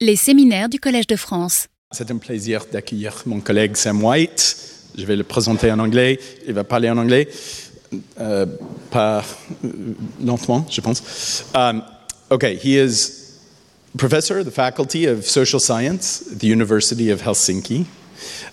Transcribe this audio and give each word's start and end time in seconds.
Les 0.00 0.14
séminaires 0.14 0.68
du 0.68 0.78
Collège 0.78 1.08
de 1.08 1.16
France. 1.16 1.66
C'est 1.90 2.08
un 2.12 2.18
plaisir 2.18 2.64
d'accueillir 2.70 3.20
mon 3.26 3.40
collègue 3.40 3.76
Sam 3.76 4.00
White. 4.04 4.56
Je 4.96 5.04
vais 5.04 5.16
le 5.16 5.24
présenter 5.24 5.72
en 5.72 5.80
anglais. 5.80 6.20
Il 6.46 6.54
va 6.54 6.62
parler 6.62 6.88
en 6.88 6.98
anglais. 6.98 7.26
Euh, 8.20 8.46
pas 8.92 9.24
euh, 9.64 9.68
lentement, 10.24 10.64
je 10.70 10.80
pense. 10.80 11.42
Um, 11.52 11.82
okay, 12.30 12.54
he 12.54 12.76
is 12.76 13.40
professor 13.96 14.38
of 14.38 14.46
the 14.46 14.52
Faculty 14.52 15.04
of 15.08 15.26
Social 15.26 15.58
Science 15.58 16.22
at 16.30 16.38
the 16.38 16.46
University 16.46 17.10
of 17.10 17.20
Helsinki. 17.20 17.84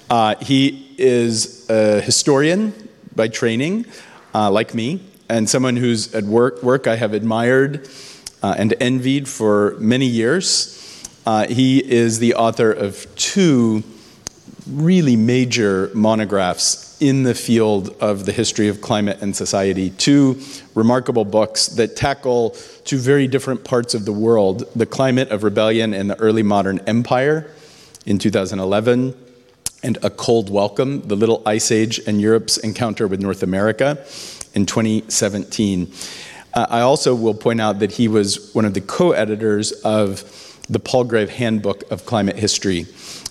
Uh, 0.09 0.34
he 0.41 0.96
is 0.98 1.70
a 1.70 2.02
historian 2.02 2.73
by 3.16 3.27
training, 3.27 3.86
uh, 4.34 4.50
like 4.50 4.73
me, 4.73 5.00
and 5.30 5.48
someone 5.48 5.77
whose 5.77 6.12
work, 6.23 6.64
work 6.64 6.88
I 6.88 6.96
have 6.96 7.14
admired 7.14 7.88
uh, 8.41 8.55
and 8.57 8.73
envied 8.80 9.27
for 9.27 9.75
many 9.77 10.07
years. 10.07 10.82
Uh, 11.25 11.47
he 11.47 11.79
is 11.79 12.19
the 12.19 12.35
author 12.35 12.71
of 12.71 13.07
two 13.15 13.83
really 14.70 15.16
major 15.16 15.89
monographs 15.93 16.97
in 17.02 17.23
the 17.23 17.33
field 17.33 17.95
of 17.99 18.25
the 18.25 18.31
history 18.31 18.67
of 18.67 18.79
climate 18.79 19.21
and 19.21 19.35
society, 19.35 19.89
two 19.89 20.39
remarkable 20.75 21.25
books 21.25 21.67
that 21.67 21.95
tackle 21.95 22.52
two 22.83 22.97
very 22.97 23.27
different 23.27 23.63
parts 23.63 23.93
of 23.93 24.05
the 24.05 24.13
world 24.13 24.63
the 24.75 24.85
climate 24.85 25.30
of 25.30 25.43
rebellion 25.43 25.93
in 25.93 26.07
the 26.07 26.19
early 26.19 26.43
modern 26.43 26.80
empire 26.88 27.52
in 28.05 28.19
2011. 28.19 29.16
And 29.83 29.97
A 30.03 30.09
Cold 30.09 30.49
Welcome, 30.49 31.02
the 31.07 31.16
Little 31.16 31.44
Ice 31.45 31.71
Age 31.71 31.99
and 32.07 32.19
Europe's 32.19 32.57
Encounter 32.57 33.07
with 33.07 33.21
North 33.21 33.44
America 33.44 34.03
in 34.55 34.66
2017. 34.66 35.91
Uh, 36.55 36.66
I 36.69 36.81
also 36.81 37.13
will 37.13 37.35
point 37.35 37.61
out 37.61 37.80
that 37.80 37.91
he 37.91 38.07
was 38.07 38.53
one 38.55 38.66
of 38.66 38.73
the 38.73 38.81
co 38.81 39.11
editors 39.11 39.71
of 39.83 40.23
the 40.69 40.79
Palgrave 40.79 41.29
Handbook 41.29 41.89
of 41.91 42.05
Climate 42.05 42.37
History. 42.37 42.85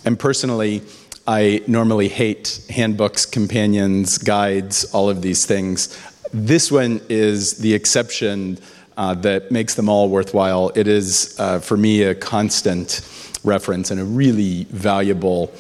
And 0.04 0.18
personally, 0.18 0.82
I 1.26 1.62
normally 1.66 2.08
hate 2.08 2.60
handbooks, 2.68 3.24
companions, 3.26 4.18
guides, 4.18 4.84
all 4.92 5.08
of 5.08 5.22
these 5.22 5.46
things. 5.46 5.98
This 6.32 6.70
one 6.70 7.00
is 7.08 7.58
the 7.58 7.72
exception 7.74 8.58
uh, 8.96 9.14
that 9.14 9.50
makes 9.50 9.74
them 9.74 9.88
all 9.88 10.08
worthwhile. 10.08 10.70
It 10.74 10.86
is, 10.86 11.34
uh, 11.38 11.60
for 11.60 11.76
me, 11.76 12.02
a 12.02 12.14
constant 12.14 13.00
reference 13.42 13.91
and 13.91 14.00
a 14.00 14.04
really 14.04 14.64
valuable 14.64 15.52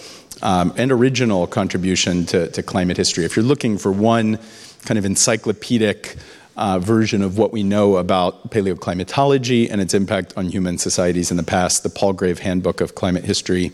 um, 0.42 0.72
and 0.76 0.92
original 0.92 1.46
contribution 1.46 2.26
to, 2.26 2.50
to 2.50 2.62
climate 2.62 2.96
history. 2.96 3.24
If 3.24 3.36
you're 3.36 3.44
looking 3.44 3.78
for 3.78 3.90
one 3.90 4.38
kind 4.84 4.98
of 4.98 5.04
encyclopedic 5.04 6.16
uh, 6.56 6.78
version 6.78 7.22
of 7.22 7.38
what 7.38 7.52
we 7.52 7.62
know 7.62 7.96
about 7.96 8.50
paleoclimatology 8.50 9.70
and 9.70 9.80
its 9.80 9.94
impact 9.94 10.32
on 10.36 10.48
human 10.48 10.78
societies 10.78 11.30
in 11.30 11.36
the 11.36 11.42
past. 11.42 11.82
The 11.82 11.90
Palgrave 11.90 12.38
Handbook 12.40 12.80
of 12.80 12.94
Climate 12.94 13.24
History 13.24 13.72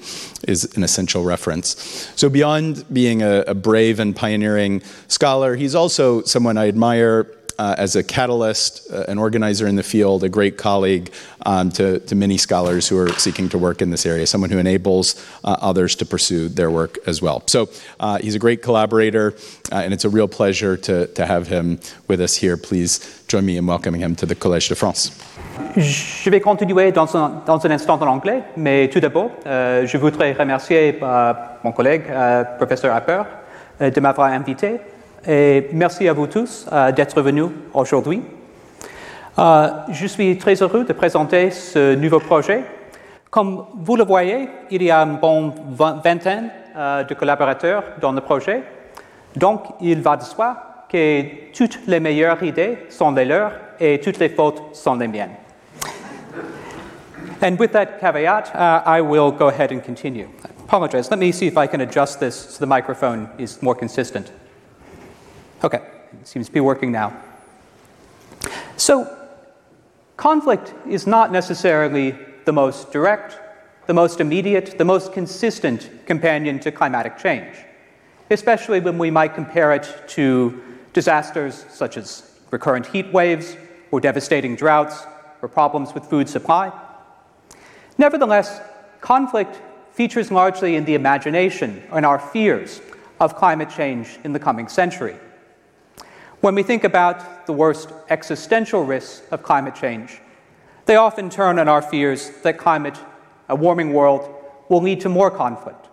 is 0.48 0.64
an 0.76 0.82
essential 0.82 1.24
reference. 1.24 2.10
So, 2.16 2.28
beyond 2.28 2.84
being 2.92 3.22
a, 3.22 3.44
a 3.46 3.54
brave 3.54 4.00
and 4.00 4.14
pioneering 4.14 4.82
scholar, 5.08 5.56
he's 5.56 5.74
also 5.74 6.22
someone 6.22 6.56
I 6.56 6.68
admire 6.68 7.26
uh, 7.60 7.74
as 7.76 7.94
a 7.94 8.02
catalyst, 8.02 8.90
uh, 8.90 9.04
an 9.06 9.18
organizer 9.18 9.66
in 9.66 9.76
the 9.76 9.82
field, 9.82 10.24
a 10.24 10.30
great 10.30 10.56
colleague 10.56 11.12
um, 11.44 11.70
to, 11.70 12.00
to, 12.00 12.14
many 12.14 12.38
scholars 12.38 12.88
who 12.88 12.96
are 12.96 13.12
seeking 13.18 13.50
to 13.50 13.58
work 13.58 13.82
in 13.82 13.90
this 13.90 14.06
area, 14.06 14.26
someone 14.26 14.48
who 14.48 14.58
enables 14.58 15.14
uh, 15.44 15.56
others 15.60 15.94
to 15.94 16.06
pursue 16.06 16.48
their 16.48 16.70
work 16.70 16.96
as 17.06 17.20
well. 17.20 17.42
So 17.46 17.68
uh, 18.00 18.16
he's 18.18 18.34
a 18.34 18.38
great 18.38 18.62
collaborator, 18.62 19.34
uh, 19.70 19.84
and 19.84 19.92
it's 19.92 20.06
a 20.06 20.08
real 20.08 20.26
pleasure 20.26 20.78
to, 20.78 21.06
to 21.08 21.26
have 21.26 21.48
him 21.48 21.78
with 22.08 22.22
us 22.22 22.34
here. 22.34 22.56
Please 22.56 23.22
join 23.28 23.44
me 23.44 23.58
in 23.58 23.66
welcoming 23.66 24.00
him 24.00 24.16
to 24.16 24.26
the 24.26 24.34
Collège 24.34 24.68
de 24.70 24.74
France. 24.74 25.10
Je 25.76 26.30
vais 26.30 26.40
continuer 26.40 26.92
dans 26.92 27.14
un, 27.14 27.42
dans 27.44 27.64
un 27.66 27.70
instant 27.70 28.00
en 28.00 28.06
anglais, 28.06 28.42
mais 28.56 28.88
tout 28.88 29.00
d'abord, 29.00 29.30
euh, 29.46 29.86
je 29.86 29.98
voudrais 29.98 30.32
remercier 30.32 30.98
euh, 31.02 31.32
mon 31.62 31.72
collègue, 31.72 32.04
euh, 32.08 32.42
professeur 32.56 32.94
Harper, 32.94 33.22
de 33.80 34.00
m'avoir 34.00 34.32
invité 34.32 34.80
et 35.26 35.68
merci 35.72 36.08
à 36.08 36.12
vous 36.12 36.26
tous 36.26 36.66
euh, 36.72 36.92
d'être 36.92 37.20
venus 37.20 37.46
aujourd'hui. 37.74 38.22
Euh, 39.38 39.68
je 39.90 40.06
suis 40.06 40.36
très 40.38 40.54
heureux 40.62 40.84
de 40.84 40.92
présenter 40.92 41.50
ce 41.50 41.94
nouveau 41.94 42.20
projet. 42.20 42.64
Comme 43.30 43.66
vous 43.76 43.96
le 43.96 44.04
voyez, 44.04 44.48
il 44.70 44.82
y 44.82 44.90
a 44.90 45.00
une 45.02 45.18
bonne 45.18 45.52
vingtaine 46.02 46.50
euh, 46.76 47.04
de 47.04 47.14
collaborateurs 47.14 47.84
dans 48.00 48.12
le 48.12 48.20
projet. 48.20 48.62
Donc, 49.36 49.62
il 49.80 50.00
va 50.00 50.16
de 50.16 50.24
soi 50.24 50.56
que 50.88 51.52
toutes 51.52 51.86
les 51.86 52.00
meilleures 52.00 52.42
idées 52.42 52.78
sont 52.88 53.12
les 53.12 53.24
leurs 53.24 53.52
et 53.78 54.00
toutes 54.00 54.18
les 54.18 54.28
fautes 54.28 54.74
sont 54.74 54.96
les 54.96 55.06
miennes. 55.06 55.36
And 57.42 57.56
with 57.58 57.72
that 57.72 58.00
caveat, 58.00 58.52
uh, 58.54 58.82
I 58.84 59.00
will 59.00 59.30
go 59.30 59.48
ahead 59.48 59.72
and 59.72 59.80
continue. 59.80 60.28
I 60.44 60.50
apologize. 60.64 61.10
Let 61.10 61.18
me 61.18 61.32
see 61.32 61.46
if 61.46 61.56
I 61.56 61.66
can 61.66 61.80
adjust 61.80 62.20
this 62.20 62.34
so 62.34 62.58
the 62.58 62.66
microphone 62.66 63.28
is 63.38 63.62
more 63.62 63.74
consistent. 63.74 64.30
Okay, 65.62 65.82
it 66.20 66.26
seems 66.26 66.46
to 66.46 66.52
be 66.52 66.60
working 66.60 66.90
now. 66.90 67.14
So, 68.78 69.14
conflict 70.16 70.72
is 70.88 71.06
not 71.06 71.32
necessarily 71.32 72.16
the 72.46 72.52
most 72.52 72.92
direct, 72.92 73.38
the 73.86 73.92
most 73.92 74.20
immediate, 74.20 74.78
the 74.78 74.84
most 74.84 75.12
consistent 75.12 76.06
companion 76.06 76.60
to 76.60 76.72
climatic 76.72 77.18
change, 77.18 77.56
especially 78.30 78.80
when 78.80 78.96
we 78.96 79.10
might 79.10 79.34
compare 79.34 79.72
it 79.74 79.86
to 80.08 80.62
disasters 80.94 81.66
such 81.68 81.98
as 81.98 82.38
recurrent 82.50 82.86
heat 82.86 83.12
waves 83.12 83.56
or 83.90 84.00
devastating 84.00 84.56
droughts 84.56 85.04
or 85.42 85.48
problems 85.48 85.92
with 85.92 86.06
food 86.06 86.28
supply. 86.28 86.72
Nevertheless, 87.98 88.60
conflict 89.02 89.60
features 89.92 90.30
largely 90.30 90.76
in 90.76 90.86
the 90.86 90.94
imagination 90.94 91.82
and 91.92 92.06
our 92.06 92.18
fears 92.18 92.80
of 93.20 93.36
climate 93.36 93.68
change 93.68 94.18
in 94.24 94.32
the 94.32 94.38
coming 94.38 94.66
century. 94.66 95.16
When 96.40 96.54
we 96.54 96.62
think 96.62 96.84
about 96.84 97.46
the 97.46 97.52
worst 97.52 97.90
existential 98.08 98.82
risks 98.82 99.22
of 99.30 99.42
climate 99.42 99.74
change, 99.74 100.22
they 100.86 100.96
often 100.96 101.28
turn 101.28 101.58
on 101.58 101.68
our 101.68 101.82
fears 101.82 102.30
that 102.42 102.56
climate, 102.56 102.98
a 103.50 103.54
warming 103.54 103.92
world, 103.92 104.34
will 104.70 104.80
lead 104.80 105.02
to 105.02 105.10
more 105.10 105.30
conflict. 105.30 105.88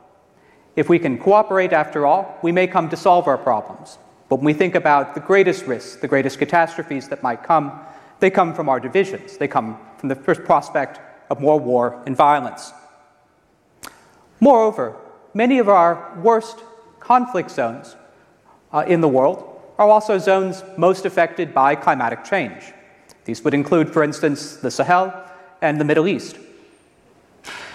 If 0.77 0.87
we 0.87 0.99
can 0.99 1.17
cooperate, 1.17 1.73
after 1.73 2.05
all, 2.05 2.39
we 2.43 2.53
may 2.53 2.65
come 2.65 2.87
to 2.89 2.95
solve 2.95 3.27
our 3.27 3.37
problems. 3.37 3.97
But 4.29 4.37
when 4.37 4.45
we 4.45 4.53
think 4.53 4.75
about 4.75 5.15
the 5.15 5.19
greatest 5.19 5.65
risks, 5.65 5.97
the 5.97 6.07
greatest 6.07 6.39
catastrophes 6.39 7.09
that 7.09 7.21
might 7.21 7.43
come, 7.43 7.81
they 8.19 8.29
come 8.29 8.53
from 8.53 8.69
our 8.69 8.79
divisions. 8.79 9.37
They 9.37 9.49
come 9.49 9.77
from 9.97 10.07
the 10.07 10.15
first 10.15 10.45
prospect 10.45 11.01
of 11.29 11.41
more 11.41 11.59
war 11.59 12.01
and 12.05 12.15
violence. 12.15 12.71
Moreover, 14.39 14.95
many 15.33 15.59
of 15.59 15.67
our 15.67 16.17
worst 16.23 16.59
conflict 17.01 17.51
zones 17.51 17.97
uh, 18.71 18.85
in 18.87 19.01
the 19.01 19.09
world 19.09 19.56
are 19.77 19.89
also 19.89 20.17
zones 20.17 20.63
most 20.77 21.05
affected 21.05 21.53
by 21.53 21.75
climatic 21.75 22.23
change. 22.23 22.73
These 23.25 23.43
would 23.43 23.53
include, 23.53 23.91
for 23.91 24.03
instance, 24.03 24.57
the 24.57 24.71
Sahel 24.71 25.13
and 25.61 25.79
the 25.79 25.85
Middle 25.85 26.07
East. 26.07 26.37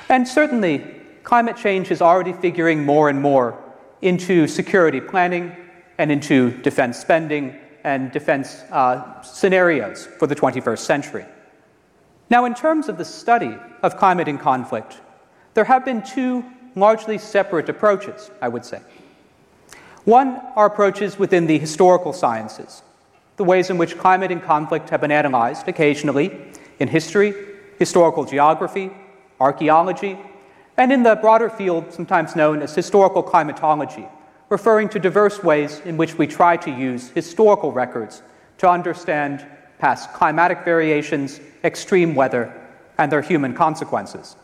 And 0.09 0.27
certainly, 0.27 0.85
climate 1.23 1.57
change 1.57 1.91
is 1.91 2.03
already 2.03 2.33
figuring 2.33 2.85
more 2.85 3.09
and 3.09 3.21
more 3.21 3.59
into 4.01 4.47
security 4.47 5.01
planning 5.01 5.55
and 5.99 6.11
into 6.11 6.51
defense 6.63 6.99
spending 6.99 7.57
and 7.85 8.11
defense 8.13 8.63
uh, 8.71 9.21
scenarios 9.23 10.07
for 10.19 10.27
the 10.27 10.35
21st 10.35 10.79
century. 10.79 11.25
Now, 12.31 12.45
in 12.45 12.55
terms 12.55 12.89
of 12.89 12.99
the 12.99 13.05
study 13.05 13.57
of 13.83 13.97
climate 13.97 14.29
and 14.29 14.41
conflict, 14.41 15.01
there 15.55 15.65
have 15.65 15.85
been 15.85 16.03
two 16.03 16.45
largely 16.75 17.19
separate 17.19 17.69
approaches, 17.69 18.31
I 18.41 18.49
would 18.49 18.65
say. 18.65 18.81
One 20.05 20.41
are 20.57 20.67
approaches 20.67 21.19
within 21.19 21.47
the 21.47 21.59
historical 21.59 22.13
sciences, 22.13 22.83
the 23.37 23.45
ways 23.45 23.71
in 23.71 23.79
which 23.79 23.99
climate 23.99 24.33
and 24.33 24.43
conflict 24.43 24.91
have 24.91 25.01
been 25.01 25.13
analyzed 25.13 25.69
occasionally 25.69 26.37
in 26.81 26.89
history, 26.89 27.35
historical 27.79 28.25
geography, 28.25 28.91
archaeology, 29.41 30.19
and 30.77 30.93
in 30.93 31.05
the 31.05 31.17
broader 31.17 31.49
field 31.49 31.93
sometimes 31.93 32.35
known 32.35 32.63
as 32.63 32.75
historical 32.75 33.23
climatology, 33.23 34.07
referring 34.49 34.89
to 34.89 34.99
diverse 34.99 35.43
ways 35.43 35.81
in 35.85 35.97
which 35.97 36.19
we 36.19 36.27
try 36.27 36.57
to 36.57 36.71
use 36.71 37.11
historical 37.11 37.71
records 37.71 38.23
to 38.59 38.69
understand 38.69 39.47
past 39.79 40.13
climatic 40.13 40.65
variations, 40.65 41.41
extreme 41.63 42.15
weather, 42.15 42.53
and 42.99 43.11
their 43.11 43.23
human 43.23 43.55
consequences. 43.55 44.37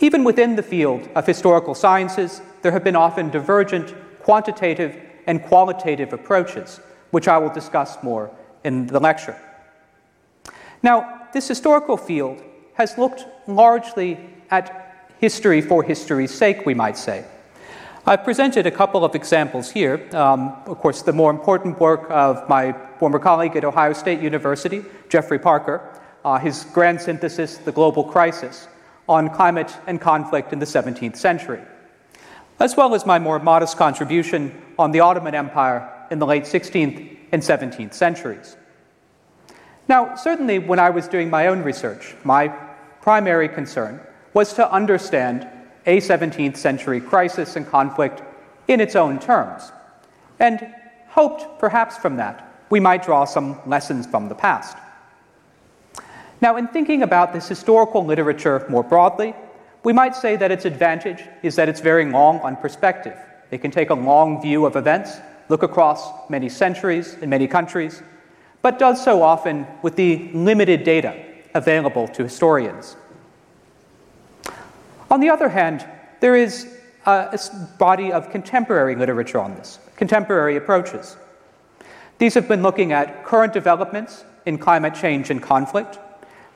Even 0.00 0.24
within 0.24 0.56
the 0.56 0.62
field 0.62 1.08
of 1.14 1.26
historical 1.26 1.74
sciences, 1.74 2.40
there 2.62 2.72
have 2.72 2.84
been 2.84 2.96
often 2.96 3.30
divergent 3.30 3.94
quantitative 4.20 5.00
and 5.26 5.42
qualitative 5.42 6.12
approaches, 6.12 6.80
which 7.10 7.28
I 7.28 7.38
will 7.38 7.52
discuss 7.52 8.02
more 8.02 8.30
in 8.64 8.86
the 8.86 9.00
lecture. 9.00 9.36
Now, 10.82 11.28
this 11.32 11.48
historical 11.48 11.96
field 11.96 12.42
has 12.74 12.96
looked 12.96 13.26
largely 13.46 14.18
at 14.50 15.06
history 15.18 15.60
for 15.60 15.82
history's 15.82 16.32
sake, 16.32 16.64
we 16.64 16.74
might 16.74 16.96
say. 16.96 17.24
I've 18.06 18.24
presented 18.24 18.66
a 18.66 18.70
couple 18.70 19.04
of 19.04 19.14
examples 19.14 19.70
here. 19.70 20.08
Um, 20.14 20.54
of 20.66 20.78
course, 20.78 21.02
the 21.02 21.12
more 21.12 21.30
important 21.30 21.78
work 21.78 22.06
of 22.08 22.48
my 22.48 22.74
former 22.98 23.18
colleague 23.18 23.56
at 23.56 23.64
Ohio 23.64 23.92
State 23.92 24.20
University, 24.20 24.84
Geoffrey 25.08 25.38
Parker, 25.38 26.00
uh, 26.24 26.38
his 26.38 26.64
grand 26.72 27.00
synthesis, 27.00 27.58
The 27.58 27.72
Global 27.72 28.04
Crisis, 28.04 28.68
on 29.08 29.28
climate 29.28 29.76
and 29.86 30.00
conflict 30.00 30.52
in 30.52 30.58
the 30.58 30.66
17th 30.66 31.16
century, 31.16 31.60
as 32.60 32.76
well 32.76 32.94
as 32.94 33.06
my 33.06 33.18
more 33.18 33.38
modest 33.38 33.76
contribution 33.76 34.52
on 34.78 34.90
the 34.90 35.00
Ottoman 35.00 35.34
Empire 35.34 35.88
in 36.10 36.18
the 36.18 36.26
late 36.26 36.44
16th 36.44 37.16
and 37.32 37.42
17th 37.42 37.94
centuries. 37.94 38.56
Now, 39.88 40.16
certainly 40.16 40.58
when 40.58 40.78
I 40.78 40.90
was 40.90 41.08
doing 41.08 41.30
my 41.30 41.46
own 41.46 41.62
research, 41.62 42.14
my 42.24 42.48
primary 43.00 43.48
concern 43.48 44.00
was 44.34 44.52
to 44.54 44.70
understand 44.70 45.48
a 45.86 45.98
17th 45.98 46.56
century 46.56 47.00
crisis 47.00 47.56
and 47.56 47.66
conflict 47.66 48.22
in 48.66 48.80
its 48.80 48.94
own 48.94 49.18
terms, 49.18 49.72
and 50.38 50.74
hoped 51.08 51.58
perhaps 51.58 51.96
from 51.96 52.16
that 52.16 52.44
we 52.68 52.80
might 52.80 53.02
draw 53.02 53.24
some 53.24 53.58
lessons 53.66 54.06
from 54.06 54.28
the 54.28 54.34
past. 54.34 54.76
Now, 56.40 56.56
in 56.56 56.68
thinking 56.68 57.02
about 57.02 57.32
this 57.32 57.48
historical 57.48 58.04
literature 58.04 58.64
more 58.68 58.82
broadly, 58.82 59.34
we 59.88 59.94
might 59.94 60.14
say 60.14 60.36
that 60.36 60.50
its 60.50 60.66
advantage 60.66 61.24
is 61.42 61.56
that 61.56 61.66
it's 61.66 61.80
very 61.80 62.04
long 62.04 62.40
on 62.40 62.56
perspective. 62.56 63.16
It 63.50 63.62
can 63.62 63.70
take 63.70 63.88
a 63.88 63.94
long 63.94 64.42
view 64.42 64.66
of 64.66 64.76
events, 64.76 65.16
look 65.48 65.62
across 65.62 66.28
many 66.28 66.50
centuries 66.50 67.16
and 67.22 67.30
many 67.30 67.48
countries, 67.48 68.02
but 68.60 68.78
does 68.78 69.02
so 69.02 69.22
often 69.22 69.66
with 69.80 69.96
the 69.96 70.28
limited 70.34 70.84
data 70.84 71.24
available 71.54 72.06
to 72.08 72.22
historians. 72.22 72.98
On 75.10 75.20
the 75.20 75.30
other 75.30 75.48
hand, 75.48 75.86
there 76.20 76.36
is 76.36 76.66
a 77.06 77.38
body 77.78 78.12
of 78.12 78.30
contemporary 78.30 78.94
literature 78.94 79.40
on 79.40 79.54
this, 79.54 79.78
contemporary 79.96 80.56
approaches. 80.56 81.16
These 82.18 82.34
have 82.34 82.46
been 82.46 82.60
looking 82.60 82.92
at 82.92 83.24
current 83.24 83.54
developments 83.54 84.26
in 84.44 84.58
climate 84.58 84.94
change 84.94 85.30
and 85.30 85.42
conflict, 85.42 85.98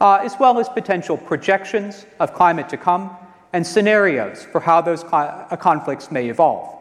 uh, 0.03 0.17
as 0.17 0.35
well 0.39 0.61
as 0.61 0.69
potential 0.69 1.17
projections 1.17 2.05
of 2.21 2.35
climate 2.35 2.69
to 2.69 2.77
come 2.77 3.17
and 3.53 3.67
scenarios 3.67 4.45
for 4.45 4.61
how 4.61 4.81
those 4.81 5.05
uh, 5.05 5.57
conflicts 5.61 6.11
may 6.11 6.29
evolve. 6.29 6.79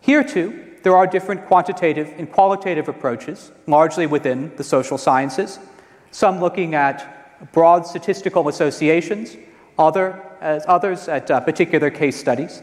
Here, 0.00 0.24
too, 0.24 0.64
there 0.82 0.96
are 0.96 1.06
different 1.06 1.46
quantitative 1.46 2.14
and 2.18 2.30
qualitative 2.30 2.88
approaches, 2.88 3.52
largely 3.66 4.06
within 4.06 4.54
the 4.56 4.64
social 4.64 4.98
sciences, 4.98 5.58
some 6.10 6.40
looking 6.40 6.74
at 6.74 7.52
broad 7.52 7.86
statistical 7.86 8.48
associations, 8.48 9.36
other, 9.78 10.20
as 10.40 10.64
others 10.66 11.08
at 11.08 11.30
uh, 11.30 11.40
particular 11.40 11.90
case 11.90 12.16
studies. 12.16 12.62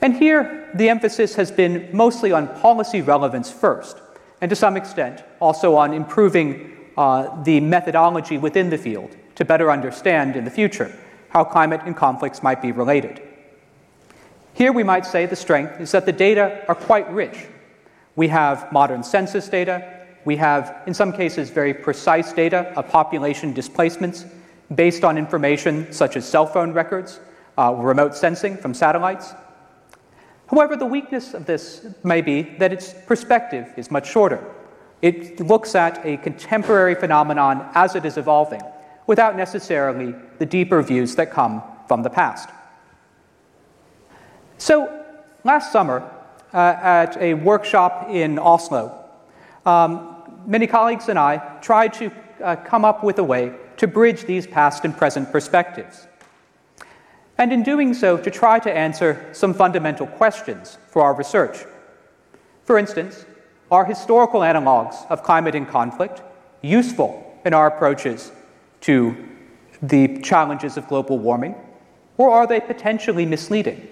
And 0.00 0.16
here, 0.16 0.70
the 0.74 0.90
emphasis 0.90 1.34
has 1.36 1.50
been 1.50 1.88
mostly 1.92 2.32
on 2.32 2.48
policy 2.60 3.00
relevance 3.00 3.50
first, 3.50 3.98
and 4.40 4.50
to 4.50 4.56
some 4.56 4.76
extent 4.76 5.22
also 5.40 5.76
on 5.76 5.94
improving 5.94 6.72
uh, 6.96 7.42
the 7.42 7.60
methodology 7.60 8.36
within 8.36 8.68
the 8.70 8.78
field 8.78 9.16
to 9.36 9.44
better 9.44 9.70
understand 9.70 10.36
in 10.36 10.44
the 10.44 10.50
future 10.50 10.94
how 11.34 11.42
climate 11.44 11.80
and 11.84 11.96
conflicts 11.96 12.42
might 12.42 12.62
be 12.62 12.70
related. 12.70 13.20
Here 14.54 14.72
we 14.72 14.84
might 14.84 15.04
say 15.04 15.26
the 15.26 15.34
strength 15.34 15.80
is 15.80 15.90
that 15.90 16.06
the 16.06 16.12
data 16.12 16.64
are 16.68 16.76
quite 16.76 17.10
rich. 17.10 17.46
We 18.14 18.28
have 18.28 18.70
modern 18.72 19.02
census 19.02 19.48
data, 19.48 20.04
we 20.24 20.36
have, 20.36 20.82
in 20.86 20.94
some 20.94 21.12
cases, 21.12 21.50
very 21.50 21.74
precise 21.74 22.32
data 22.32 22.72
of 22.76 22.88
population 22.88 23.52
displacements 23.52 24.24
based 24.74 25.04
on 25.04 25.18
information 25.18 25.92
such 25.92 26.16
as 26.16 26.26
cell 26.26 26.46
phone 26.46 26.72
records, 26.72 27.20
uh, 27.58 27.74
remote 27.76 28.14
sensing 28.14 28.56
from 28.56 28.72
satellites. 28.72 29.34
However, 30.46 30.76
the 30.76 30.86
weakness 30.86 31.34
of 31.34 31.46
this 31.46 31.86
may 32.04 32.22
be 32.22 32.42
that 32.58 32.72
its 32.72 32.94
perspective 33.06 33.72
is 33.76 33.90
much 33.90 34.08
shorter. 34.08 34.42
It 35.02 35.40
looks 35.40 35.74
at 35.74 36.00
a 36.06 36.16
contemporary 36.18 36.94
phenomenon 36.94 37.68
as 37.74 37.96
it 37.96 38.04
is 38.06 38.16
evolving, 38.16 38.62
without 39.06 39.36
necessarily 39.36 40.14
the 40.38 40.46
deeper 40.46 40.82
views 40.82 41.14
that 41.16 41.30
come 41.30 41.62
from 41.88 42.02
the 42.02 42.10
past. 42.10 42.48
So, 44.58 45.04
last 45.44 45.72
summer, 45.72 46.08
uh, 46.52 46.56
at 46.80 47.16
a 47.18 47.34
workshop 47.34 48.08
in 48.08 48.38
Oslo, 48.38 49.04
um, 49.66 50.16
many 50.46 50.66
colleagues 50.66 51.08
and 51.08 51.18
I 51.18 51.58
tried 51.60 51.92
to 51.94 52.10
uh, 52.42 52.56
come 52.56 52.84
up 52.84 53.02
with 53.02 53.18
a 53.18 53.24
way 53.24 53.52
to 53.76 53.86
bridge 53.86 54.24
these 54.24 54.46
past 54.46 54.84
and 54.84 54.96
present 54.96 55.32
perspectives. 55.32 56.06
And 57.36 57.52
in 57.52 57.62
doing 57.64 57.94
so, 57.94 58.16
to 58.16 58.30
try 58.30 58.60
to 58.60 58.72
answer 58.72 59.28
some 59.32 59.54
fundamental 59.54 60.06
questions 60.06 60.78
for 60.88 61.02
our 61.02 61.14
research. 61.14 61.64
For 62.62 62.78
instance, 62.78 63.26
are 63.70 63.84
historical 63.84 64.40
analogs 64.40 65.04
of 65.10 65.22
climate 65.22 65.54
and 65.54 65.66
conflict 65.66 66.22
useful 66.62 67.40
in 67.44 67.52
our 67.52 67.66
approaches 67.66 68.30
to 68.84 69.16
the 69.82 70.18
challenges 70.18 70.76
of 70.76 70.86
global 70.88 71.18
warming, 71.18 71.54
or 72.18 72.30
are 72.30 72.46
they 72.46 72.60
potentially 72.60 73.26
misleading? 73.26 73.88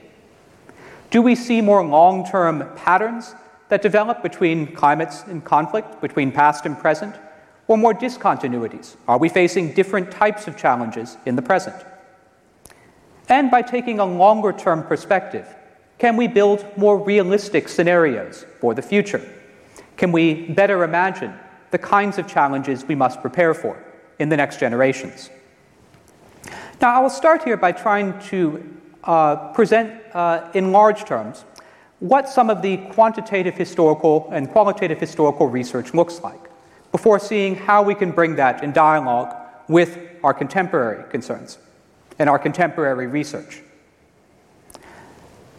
Do 1.11 1.23
we 1.23 1.35
see 1.35 1.61
more 1.61 1.85
long 1.85 2.27
term 2.27 2.69
patterns 2.77 3.35
that 3.69 3.81
develop 3.81 4.23
between 4.23 4.75
climates 4.75 5.25
in 5.25 5.41
conflict, 5.41 6.00
between 6.00 6.31
past 6.31 6.67
and 6.67 6.79
present, 6.79 7.17
or 7.69 7.79
more 7.79 7.94
discontinuities? 7.94 8.97
Are 9.09 9.19
we 9.19 9.31
facing 9.31 9.73
different 9.73 10.11
types 10.11 10.47
of 10.47 10.56
challenges 10.59 11.17
in 11.25 11.37
the 11.37 11.43
present? 11.43 11.77
And 13.29 13.50
by 13.50 13.62
taking 13.62 13.99
a 13.99 14.05
longer 14.05 14.53
term 14.53 14.83
perspective, 14.83 15.47
can 15.99 16.19
we 16.19 16.29
build 16.29 16.67
more 16.77 16.99
realistic 16.99 17.69
scenarios 17.69 18.45
for 18.61 18.75
the 18.75 18.83
future? 18.83 19.23
Can 19.97 20.12
we 20.12 20.49
better 20.49 20.85
imagine 20.85 21.33
the 21.71 21.79
kinds 21.79 22.19
of 22.19 22.27
challenges 22.27 22.85
we 22.85 22.95
must 22.95 23.23
prepare 23.23 23.55
for 23.55 23.83
in 24.23 24.29
the 24.29 24.37
next 24.37 24.61
generations? 24.61 25.31
Now, 26.81 26.95
I 26.97 27.01
will 27.01 27.11
start 27.11 27.43
here 27.43 27.57
by 27.57 27.73
trying 27.73 28.19
to 28.31 28.79
uh, 29.05 29.53
present 29.53 30.01
uh, 30.15 30.49
in 30.55 30.73
large 30.73 31.05
terms 31.05 31.45
what 31.99 32.29
some 32.29 32.49
of 32.49 32.63
the 32.63 32.77
quantitative 32.93 33.55
historical 33.55 34.29
and 34.33 34.49
qualitative 34.49 34.99
historical 34.99 35.49
research 35.49 35.93
looks 35.93 36.21
like 36.21 36.41
before 36.93 37.19
seeing 37.19 37.57
how 37.57 37.83
we 37.83 37.95
can 37.95 38.11
bring 38.13 38.37
that 38.37 38.63
in 38.63 38.73
dialogue 38.73 39.35
with 39.69 39.99
our 40.23 40.35
contemporary 40.35 41.09
concerns 41.11 41.59
and 42.19 42.29
our 42.29 42.39
contemporary 42.39 43.07
research. 43.07 43.63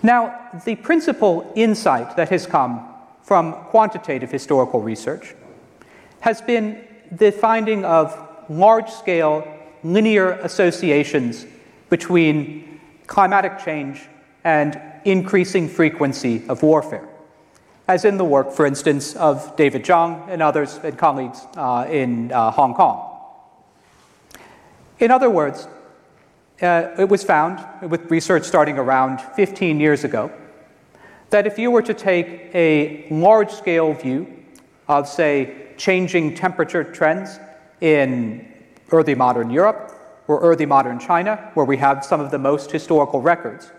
Now, 0.01 0.49
the 0.65 0.75
principal 0.75 1.51
insight 1.55 2.15
that 2.17 2.29
has 2.29 2.45
come 2.45 2.85
from 3.23 3.53
quantitative 3.71 4.31
historical 4.31 4.81
research 4.81 5.33
has 6.19 6.41
been 6.41 6.85
the 7.11 7.31
finding 7.31 7.85
of 7.85 8.32
large 8.49 8.89
scale 8.89 9.47
linear 9.83 10.31
associations 10.31 11.45
between 11.89 12.79
climatic 13.07 13.59
change 13.59 14.01
and 14.43 14.79
increasing 15.05 15.67
frequency 15.67 16.43
of 16.47 16.63
warfare, 16.63 17.07
as 17.87 18.05
in 18.05 18.17
the 18.17 18.25
work, 18.25 18.51
for 18.51 18.65
instance, 18.65 19.15
of 19.15 19.55
David 19.55 19.83
Zhang 19.83 20.27
and 20.29 20.41
others 20.41 20.79
and 20.83 20.97
colleagues 20.97 21.45
uh, 21.55 21.85
in 21.89 22.31
uh, 22.31 22.51
Hong 22.51 22.73
Kong. 22.73 23.09
In 24.99 25.11
other 25.11 25.29
words, 25.29 25.67
uh, 26.61 26.95
it 26.97 27.09
was 27.09 27.23
found, 27.23 27.63
with 27.89 28.09
research 28.09 28.43
starting 28.43 28.77
around 28.77 29.19
15 29.35 29.79
years 29.79 30.03
ago, 30.03 30.31
that 31.29 31.45
if 31.47 31.57
you 31.57 31.71
were 31.71 31.81
to 31.81 31.93
take 31.93 32.49
a 32.53 33.07
large 33.09 33.51
scale 33.51 33.93
view 33.93 34.31
of, 34.87 35.07
say, 35.07 35.73
changing 35.77 36.35
temperature 36.35 36.83
trends 36.83 37.39
in 37.83 38.47
early 38.91 39.13
modern 39.13 39.49
Europe 39.49 39.91
or 40.27 40.39
early 40.39 40.65
modern 40.65 40.97
China, 40.99 41.51
where 41.53 41.65
we 41.65 41.75
have 41.75 42.03
some 42.03 42.21
of 42.21 42.31
the 42.31 42.39
most 42.39 42.71
historical 42.71 43.21
records, 43.21 43.71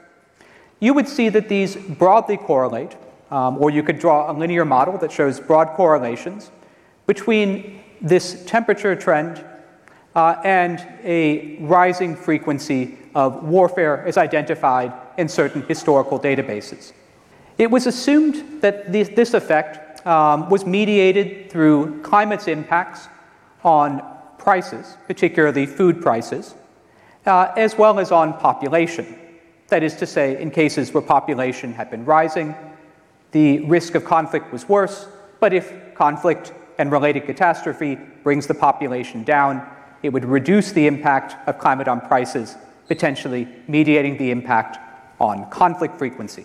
you 0.78 0.92
would 0.92 1.08
see 1.08 1.30
that 1.30 1.48
these 1.48 1.74
broadly 1.74 2.36
correlate, 2.36 2.96
um, 3.30 3.56
or 3.56 3.70
you 3.70 3.82
could 3.82 3.98
draw 3.98 4.30
a 4.30 4.32
linear 4.34 4.66
model 4.66 4.98
that 4.98 5.10
shows 5.10 5.40
broad 5.40 5.68
correlations 5.68 6.50
between 7.06 7.80
this 8.02 8.44
temperature 8.44 8.94
trend 8.94 9.42
uh, 10.14 10.36
and 10.44 10.86
a 11.02 11.56
rising 11.60 12.14
frequency 12.14 12.98
of 13.14 13.42
warfare 13.42 14.06
as 14.06 14.18
identified 14.18 14.92
in 15.16 15.28
certain 15.30 15.62
historical 15.62 16.20
databases. 16.20 16.92
It 17.56 17.70
was 17.70 17.86
assumed 17.86 18.60
that 18.60 18.92
this, 18.92 19.32
effect 19.32 20.06
um, 20.06 20.50
was 20.50 20.66
mediated 20.66 21.50
through 21.50 22.02
climate's 22.02 22.48
impacts 22.48 23.08
on 23.64 24.02
prices, 24.38 24.96
particularly 25.06 25.66
food 25.66 26.02
prices, 26.02 26.54
uh, 27.26 27.52
as 27.56 27.76
well 27.76 27.98
as 27.98 28.12
on 28.12 28.34
population. 28.34 29.18
That 29.68 29.82
is 29.82 29.96
to 29.96 30.06
say, 30.06 30.40
in 30.40 30.50
cases 30.50 30.92
where 30.92 31.02
population 31.02 31.72
had 31.72 31.90
been 31.90 32.04
rising, 32.04 32.54
the 33.32 33.60
risk 33.66 33.94
of 33.94 34.04
conflict 34.04 34.52
was 34.52 34.68
worse, 34.68 35.08
but 35.40 35.52
if 35.52 35.94
conflict 35.94 36.52
and 36.78 36.92
related 36.92 37.24
catastrophe 37.24 37.98
brings 38.22 38.46
the 38.46 38.54
population 38.54 39.24
down, 39.24 39.66
it 40.02 40.10
would 40.10 40.24
reduce 40.24 40.72
the 40.72 40.86
impact 40.86 41.36
of 41.48 41.58
climate 41.58 41.88
on 41.88 42.00
prices, 42.00 42.56
potentially 42.88 43.48
mediating 43.66 44.18
the 44.18 44.30
impact 44.30 44.78
on 45.18 45.48
conflict 45.50 45.96
frequency. 45.96 46.44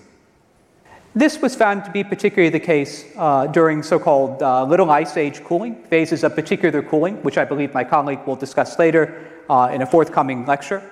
This 1.15 1.41
was 1.41 1.55
found 1.55 1.85
to 1.85 1.91
be 1.91 2.03
particularly 2.03 2.49
the 2.49 2.59
case 2.59 3.05
uh, 3.17 3.47
during 3.47 3.81
so 3.81 3.97
called 3.97 4.43
uh, 4.43 4.63
Little 4.63 4.91
Ice 4.91 5.17
Age 5.17 5.43
cooling, 5.43 5.75
phases 5.89 6.23
of 6.23 6.35
particular 6.35 6.83
cooling, 6.83 7.15
which 7.23 7.37
I 7.37 7.45
believe 7.45 7.73
my 7.73 7.83
colleague 7.83 8.19
will 8.27 8.35
discuss 8.35 8.77
later 8.77 9.27
uh, 9.49 9.71
in 9.73 9.81
a 9.81 9.85
forthcoming 9.85 10.45
lecture. 10.45 10.83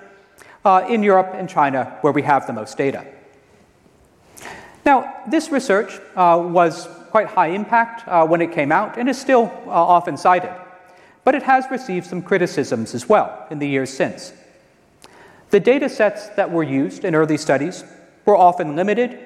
uh, 0.64 0.86
in 0.88 1.02
Europe 1.02 1.32
and 1.34 1.48
China, 1.48 1.96
where 2.02 2.12
we 2.12 2.22
have 2.22 2.46
the 2.46 2.52
most 2.52 2.76
data. 2.76 3.06
Now, 4.84 5.22
this 5.26 5.50
research 5.50 6.00
uh, 6.16 6.42
was 6.42 6.88
quite 7.10 7.26
high 7.26 7.48
impact 7.48 8.06
uh, 8.06 8.26
when 8.26 8.40
it 8.40 8.52
came 8.52 8.72
out 8.72 8.98
and 8.98 9.08
is 9.08 9.18
still 9.18 9.52
often 9.66 10.16
cited, 10.16 10.52
but 11.24 11.34
it 11.34 11.42
has 11.42 11.64
received 11.70 12.06
some 12.06 12.22
criticisms 12.22 12.94
as 12.94 13.08
well 13.08 13.46
in 13.50 13.58
the 13.58 13.68
years 13.68 13.90
since. 13.90 14.32
The 15.50 15.60
data 15.60 15.88
sets 15.88 16.28
that 16.30 16.50
were 16.50 16.62
used 16.62 17.04
in 17.04 17.14
early 17.14 17.38
studies 17.38 17.84
were 18.26 18.36
often 18.36 18.76
limited, 18.76 19.18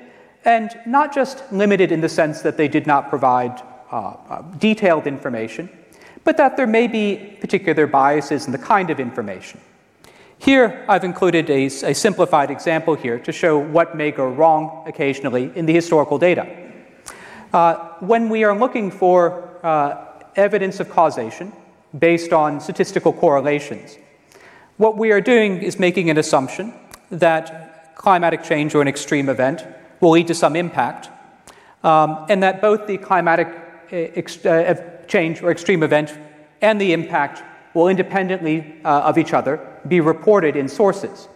and 0.44 0.70
not 0.86 1.14
just 1.14 1.50
limited 1.52 1.92
in 1.92 2.00
the 2.00 2.08
sense 2.08 2.42
that 2.42 2.56
they 2.56 2.68
did 2.68 2.86
not 2.86 3.08
provide 3.08 3.62
uh, 3.90 4.16
uh, 4.28 4.42
detailed 4.58 5.06
information, 5.06 5.68
but 6.24 6.36
that 6.36 6.56
there 6.56 6.66
may 6.66 6.86
be 6.86 7.36
particular 7.40 7.86
biases 7.86 8.46
in 8.46 8.52
the 8.52 8.58
kind 8.58 8.90
of 8.90 8.98
information. 8.98 9.60
Here, 10.38 10.84
I've 10.88 11.04
included 11.04 11.48
a, 11.50 11.66
a, 11.66 11.94
simplified 11.94 12.50
example 12.50 12.96
here 12.96 13.18
to 13.20 13.30
show 13.30 13.58
what 13.58 13.96
may 13.96 14.10
go 14.10 14.28
wrong 14.28 14.82
occasionally 14.88 15.52
in 15.54 15.66
the 15.66 15.72
historical 15.72 16.18
data. 16.18 16.48
Uh, 17.52 17.76
when 18.00 18.28
we 18.28 18.42
are 18.42 18.58
looking 18.58 18.90
for 18.90 19.48
uh, 19.62 20.04
evidence 20.34 20.80
of 20.80 20.90
causation 20.90 21.52
based 21.96 22.32
on 22.32 22.60
statistical 22.60 23.12
correlations, 23.12 23.98
what 24.78 24.96
we 24.96 25.12
are 25.12 25.20
doing 25.20 25.62
is 25.62 25.78
making 25.78 26.10
an 26.10 26.18
assumption 26.18 26.72
that 27.10 27.94
climatic 27.94 28.42
change 28.42 28.74
or 28.74 28.82
an 28.82 28.88
extreme 28.88 29.28
event 29.28 29.64
will 30.02 30.10
lead 30.10 30.26
to 30.26 30.34
some 30.34 30.56
impact, 30.56 31.08
um, 31.84 32.26
and 32.28 32.42
that 32.42 32.60
both 32.60 32.86
the 32.86 32.98
climatic 32.98 33.46
uh, 33.46 33.96
ex- 33.96 34.44
uh, 34.44 34.98
change 35.06 35.40
or 35.42 35.50
extreme 35.50 35.82
event 35.82 36.12
and 36.60 36.80
the 36.80 36.92
impact 36.92 37.42
will 37.72 37.88
independently 37.88 38.80
uh, 38.84 39.02
of 39.02 39.16
each 39.16 39.32
other 39.32 39.60
be 39.88 40.00
reported 40.00 40.56
in 40.56 40.68
sources. 40.68 41.28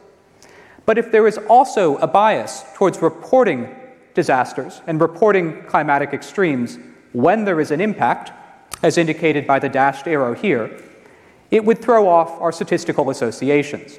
But 0.85 0.99
if 0.99 1.11
there 1.11 1.26
is 1.26 1.38
also 1.49 1.96
a 1.99 2.06
bias 2.06 2.64
towards 2.75 3.00
reporting 3.00 3.75
disasters 4.14 4.82
and 4.87 5.00
reporting 5.00 5.62
climatic 5.64 6.12
extremes 6.12 6.78
when 7.12 7.44
there 7.44 7.61
is 7.61 7.70
an 7.70 7.80
impact, 7.80 8.32
as 8.82 8.99
indicated 8.99 9.46
by 9.46 9.58
the 9.58 9.68
dashed 9.68 10.06
arrow 10.06 10.35
here, 10.35 10.82
it 11.50 11.64
would 11.64 11.78
throw 11.78 12.08
off 12.08 12.40
our 12.40 12.52
statistical 12.52 13.11
associations. 13.11 13.99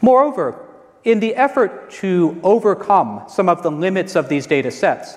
Moreover, 0.00 0.66
in 1.04 1.20
the 1.20 1.34
effort 1.34 1.90
to 1.90 2.38
overcome 2.42 3.24
some 3.28 3.48
of 3.48 3.62
the 3.62 3.70
limits 3.70 4.16
of 4.16 4.28
these 4.28 4.46
data 4.46 4.70
sets, 4.70 5.16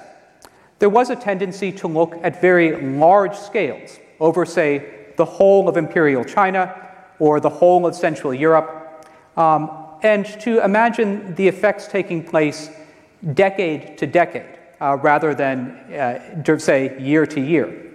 there 0.80 0.90
was 0.90 1.10
a 1.10 1.16
tendency 1.16 1.72
to 1.72 1.88
look 1.88 2.18
at 2.24 2.42
very 2.42 2.82
large 2.82 3.36
scales 3.36 4.00
over, 4.20 4.46
say, 4.46 5.12
the 5.18 5.26
whole 5.26 5.70
of 5.70 5.78
imperial 5.78 6.24
China 6.24 6.76
or 7.20 7.40
the 7.40 7.50
whole 7.50 7.86
of 7.86 7.96
Central 7.96 8.34
Europe, 8.34 9.08
um, 9.38 9.70
and 10.02 10.26
to 10.42 10.64
imagine 10.64 11.34
the 11.36 11.48
effects 11.48 11.88
taking 11.88 12.24
place 12.24 12.70
decade 13.34 13.98
to 13.98 14.06
decade 14.06 14.60
uh, 14.82 14.98
rather 14.98 15.34
than, 15.34 15.72
uh, 15.94 16.58
say, 16.58 17.00
year 17.00 17.26
to 17.26 17.40
year. 17.40 17.92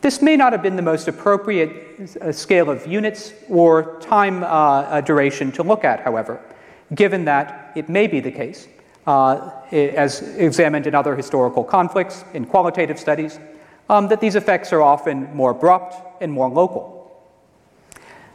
This 0.00 0.22
may 0.22 0.36
not 0.36 0.52
have 0.52 0.62
been 0.62 0.76
the 0.76 0.82
most 0.82 1.08
appropriate 1.08 2.16
uh, 2.20 2.32
scale 2.32 2.70
of 2.70 2.86
units 2.86 3.32
or 3.48 3.98
time 4.00 4.44
uh, 4.44 4.46
uh, 4.46 5.00
duration 5.00 5.50
to 5.52 5.62
look 5.62 5.84
at, 5.84 6.00
however, 6.00 6.40
given 6.94 7.24
that 7.24 7.72
it 7.74 7.88
may 7.88 8.06
be 8.06 8.20
the 8.20 8.30
case, 8.30 8.68
uh, 9.06 9.50
as 9.72 10.22
examined 10.36 10.86
in 10.86 10.94
other 10.94 11.16
historical 11.16 11.64
conflicts, 11.64 12.24
in 12.34 12.44
qualitative 12.44 12.98
studies, 12.98 13.38
um, 13.88 14.08
that 14.08 14.20
these 14.20 14.36
effects 14.36 14.72
are 14.72 14.82
often 14.82 15.34
more 15.34 15.52
abrupt 15.52 16.22
and 16.22 16.30
more 16.32 16.48
local. 16.48 16.98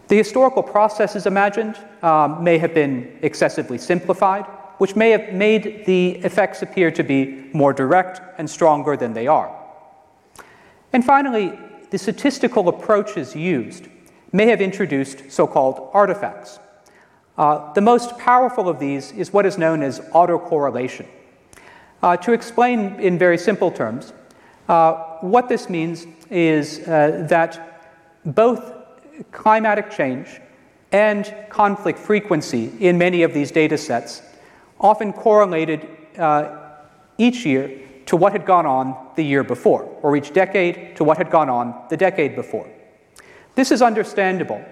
The 0.08 0.18
historical 0.18 0.64
processes 0.64 1.26
imagined 1.26 1.78
um, 2.02 2.44
may 2.44 2.58
have 2.58 2.74
been 2.74 3.18
excessively 3.22 3.78
simplified, 3.78 4.46
which 4.78 4.96
may 4.96 5.12
have 5.12 5.34
made 5.34 5.86
the 5.86 6.18
effects 6.18 6.62
appear 6.62 6.92
to 6.92 7.04
be 7.04 7.50
more 7.54 7.74
direct 7.74 8.22
and 8.38 8.50
stronger 8.50 8.98
than 8.98 9.14
they 9.14 9.28
are. 9.28 9.56
And 10.92 11.06
finally, 11.06 11.58
the 11.90 11.98
statistical 11.98 12.68
approaches 12.70 13.36
used 13.36 13.88
may 14.32 14.48
have 14.48 14.62
introduced 14.62 15.32
so 15.32 15.48
called 15.48 15.90
artifacts. 15.94 16.60
Uh, 17.38 17.74
the 17.74 17.82
most 17.82 18.18
powerful 18.18 18.70
of 18.70 18.80
these 18.80 19.12
is 19.14 19.34
what 19.34 19.46
is 19.46 19.58
known 19.58 19.82
as 19.82 20.00
autocorrelation. 20.12 21.08
Uh, 22.02 22.18
to 22.18 22.34
explain 22.34 23.00
in 23.00 23.18
very 23.18 23.38
simple 23.38 23.72
terms, 23.72 24.14
uh, 24.70 24.94
what 25.22 25.50
this 25.50 25.70
means 25.70 26.06
is 26.30 26.80
uh, 26.88 27.26
that 27.30 27.82
both 28.26 28.74
climatic 29.32 29.90
change 29.90 30.40
and 30.92 31.34
conflict 31.50 31.98
frequency 31.98 32.72
in 32.80 32.98
many 32.98 33.24
of 33.24 33.34
these 33.34 33.52
data 33.52 33.78
sets 33.78 34.22
often 34.80 35.12
correlated 35.12 35.88
uh, 36.18 36.60
each 37.18 37.46
year 37.46 37.80
to 38.06 38.16
what 38.16 38.32
had 38.32 38.46
gone 38.46 38.66
on 38.66 38.96
the 39.16 39.24
year 39.24 39.44
before, 39.44 39.84
or 40.02 40.16
each 40.16 40.34
decade 40.34 40.96
to 40.96 41.04
what 41.04 41.18
had 41.18 41.32
gone 41.32 41.50
on 41.50 41.74
the 41.90 41.98
decade 41.98 42.36
before. 42.36 42.68
This 43.56 43.72
is 43.72 43.82
understandable 43.82 44.64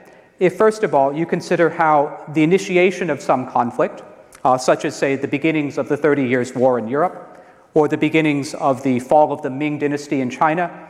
if, 0.42 0.58
first 0.58 0.82
of 0.82 0.96
all, 0.96 1.14
you 1.14 1.28
consider 1.28 1.70
how 1.70 2.26
the 2.34 2.42
initiation 2.42 3.12
of 3.12 3.22
some 3.22 3.48
conflict, 3.48 4.02
uh, 4.44 4.58
such 4.58 4.86
as, 4.86 4.96
say, 4.96 5.16
the 5.16 5.28
beginnings 5.28 5.78
of 5.78 5.88
the 5.88 5.96
Thirty 5.96 6.28
Years' 6.28 6.56
War 6.56 6.80
in 6.80 6.88
Europe, 6.88 7.46
or 7.76 7.88
the 7.88 7.98
beginnings 7.98 8.56
of 8.56 8.82
the 8.82 9.00
fall 9.00 9.32
of 9.32 9.44
the 9.44 9.52
Ming 9.52 9.78
Dynasty 9.78 10.20
in 10.20 10.32
China, 10.32 10.90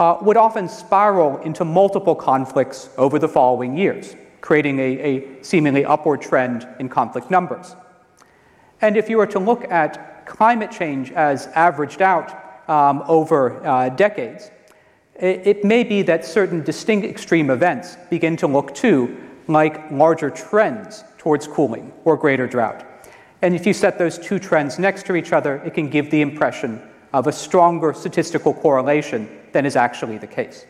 uh, 0.00 0.18
would 0.20 0.36
often 0.36 0.68
spiral 0.68 1.38
into 1.42 1.64
multiple 1.64 2.16
conflicts 2.16 2.90
over 2.98 3.20
the 3.20 3.28
following 3.28 3.78
years, 3.78 4.16
creating 4.40 4.80
a, 4.80 4.82
a 4.82 5.42
seemingly 5.44 5.84
upward 5.84 6.20
trend 6.20 6.66
in 6.80 6.88
conflict 6.88 7.30
numbers. 7.30 7.76
And 8.80 8.96
if 8.96 9.08
you 9.08 9.18
were 9.18 9.28
to 9.28 9.38
look 9.38 9.70
at 9.70 10.26
climate 10.26 10.72
change 10.72 11.12
as 11.12 11.46
averaged 11.54 12.02
out 12.02 12.34
um, 12.68 13.04
over 13.06 13.64
uh, 13.64 13.90
decades, 13.90 14.50
it, 15.18 15.64
may 15.64 15.82
be 15.82 16.02
that 16.02 16.24
certain 16.24 16.62
distinct 16.62 17.06
extreme 17.06 17.50
events 17.50 17.96
begin 18.08 18.36
to 18.36 18.46
look 18.46 18.74
too 18.74 19.16
like 19.48 19.90
larger 19.90 20.30
trends 20.30 21.04
towards 21.16 21.46
cooling 21.46 21.92
or 22.04 22.16
greater 22.16 22.46
drought. 22.46 22.84
And 23.42 23.54
if 23.54 23.66
you 23.66 23.72
set 23.72 23.98
those 23.98 24.18
two 24.18 24.38
trends 24.38 24.78
next 24.78 25.06
to 25.06 25.16
each 25.16 25.32
other, 25.32 25.56
it 25.64 25.74
can 25.74 25.88
give 25.88 26.10
the 26.10 26.20
impression 26.20 26.82
of 27.12 27.26
a 27.26 27.32
stronger 27.32 27.92
statistical 27.94 28.52
correlation 28.52 29.28
than 29.52 29.64
is 29.64 29.76
actually 29.76 30.18
the 30.18 30.26
case. 30.26 30.66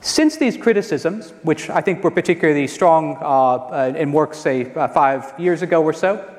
Since 0.00 0.36
these 0.36 0.56
criticisms, 0.56 1.32
which 1.42 1.68
I 1.68 1.80
think 1.80 2.04
were 2.04 2.10
particularly 2.10 2.66
strong 2.66 3.18
uh, 3.20 3.92
in 3.96 4.12
work, 4.12 4.34
say, 4.34 4.72
uh, 4.74 4.88
five 4.88 5.34
years 5.38 5.62
ago 5.62 5.82
or 5.82 5.92
so, 5.92 6.32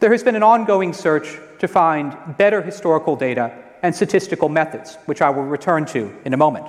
there 0.00 0.10
has 0.10 0.22
been 0.22 0.34
an 0.34 0.42
ongoing 0.42 0.92
search 0.92 1.38
to 1.60 1.68
find 1.68 2.16
better 2.36 2.60
historical 2.60 3.16
data 3.16 3.65
and 3.82 3.94
statistical 3.94 4.48
methods, 4.48 4.96
which 5.06 5.22
I 5.22 5.30
will 5.30 5.44
return 5.44 5.84
to 5.86 6.14
in 6.24 6.32
a 6.34 6.36
moment. 6.36 6.66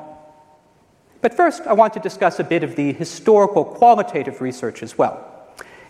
But 1.21 1.33
first, 1.33 1.63
I 1.63 1.73
want 1.73 1.93
to 1.93 1.99
discuss 1.99 2.39
a 2.39 2.43
bit 2.43 2.63
of 2.63 2.75
the 2.75 2.93
historical 2.93 3.65
qualitative 3.65 4.39
research 4.41 4.83
as 4.83 4.97
well. 4.97 5.23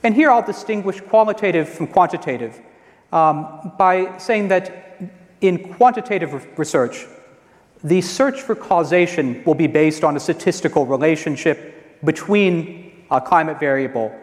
And 0.04 0.16
here 0.16 0.32
I'll 0.32 0.46
distinguish 0.46 1.02
qualitative 1.02 1.68
from 1.68 1.88
quantitative 1.88 2.60
um, 3.12 3.74
by 3.78 4.18
saying 4.18 4.50
that 4.50 4.94
in 5.42 5.74
quantitative 5.74 6.58
research, 6.58 7.06
the 7.84 8.02
search 8.02 8.42
for 8.42 8.56
causation 8.56 9.44
will 9.44 9.54
be 9.56 9.68
based 9.68 10.04
on 10.04 10.16
a 10.16 10.20
statistical 10.20 10.86
relationship 10.86 12.04
between 12.04 13.06
a 13.12 13.22
climate 13.22 13.60
variable 13.60 14.14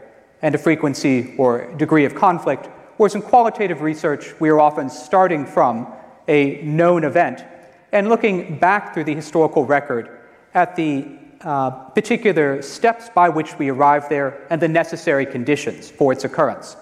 and 0.43 0.55
a 0.55 0.59
frequency 0.59 1.35
or 1.39 1.73
degree 1.77 2.05
of 2.05 2.15
conflict, 2.15 2.67
whereas 2.97 3.15
in 3.15 3.23
qualitative 3.23 3.81
research, 3.81 4.39
we 4.41 4.49
are 4.49 4.61
often 4.61 4.91
starting 4.91 5.47
from 5.47 5.87
a 6.29 6.63
known 6.63 7.05
event 7.05 7.45
and 7.93 8.09
looking 8.09 8.59
back 8.59 8.93
through 8.93 9.05
the 9.05 9.15
historical 9.15 9.65
record 9.65 10.11
at 10.53 10.77
the 10.77 11.07
uh, 11.43 11.71
particular 11.71 12.63
steps 12.63 13.11
by 13.15 13.29
which 13.29 13.59
we 13.59 13.69
arrive 13.69 14.09
there 14.09 14.47
and 14.51 14.61
the 14.61 14.69
necessary 14.69 15.27
conditions 15.27 15.91
for 15.91 16.13
its 16.13 16.25
occurrence. 16.25 16.77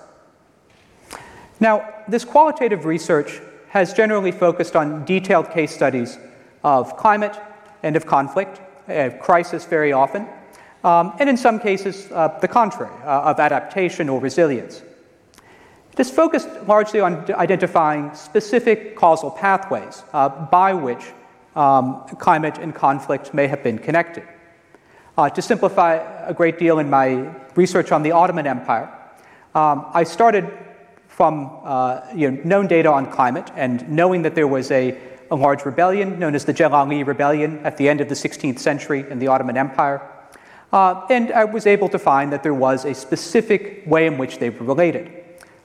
Now, 1.60 1.94
this 2.08 2.24
qualitative 2.24 2.84
research 2.84 3.40
has 3.68 3.92
generally 3.92 4.32
focused 4.32 4.76
on 4.76 5.04
detailed 5.04 5.50
case 5.50 5.74
studies 5.74 6.18
of 6.62 6.96
climate 6.96 7.38
and 7.82 7.96
of 7.96 8.06
conflict, 8.06 8.60
uh, 8.88 9.10
crisis 9.20 9.64
very 9.64 9.92
often, 9.92 10.26
um, 10.84 11.14
and 11.18 11.28
in 11.28 11.36
some 11.36 11.58
cases, 11.58 12.10
uh, 12.12 12.28
the 12.40 12.48
contrary, 12.48 12.92
uh, 13.04 13.30
of 13.30 13.40
adaptation 13.40 14.08
or 14.08 14.20
resilience. 14.20 14.82
It 15.92 16.00
is 16.00 16.10
focused 16.10 16.48
largely 16.66 17.00
on 17.00 17.30
identifying 17.34 18.14
specific 18.14 18.96
causal 18.96 19.30
pathways 19.30 20.02
uh, 20.14 20.30
by 20.46 20.72
which 20.72 21.04
um, 21.54 22.06
climate 22.18 22.56
and 22.56 22.74
conflict 22.74 23.34
may 23.34 23.46
have 23.46 23.62
been 23.62 23.78
connected. 23.78 24.26
Uh, 25.18 25.28
to 25.28 25.42
simplify 25.42 25.96
a 26.26 26.32
great 26.32 26.58
deal 26.58 26.78
in 26.78 26.88
my 26.88 27.30
research 27.56 27.92
on 27.92 28.02
the 28.02 28.10
Ottoman 28.10 28.46
Empire, 28.46 28.90
um, 29.54 29.84
I 29.92 30.04
started 30.04 30.50
from 31.08 31.60
uh, 31.62 32.00
you 32.14 32.30
know, 32.30 32.40
known 32.42 32.68
data 32.68 32.90
on 32.90 33.12
climate 33.12 33.50
and 33.54 33.86
knowing 33.90 34.22
that 34.22 34.34
there 34.34 34.48
was 34.48 34.70
a, 34.70 34.98
a 35.30 35.36
large 35.36 35.66
rebellion 35.66 36.18
known 36.18 36.34
as 36.34 36.46
the 36.46 36.54
Celali 36.54 37.06
Rebellion 37.06 37.58
at 37.66 37.76
the 37.76 37.86
end 37.86 38.00
of 38.00 38.08
the 38.08 38.14
16th 38.14 38.58
century 38.58 39.04
in 39.10 39.18
the 39.18 39.26
Ottoman 39.26 39.58
Empire. 39.58 40.00
Uh, 40.72 41.06
and 41.10 41.30
I 41.32 41.44
was 41.44 41.66
able 41.66 41.90
to 41.90 41.98
find 41.98 42.32
that 42.32 42.42
there 42.42 42.54
was 42.54 42.86
a 42.86 42.94
specific 42.94 43.82
way 43.86 44.06
in 44.06 44.16
which 44.16 44.38
they 44.38 44.48
were 44.48 44.64
related. 44.64 45.21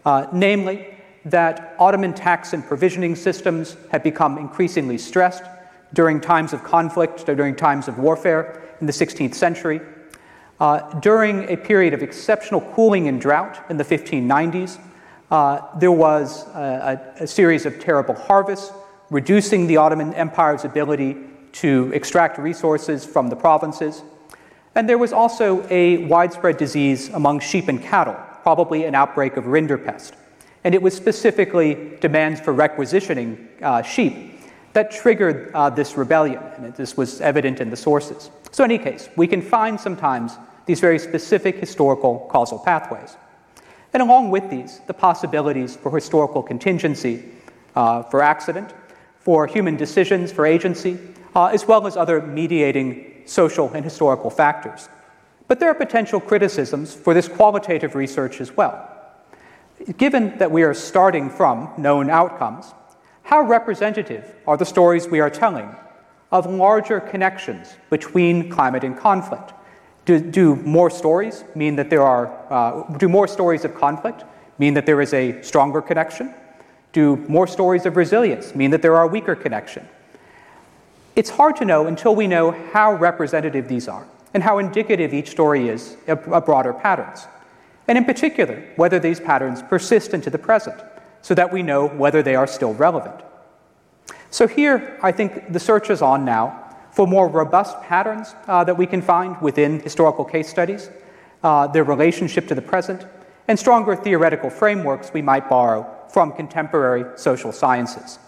Uh, 0.07 0.25
namely, 0.31 0.87
that 1.25 1.75
Ottoman 1.79 2.13
tax 2.13 2.53
and 2.53 2.65
provisioning 2.65 3.13
systems 3.13 3.75
had 3.91 4.03
become 4.03 4.37
increasingly 4.37 4.97
stressed 4.97 5.43
during 5.91 6.21
times 6.21 6.53
of 6.53 6.63
conflict, 6.63 7.27
or 7.27 7.35
during 7.35 7.57
times 7.57 7.89
of 7.89 7.99
warfare 7.99 8.63
in 8.79 8.87
the 8.87 8.93
16th 8.93 9.35
century. 9.35 9.81
Uh, 10.61 10.79
during 11.01 11.51
a 11.51 11.57
period 11.57 11.93
of 11.93 12.01
exceptional 12.01 12.61
cooling 12.73 13.09
and 13.09 13.19
drought 13.19 13.69
in 13.69 13.75
the 13.75 13.83
1590s, 13.83 14.79
uh, 15.29 15.77
there 15.77 15.91
was 15.91 16.47
a, 16.55 17.13
a, 17.19 17.23
a 17.23 17.27
series 17.27 17.65
of 17.65 17.77
terrible 17.77 18.15
harvests, 18.15 18.71
reducing 19.09 19.67
the 19.67 19.75
Ottoman 19.75 20.13
Empire's 20.13 20.63
ability 20.63 21.17
to 21.51 21.91
extract 21.93 22.37
resources 22.37 23.05
from 23.05 23.27
the 23.27 23.35
provinces. 23.35 24.03
And 24.73 24.87
there 24.87 24.97
was 24.97 25.11
also 25.11 25.67
a 25.69 26.05
widespread 26.05 26.55
disease 26.55 27.09
among 27.09 27.41
sheep 27.41 27.67
and 27.67 27.83
cattle, 27.83 28.15
probably 28.47 28.85
an 28.85 28.95
outbreak 28.95 29.35
of 29.35 29.43
rinderpest. 29.43 30.13
And 30.63 30.73
it 30.73 30.81
was 30.81 30.95
specifically 30.95 31.97
demands 31.99 32.39
for 32.39 32.53
requisitioning 32.53 33.45
uh, 33.61 33.81
sheep 33.81 34.39
that 34.71 34.89
triggered 34.89 35.51
uh, 35.53 35.69
this 35.69 35.97
rebellion, 35.97 36.41
and 36.55 36.73
this 36.75 36.95
was 36.95 37.19
evident 37.19 37.59
in 37.59 37.69
the 37.69 37.75
sources. 37.75 38.29
So, 38.53 38.63
in 38.63 38.71
any 38.71 38.81
case, 38.81 39.09
we 39.17 39.27
can 39.27 39.41
find 39.41 39.77
sometimes 39.77 40.37
these 40.65 40.79
very 40.79 40.97
specific 40.97 41.57
historical 41.57 42.25
causal 42.31 42.59
pathways. 42.59 43.17
And 43.91 44.01
along 44.01 44.29
with 44.29 44.49
these, 44.49 44.79
the 44.87 44.93
possibilities 44.93 45.75
for 45.75 45.93
historical 45.93 46.41
contingency, 46.41 47.25
uh, 47.75 48.03
for 48.03 48.23
accident, 48.23 48.73
for 49.19 49.45
human 49.45 49.75
decisions, 49.75 50.31
for 50.31 50.45
agency, 50.45 50.97
uh, 51.35 51.47
as 51.47 51.67
well 51.67 51.85
as 51.85 51.97
other 51.97 52.21
mediating 52.21 53.23
social 53.25 53.67
and 53.73 53.83
historical 53.83 54.29
factors. 54.29 54.87
But 55.47 55.59
there 55.59 55.69
are 55.69 55.75
potential 55.75 56.19
criticisms 56.19 56.93
for 56.93 57.13
this 57.13 57.27
qualitative 57.27 57.95
research 57.95 58.41
as 58.41 58.55
well. 58.55 58.93
Given 59.97 60.37
that 60.39 60.51
we 60.51 60.63
are 60.63 60.73
starting 60.73 61.29
from 61.29 61.69
known 61.77 62.09
outcomes, 62.09 62.73
how 63.23 63.41
representative 63.41 64.35
are 64.45 64.57
the 64.57 64.65
stories 64.65 65.07
we 65.07 65.19
are 65.19 65.29
telling 65.29 65.73
of 66.31 66.45
larger 66.45 66.99
connections 66.99 67.75
between 67.89 68.49
climate 68.49 68.83
and 68.83 68.97
conflict? 68.97 69.53
Do, 70.05 70.19
do 70.19 70.55
more 70.55 70.89
stories 70.89 71.43
mean 71.55 71.75
that 71.77 71.89
there 71.89 72.01
are, 72.01 72.27
uh, 72.51 72.97
do 72.97 73.07
more 73.07 73.27
stories 73.27 73.63
of 73.65 73.75
conflict 73.75 74.23
mean 74.57 74.73
that 74.73 74.85
there 74.85 75.01
is 75.01 75.13
a 75.13 75.41
stronger 75.41 75.81
connection? 75.81 76.33
Do 76.91 77.17
more 77.27 77.47
stories 77.47 77.85
of 77.85 77.95
resilience 77.95 78.55
mean 78.55 78.71
that 78.71 78.81
there 78.81 78.95
are 78.95 79.07
weaker 79.07 79.35
connection? 79.35 79.87
It's 81.15 81.29
hard 81.29 81.55
to 81.57 81.65
know 81.65 81.87
until 81.87 82.15
we 82.15 82.27
know 82.27 82.51
how 82.73 82.93
representative 82.93 83.67
these 83.67 83.87
are 83.87 84.07
and 84.37 84.43
how 84.43 84.59
indicative 84.59 85.15
each 85.15 85.31
story 85.31 85.67
is 85.67 85.97
of, 86.05 86.45
broader 86.45 86.71
patterns. 86.71 87.25
And 87.87 87.97
in 87.97 88.05
particular, 88.05 88.63
whether 88.75 88.99
these 88.99 89.19
patterns 89.19 89.63
persist 89.63 90.13
into 90.13 90.29
the 90.29 90.37
present 90.37 90.79
so 91.23 91.33
that 91.33 91.51
we 91.51 91.63
know 91.63 91.87
whether 91.87 92.21
they 92.21 92.35
are 92.35 92.45
still 92.45 92.75
relevant. 92.75 93.19
So 94.29 94.45
here, 94.45 94.99
I 95.01 95.11
think 95.11 95.51
the 95.51 95.59
search 95.59 95.89
is 95.89 96.03
on 96.03 96.23
now 96.23 96.75
for 96.91 97.07
more 97.07 97.27
robust 97.27 97.81
patterns 97.81 98.35
uh, 98.45 98.63
that 98.63 98.77
we 98.77 98.85
can 98.85 99.01
find 99.01 99.41
within 99.41 99.79
historical 99.79 100.23
case 100.23 100.47
studies, 100.47 100.91
uh, 101.41 101.65
their 101.65 101.83
relationship 101.83 102.47
to 102.49 102.53
the 102.53 102.61
present, 102.61 103.07
and 103.47 103.57
stronger 103.57 103.95
theoretical 103.95 104.51
frameworks 104.51 105.11
we 105.15 105.23
might 105.23 105.49
borrow 105.49 105.83
from 106.09 106.31
contemporary 106.31 107.05
social 107.17 107.51
sciences. 107.51 108.19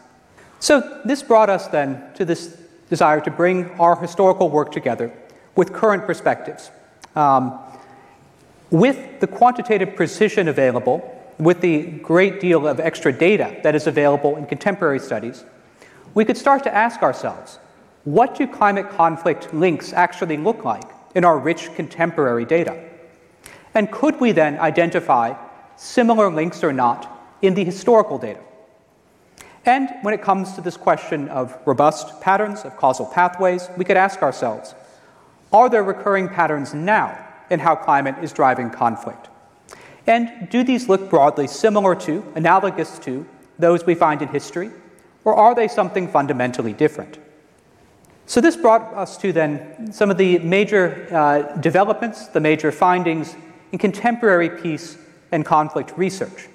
So 0.60 1.02
this 1.06 1.22
brought 1.22 1.52
us 1.52 1.68
then 1.68 2.02
to 2.16 2.26
this 2.26 2.58
desire 2.90 3.22
to 3.22 3.30
bring 3.30 3.70
our 3.80 3.96
historical 3.96 4.50
work 4.50 4.72
together 4.72 5.14
with 5.60 5.74
current 5.74 6.06
perspectives. 6.06 6.72
Um, 7.18 7.60
with 8.72 9.20
the 9.20 9.28
quantitative 9.28 9.94
precision 9.94 10.48
available 10.48 10.98
with 11.38 11.60
the 11.60 11.82
great 11.82 12.40
deal 12.40 12.66
of 12.66 12.80
extra 12.80 13.12
data 13.12 13.58
that 13.64 13.76
is 13.76 13.86
available 13.86 14.38
in 14.38 14.46
contemporary 14.46 15.00
studies, 15.00 15.44
we 16.14 16.24
could 16.24 16.38
start 16.38 16.64
to 16.64 16.74
ask 16.74 17.02
ourselves 17.02 17.60
what 18.06 18.36
do 18.36 18.48
climate 18.48 18.90
conflict 18.90 19.54
links 19.54 19.92
actually 19.92 20.38
look 20.38 20.64
like 20.64 20.86
in 21.14 21.26
our 21.26 21.38
rich 21.38 21.74
contemporary 21.76 22.46
data? 22.46 22.82
And 23.74 23.92
could 23.92 24.18
we 24.22 24.32
then 24.32 24.58
identify 24.60 25.36
similar 25.76 26.32
links 26.32 26.64
or 26.64 26.72
not 26.72 27.36
in 27.42 27.54
the 27.54 27.66
historical 27.66 28.18
data? 28.18 28.40
And 29.66 29.90
when 30.04 30.14
it 30.14 30.22
comes 30.22 30.54
to 30.54 30.62
this 30.62 30.78
question 30.78 31.28
of 31.28 31.58
robust 31.66 32.22
patterns, 32.22 32.62
of 32.62 32.78
causal 32.78 33.06
pathways, 33.06 33.68
we 33.76 33.84
could 33.84 33.98
ask 33.98 34.22
ourselves 34.22 34.74
are 35.52 35.70
there 35.70 35.84
recurring 35.84 36.28
patterns 36.28 36.74
now 36.74 37.18
in 37.50 37.60
how 37.60 37.76
climate 37.76 38.16
is 38.22 38.32
driving 38.32 38.70
conflict? 38.70 39.30
And 40.08 40.50
do 40.50 40.64
these 40.64 40.90
look 40.90 41.10
broadly 41.10 41.48
similar 41.48 41.96
to, 41.96 42.24
analogous 42.36 43.00
to, 43.00 43.26
those 43.58 43.86
we 43.86 43.96
find 43.96 44.22
in 44.22 44.30
history, 44.30 44.72
or 45.26 45.36
are 45.36 45.54
they 45.54 45.68
something 45.68 46.08
fundamentally 46.08 46.74
different? 46.74 47.20
So, 48.26 48.42
this 48.42 48.56
brought 48.56 48.94
us 48.94 49.18
to 49.18 49.34
then 49.34 49.92
some 49.92 50.12
of 50.12 50.18
the 50.18 50.38
major 50.40 51.08
uh, 51.12 51.58
developments, 51.58 52.28
the 52.28 52.40
major 52.40 52.72
findings 52.72 53.36
in 53.72 53.80
contemporary 53.80 54.50
peace 54.50 54.98
and 55.32 55.46
conflict 55.46 55.94
research. 55.98 56.48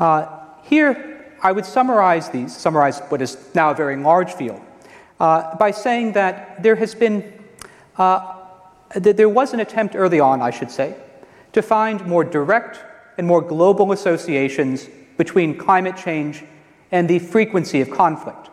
Uh, 0.00 0.26
here, 0.62 1.34
I 1.42 1.52
would 1.52 1.66
summarize 1.66 2.30
these, 2.30 2.56
summarize 2.56 3.00
what 3.08 3.22
is 3.22 3.36
now 3.54 3.70
a 3.70 3.74
very 3.74 3.96
large 3.96 4.32
field, 4.32 4.60
uh, 5.20 5.56
by 5.56 5.70
saying 5.70 6.12
that 6.12 6.62
there 6.62 6.76
has 6.76 6.94
been, 6.94 7.32
uh, 7.98 8.34
that 8.94 9.16
there 9.16 9.28
was 9.28 9.52
an 9.52 9.60
attempt 9.60 9.94
early 9.96 10.20
on, 10.20 10.42
I 10.42 10.50
should 10.50 10.70
say, 10.70 10.96
to 11.52 11.62
find 11.62 12.06
more 12.06 12.24
direct 12.24 12.78
and 13.18 13.26
more 13.26 13.40
global 13.40 13.92
associations 13.92 14.88
between 15.16 15.56
climate 15.56 15.96
change 15.96 16.44
and 16.92 17.08
the 17.08 17.18
frequency 17.18 17.80
of 17.80 17.90
conflict. 17.90 18.50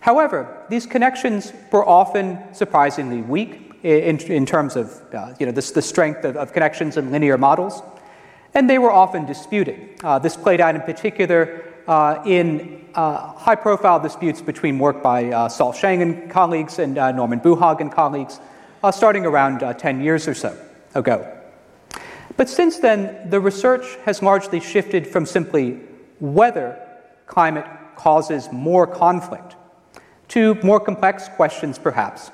However, 0.00 0.64
these 0.68 0.86
connections 0.86 1.52
were 1.72 1.86
often 1.88 2.38
surprisingly 2.52 3.22
weak 3.22 3.72
in, 3.82 4.18
in 4.18 4.46
terms 4.46 4.76
of 4.76 5.02
uh, 5.14 5.34
you 5.38 5.46
know, 5.46 5.52
the, 5.52 5.72
the 5.74 5.82
strength 5.82 6.24
of, 6.24 6.36
of, 6.36 6.52
connections 6.52 6.96
in 6.96 7.10
linear 7.10 7.38
models, 7.38 7.82
and 8.54 8.68
they 8.68 8.78
were 8.78 8.90
often 8.90 9.26
disputed. 9.26 9.98
Uh, 10.02 10.18
this 10.18 10.36
played 10.36 10.60
out 10.60 10.74
in 10.74 10.82
particular 10.82 11.63
in 12.26 12.84
uh, 12.94 13.32
high 13.32 13.54
profile 13.54 14.00
disputes 14.00 14.40
between 14.40 14.78
work 14.78 15.02
by 15.02 15.26
uh, 15.26 15.48
Sol 15.48 15.72
Hsiang 15.72 16.02
and 16.02 16.30
colleagues 16.30 16.78
and 16.78 16.96
uh, 16.96 17.12
Norman 17.12 17.40
Buhaug 17.40 17.80
and 17.80 17.90
colleagues, 17.90 18.40
starting 18.92 19.26
around 19.26 19.60
10 19.60 20.00
years 20.00 20.28
or 20.28 20.34
so 20.34 20.56
ago. 20.94 21.30
But 22.36 22.48
since 22.48 22.78
then, 22.78 23.30
the 23.30 23.40
research 23.40 23.96
has 24.04 24.22
largely 24.22 24.60
shifted 24.60 25.06
from 25.06 25.26
simply 25.26 25.80
whether 26.20 26.80
climate 27.26 27.66
causes 27.96 28.48
more 28.52 28.86
conflict 28.86 29.56
to 30.28 30.54
more 30.62 30.80
complex 30.80 31.28
questions, 31.28 31.78
perhaps, 31.78 32.30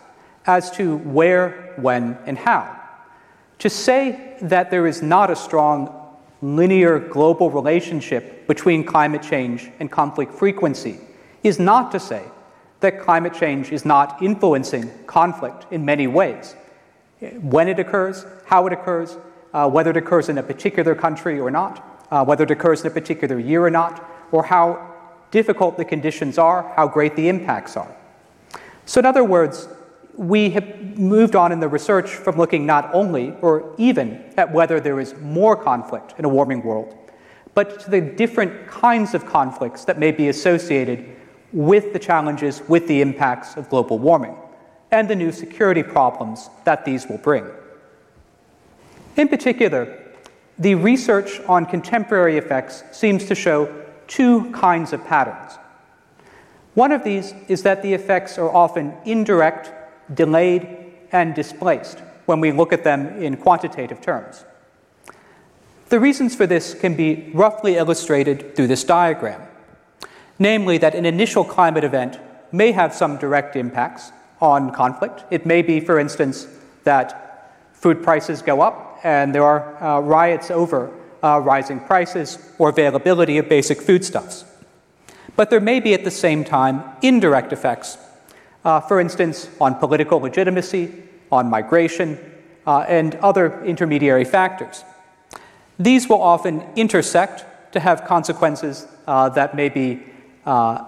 as 0.46 0.70
to 0.72 0.96
where, 0.98 1.74
when, 1.76 2.16
and 2.26 2.38
how. 2.38 2.78
To 3.58 3.68
say 3.68 4.36
that 4.40 4.70
there 4.70 4.86
is 4.86 5.02
not 5.02 5.30
a 5.30 5.36
strong 5.36 5.99
linear 6.42 6.98
global 6.98 7.50
relationship 7.50 8.46
between 8.46 8.84
climate 8.84 9.22
change 9.22 9.70
and 9.78 9.90
conflict 9.90 10.32
frequency 10.32 10.98
is 11.42 11.58
not 11.58 11.92
to 11.92 12.00
say 12.00 12.24
that 12.80 13.00
climate 13.00 13.34
change 13.34 13.72
is 13.72 13.84
not 13.84 14.22
influencing 14.22 14.90
conflict 15.06 15.66
in 15.70 15.84
many 15.84 16.06
ways. 16.06 16.54
When 17.40 17.68
it 17.68 17.78
occurs, 17.78 18.24
how 18.46 18.66
it 18.66 18.72
occurs, 18.72 19.16
uh, 19.52 19.68
whether 19.68 19.90
it 19.90 19.96
occurs 19.96 20.28
in 20.28 20.38
a 20.38 20.42
particular 20.42 20.94
country 20.94 21.38
or 21.38 21.50
not, 21.50 22.06
uh, 22.10 22.24
whether 22.24 22.44
it 22.44 22.50
occurs 22.50 22.80
in 22.80 22.86
a 22.86 22.90
particular 22.90 23.38
year 23.38 23.64
or 23.64 23.70
not, 23.70 24.02
or 24.32 24.42
how 24.42 24.94
difficult 25.30 25.76
the 25.76 25.84
conditions 25.84 26.38
are, 26.38 26.72
how 26.76 26.88
great 26.88 27.16
the 27.16 27.28
impacts 27.28 27.76
are. 27.76 27.94
So, 28.86 28.98
in 28.98 29.06
other 29.06 29.24
words, 29.24 29.68
we 30.16 30.50
have 30.50 30.98
moved 30.98 31.34
on 31.34 31.52
in 31.52 31.60
the 31.60 31.68
research 31.68 32.10
from 32.10 32.36
looking 32.36 32.66
not 32.66 32.92
only 32.94 33.34
or 33.40 33.74
even 33.78 34.22
at 34.36 34.52
whether 34.52 34.80
there 34.80 35.00
is 35.00 35.14
more 35.20 35.56
conflict 35.56 36.14
in 36.18 36.24
a 36.24 36.28
warming 36.28 36.62
world, 36.62 36.96
but 37.54 37.80
to 37.80 37.90
the 37.90 38.00
different 38.00 38.66
kinds 38.68 39.14
of 39.14 39.26
conflicts 39.26 39.84
that 39.84 39.98
may 39.98 40.12
be 40.12 40.28
associated 40.28 41.16
with 41.52 41.92
the 41.92 41.98
challenges, 41.98 42.62
with 42.68 42.86
the 42.86 43.00
impacts 43.00 43.56
of 43.56 43.68
global 43.68 43.98
warming, 43.98 44.36
and 44.90 45.08
the 45.08 45.16
new 45.16 45.32
security 45.32 45.82
problems 45.82 46.50
that 46.64 46.84
these 46.84 47.06
will 47.08 47.18
bring. 47.18 47.46
In 49.16 49.28
particular, 49.28 49.98
the 50.58 50.74
research 50.74 51.40
on 51.48 51.66
contemporary 51.66 52.36
effects 52.36 52.84
seems 52.92 53.24
to 53.26 53.34
show 53.34 53.74
two 54.06 54.50
kinds 54.52 54.92
of 54.92 55.04
patterns. 55.06 55.58
One 56.74 56.92
of 56.92 57.02
these 57.02 57.34
is 57.48 57.62
that 57.62 57.82
the 57.82 57.94
effects 57.94 58.38
are 58.38 58.50
often 58.50 58.94
indirect, 59.04 59.72
delayed, 60.12 60.76
and 61.12 61.34
displaced 61.34 61.98
when 62.26 62.40
we 62.40 62.52
look 62.52 62.72
at 62.72 62.84
them 62.84 63.20
in 63.22 63.36
quantitative 63.36 64.00
terms. 64.00 64.44
The 65.88 65.98
reasons 65.98 66.36
for 66.36 66.46
this 66.46 66.74
can 66.74 66.94
be 66.94 67.30
roughly 67.34 67.76
illustrated 67.76 68.54
through 68.54 68.68
this 68.68 68.84
diagram, 68.84 69.42
namely, 70.38 70.78
that 70.78 70.94
an 70.94 71.04
initial 71.04 71.44
climate 71.44 71.82
event 71.82 72.18
may 72.52 72.70
have 72.72 72.94
some 72.94 73.16
direct 73.16 73.56
impacts 73.56 74.12
on 74.40 74.72
conflict. 74.72 75.24
It 75.30 75.46
may 75.46 75.62
be, 75.62 75.80
for 75.80 75.98
instance, 75.98 76.46
that 76.84 77.56
food 77.72 78.02
prices 78.02 78.42
go 78.42 78.60
up 78.60 79.00
and 79.02 79.34
there 79.34 79.44
are 79.44 79.82
uh, 79.82 80.00
riots 80.00 80.50
over 80.50 80.92
uh, 81.22 81.40
rising 81.40 81.80
prices 81.80 82.38
or 82.58 82.68
availability 82.68 83.38
of 83.38 83.48
basic 83.48 83.80
foodstuffs. 83.80 84.44
But 85.36 85.50
there 85.50 85.60
may 85.60 85.80
be 85.80 85.94
at 85.94 86.04
the 86.04 86.10
same 86.10 86.44
time 86.44 86.82
indirect 87.02 87.52
effects, 87.52 87.98
uh, 88.64 88.80
for 88.80 89.00
instance, 89.00 89.48
on 89.60 89.74
political 89.74 90.18
legitimacy, 90.18 90.92
on 91.32 91.48
migration, 91.48 92.18
uh, 92.66 92.80
and 92.88 93.14
other 93.16 93.62
intermediary 93.64 94.24
factors. 94.24 94.84
These 95.78 96.08
will 96.08 96.20
often 96.20 96.62
intersect 96.76 97.72
to 97.72 97.80
have 97.80 98.04
consequences 98.04 98.86
uh, 99.06 99.28
that 99.30 99.54
may 99.54 99.68
be 99.68 100.02
uh, 100.44 100.84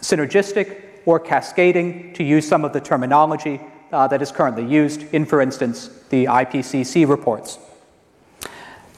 synergistic 0.00 0.82
or 1.04 1.18
cascading, 1.18 2.12
to 2.14 2.22
use 2.24 2.46
some 2.46 2.64
of 2.64 2.72
the 2.72 2.80
terminology 2.80 3.60
uh, 3.92 4.06
that 4.08 4.22
is 4.22 4.30
currently 4.30 4.64
used 4.64 5.02
in, 5.12 5.26
for 5.26 5.40
instance, 5.40 5.88
the 6.10 6.24
IPCC 6.26 7.08
reports. 7.08 7.58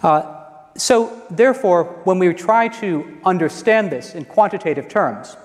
Uh, 0.03 0.43
so, 0.77 1.23
therefore, 1.31 1.85
when 2.05 2.19
we 2.19 2.33
try 2.35 2.69
to 2.69 3.19
understand 3.25 3.91
this 3.91 4.15
in 4.15 4.25
quantitative 4.25 4.89
terms, 4.89 5.37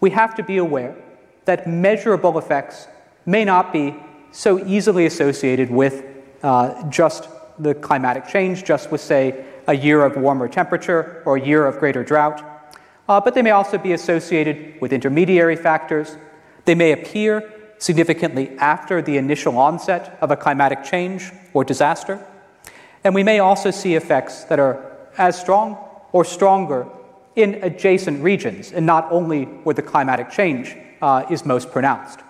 we 0.00 0.10
have 0.10 0.34
to 0.36 0.42
be 0.42 0.58
aware 0.58 0.94
that 1.44 1.66
measurable 1.66 2.38
effects 2.38 2.88
may 3.26 3.44
not 3.44 3.72
be 3.72 3.94
so 4.30 4.64
easily 4.64 5.06
associated 5.06 5.70
with 5.70 6.04
uh, 6.42 6.88
just 6.88 7.28
the 7.58 7.74
climatic 7.74 8.26
change, 8.26 8.64
just 8.64 8.90
with, 8.90 9.00
say, 9.00 9.44
a 9.68 9.74
year 9.74 10.04
of 10.04 10.16
warmer 10.16 10.48
temperature 10.48 11.22
or 11.24 11.36
a 11.36 11.40
year 11.40 11.66
of 11.66 11.78
greater 11.78 12.02
drought. 12.02 12.42
Uh, 13.08 13.20
but 13.20 13.34
they 13.34 13.42
may 13.42 13.50
also 13.50 13.78
be 13.78 13.92
associated 13.92 14.80
with 14.80 14.92
intermediary 14.92 15.56
factors. 15.56 16.16
They 16.64 16.74
may 16.74 16.92
appear 16.92 17.52
significantly 17.78 18.56
after 18.58 19.02
the 19.02 19.16
initial 19.16 19.58
onset 19.58 20.16
of 20.20 20.30
a 20.30 20.36
climatic 20.36 20.84
change 20.84 21.30
or 21.52 21.64
disaster. 21.64 22.24
And 23.04 23.14
we 23.14 23.22
may 23.22 23.40
also 23.40 23.70
see 23.70 23.96
effects 23.96 24.44
that 24.44 24.58
are 24.58 24.96
as 25.18 25.38
strong 25.38 25.76
or 26.12 26.24
stronger 26.24 26.86
in 27.34 27.54
adjacent 27.62 28.22
regions, 28.22 28.72
and 28.72 28.86
not 28.86 29.10
only 29.10 29.44
where 29.64 29.74
the 29.74 29.82
climatic 29.82 30.30
change 30.30 30.76
uh, 31.02 31.26
is 31.28 31.44
most 31.44 31.70
pronounced. 31.70 32.20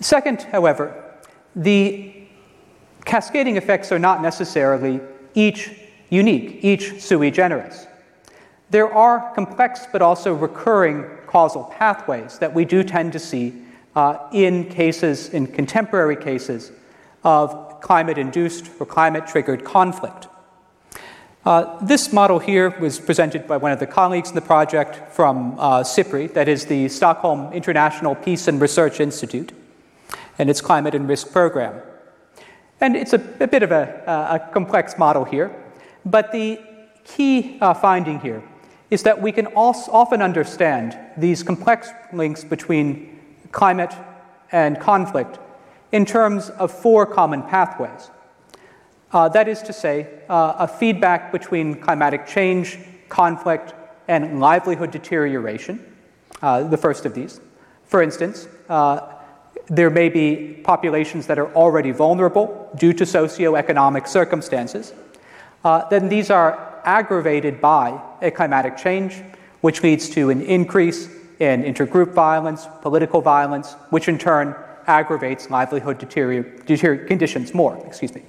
Second, 0.00 0.42
however, 0.42 1.04
the 1.54 2.14
cascading 3.04 3.56
effects 3.56 3.90
are 3.90 3.98
not 3.98 4.22
necessarily 4.22 5.00
each 5.34 5.72
unique, 6.08 6.60
each 6.62 7.02
sui 7.02 7.30
generis. 7.30 7.86
There 8.70 8.92
are 8.92 9.34
complex 9.34 9.86
but 9.90 10.02
also 10.02 10.32
recurring 10.34 11.04
causal 11.26 11.64
pathways 11.64 12.38
that 12.38 12.54
we 12.54 12.64
do 12.64 12.82
tend 12.82 13.12
to 13.12 13.18
see 13.18 13.54
uh, 13.96 14.28
in 14.32 14.68
cases, 14.68 15.30
in 15.30 15.46
contemporary 15.46 16.16
cases, 16.16 16.70
of 17.24 17.80
climate 17.80 18.18
induced 18.18 18.70
or 18.78 18.86
climate 18.86 19.26
triggered 19.26 19.64
conflict. 19.64 20.28
Uh, 21.48 21.82
this 21.82 22.12
model 22.12 22.38
here 22.38 22.78
was 22.78 23.00
presented 23.00 23.46
by 23.46 23.56
one 23.56 23.72
of 23.72 23.78
the 23.78 23.86
colleagues 23.86 24.28
in 24.28 24.34
the 24.34 24.40
project 24.42 25.10
from 25.10 25.58
uh, 25.58 25.82
SIPRI, 25.82 26.30
that 26.34 26.46
is 26.46 26.66
the 26.66 26.90
Stockholm 26.90 27.50
International 27.54 28.14
Peace 28.14 28.48
and 28.48 28.60
Research 28.60 29.00
Institute, 29.00 29.52
and 30.38 30.50
its 30.50 30.60
Climate 30.60 30.94
and 30.94 31.08
Risk 31.08 31.32
Program. 31.32 31.80
And 32.82 32.94
it's 32.94 33.14
a, 33.14 33.36
a 33.40 33.46
bit 33.46 33.62
of 33.62 33.72
a, 33.72 33.82
a, 34.06 34.52
complex 34.52 34.98
model 34.98 35.24
here, 35.24 35.50
but 36.04 36.32
the 36.32 36.60
key 37.04 37.56
uh, 37.62 37.72
finding 37.72 38.20
here 38.20 38.42
is 38.90 39.02
that 39.04 39.22
we 39.22 39.32
can 39.32 39.46
often 39.46 40.20
understand 40.20 40.98
these 41.16 41.42
complex 41.42 41.88
links 42.12 42.44
between 42.44 43.18
climate 43.52 43.94
and 44.52 44.78
conflict 44.78 45.38
in 45.92 46.04
terms 46.04 46.50
of 46.50 46.70
four 46.70 47.06
common 47.06 47.40
pathways. 47.42 48.10
Uh, 49.12 49.28
that 49.28 49.48
is 49.48 49.62
to 49.62 49.72
say, 49.72 50.06
uh, 50.28 50.54
a 50.58 50.68
feedback 50.68 51.32
between 51.32 51.74
climatic 51.74 52.26
change, 52.26 52.78
conflict, 53.08 53.74
and 54.06 54.40
livelihood 54.40 54.90
deterioration, 54.90 55.80
uh, 56.42 56.62
the 56.62 56.76
first 56.76 57.06
of 57.06 57.14
these. 57.14 57.40
For 57.84 58.02
instance, 58.02 58.48
uh, 58.68 59.14
there 59.68 59.90
may 59.90 60.08
be 60.08 60.60
populations 60.62 61.26
that 61.26 61.38
are 61.38 61.52
already 61.54 61.90
vulnerable 61.90 62.70
due 62.76 62.92
to 62.94 63.04
socioeconomic 63.04 64.06
circumstances. 64.06 64.92
Uh, 65.64 65.88
then 65.88 66.08
these 66.08 66.30
are 66.30 66.80
aggravated 66.84 67.60
by 67.60 68.00
a 68.22 68.30
climatic 68.30 68.76
change, 68.76 69.22
which 69.60 69.82
leads 69.82 70.08
to 70.10 70.30
an 70.30 70.42
increase 70.42 71.08
in 71.40 71.62
intergroup 71.62 72.12
violence, 72.12 72.66
political 72.82 73.20
violence, 73.20 73.74
which 73.90 74.08
in 74.08 74.18
turn 74.18 74.54
aggravates 74.86 75.50
livelihood 75.50 75.98
deterior- 75.98 77.04
conditions 77.06 77.54
more. 77.54 77.76
Excuse 77.86 78.14
me. 78.14 78.22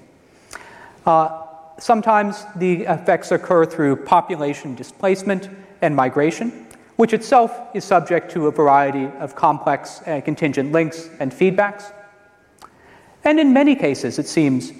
Uh, 1.05 1.43
sometimes 1.77 2.45
the 2.55 2.83
effects 2.83 3.31
occur 3.31 3.65
through 3.65 3.95
population 3.95 4.75
displacement 4.75 5.49
and 5.81 5.95
migration, 5.95 6.67
which 6.97 7.13
itself 7.13 7.59
is 7.73 7.85
subject 7.85 8.31
to 8.31 8.47
a 8.47 8.51
variety 8.51 9.05
of 9.19 9.35
complex 9.35 10.01
and 10.05 10.23
contingent 10.25 10.71
links 10.71 11.09
and 11.19 11.31
feedbacks. 11.31 11.93
And 13.23 13.39
in 13.39 13.53
many 13.53 13.75
cases, 13.75 14.19
it 14.19 14.27
seems, 14.27 14.71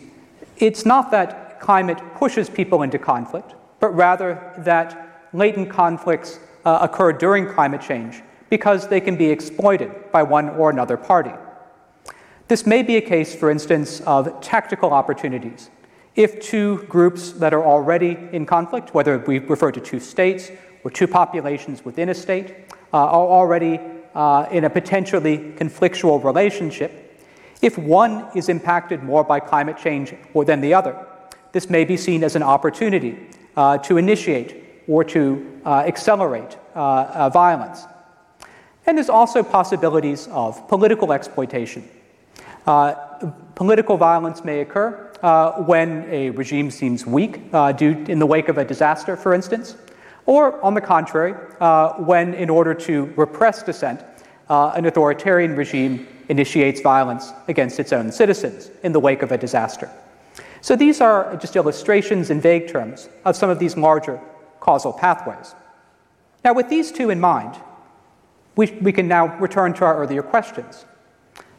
it's 0.57 0.85
not 0.85 1.11
that 1.11 1.59
climate 1.59 2.01
pushes 2.15 2.49
people 2.49 2.83
into 2.83 2.97
conflict, 2.97 3.53
but 3.79 3.89
rather 3.89 4.53
that 4.59 5.29
latent 5.33 5.69
conflicts 5.69 6.39
uh, 6.65 6.79
occur 6.81 7.13
during 7.13 7.47
climate 7.47 7.81
change 7.81 8.21
because 8.49 8.87
they 8.87 8.99
can 8.99 9.15
be 9.15 9.29
exploited 9.29 9.91
by 10.11 10.23
one 10.23 10.49
or 10.49 10.69
another 10.69 10.97
party. 10.97 11.31
This 12.47 12.65
may 12.65 12.81
be 12.81 12.97
a 12.97 13.01
case, 13.01 13.35
for 13.35 13.51
instance, 13.51 14.01
of 14.01 14.41
tactical 14.41 14.91
opportunities. 14.91 15.69
If 16.19 16.41
two 16.41 16.79
groups 16.89 17.31
that 17.31 17.53
are 17.53 17.63
already 17.63 18.17
in 18.33 18.45
conflict, 18.45 18.93
whether 18.93 19.17
we 19.19 19.39
refer 19.39 19.71
to 19.71 19.79
two 19.79 20.01
states 20.01 20.51
or 20.83 20.91
two 20.91 21.07
populations 21.07 21.85
within 21.85 22.09
a 22.09 22.13
state, 22.13 22.55
uh, 22.93 22.97
are 22.97 23.25
already 23.25 23.79
uh, 24.13 24.45
in 24.51 24.65
a 24.65 24.69
potentially 24.69 25.37
conflictual 25.37 26.21
relationship, 26.21 27.23
if 27.61 27.77
one 27.77 28.27
is 28.35 28.49
impacted 28.49 29.01
more 29.01 29.23
by 29.23 29.39
climate 29.39 29.77
change 29.77 30.13
than 30.45 30.59
the 30.59 30.73
other, 30.73 31.07
this 31.53 31.69
may 31.69 31.85
be 31.85 31.95
seen 31.95 32.25
as 32.25 32.35
an 32.35 32.43
opportunity 32.43 33.29
uh, 33.55 33.77
to 33.77 33.95
initiate 33.95 34.83
or 34.89 35.05
to 35.05 35.61
uh, 35.63 35.85
accelerate 35.87 36.57
uh, 36.75 36.79
uh, 36.79 37.29
violence. 37.29 37.85
And 38.85 38.97
there's 38.97 39.09
also 39.09 39.41
possibilities 39.41 40.27
of 40.31 40.67
political 40.67 41.13
exploitation. 41.13 41.87
Political 43.55 43.95
violence 43.95 44.43
may 44.43 44.59
occur 44.59 45.08
uh, 45.21 45.53
when 45.63 46.05
a 46.09 46.29
regime 46.31 46.71
seems 46.71 47.05
weak 47.05 47.41
uh, 47.53 47.71
due 47.71 48.05
in 48.07 48.19
the 48.19 48.25
wake 48.25 48.49
of 48.49 48.57
a 48.57 48.65
disaster, 48.65 49.15
for 49.15 49.33
instance, 49.33 49.75
or 50.25 50.61
on 50.63 50.73
the 50.73 50.81
contrary, 50.81 51.33
uh, 51.59 51.93
when 51.93 52.33
in 52.33 52.49
order 52.49 52.73
to 52.73 53.05
repress 53.15 53.63
dissent, 53.63 54.03
uh, 54.49 54.71
an 54.75 54.85
authoritarian 54.85 55.55
regime 55.55 56.07
initiates 56.29 56.81
violence 56.81 57.33
against 57.47 57.79
its 57.79 57.91
own 57.91 58.11
citizens 58.11 58.69
in 58.83 58.91
the 58.91 58.99
wake 58.99 59.21
of 59.21 59.31
a 59.31 59.37
disaster. 59.37 59.89
So 60.61 60.75
these 60.75 61.01
are 61.01 61.35
just 61.37 61.55
illustrations 61.55 62.29
in 62.29 62.41
vague 62.41 62.67
terms 62.67 63.09
of 63.25 63.35
some 63.35 63.49
of 63.49 63.59
these 63.59 63.77
larger 63.77 64.19
causal 64.59 64.93
pathways. 64.93 65.55
Now, 66.43 66.53
with 66.53 66.69
these 66.69 66.91
two 66.91 67.09
in 67.09 67.19
mind, 67.19 67.55
we, 68.55 68.71
we 68.81 68.91
can 68.91 69.07
now 69.07 69.37
return 69.37 69.73
to 69.75 69.85
our 69.85 69.97
earlier 69.97 70.21
questions. 70.21 70.85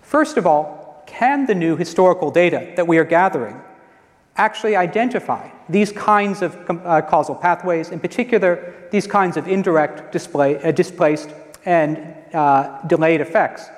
First 0.02 0.36
of 0.36 0.46
all, 0.46 0.79
can 1.06 1.46
the 1.46 1.54
new 1.54 1.76
historical 1.76 2.30
data 2.30 2.72
that 2.76 2.86
we 2.86 2.98
are 2.98 3.04
gathering 3.04 3.60
actually 4.36 4.76
identify 4.76 5.48
these 5.68 5.92
kinds 5.92 6.42
of 6.42 6.56
uh, 6.68 7.02
causal 7.02 7.34
pathways, 7.34 7.90
in 7.90 8.00
particular, 8.00 8.74
these 8.90 9.06
kinds 9.06 9.36
of 9.36 9.46
indirect 9.46 10.12
display, 10.12 10.56
uh, 10.62 10.72
displaced 10.72 11.30
and 11.64 11.98
uh, 12.34 12.80
delayed 12.86 13.20
effects 13.20 13.68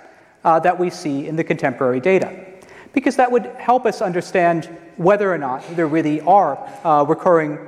uh, 0.45 0.61
that 0.61 0.79
we 0.79 0.89
see 0.89 1.27
in 1.27 1.37
the 1.37 1.45
contemporary 1.45 2.01
data? 2.01 2.47
Because 2.93 3.17
that 3.17 3.31
would 3.31 3.47
help 3.59 3.87
us 3.87 4.01
understand 4.03 4.67
whether 4.97 5.33
or 5.33 5.39
not 5.39 5.65
there 5.75 5.89
really 5.89 6.21
are 6.21 6.59
uh, 6.85 7.05
recurring 7.09 7.59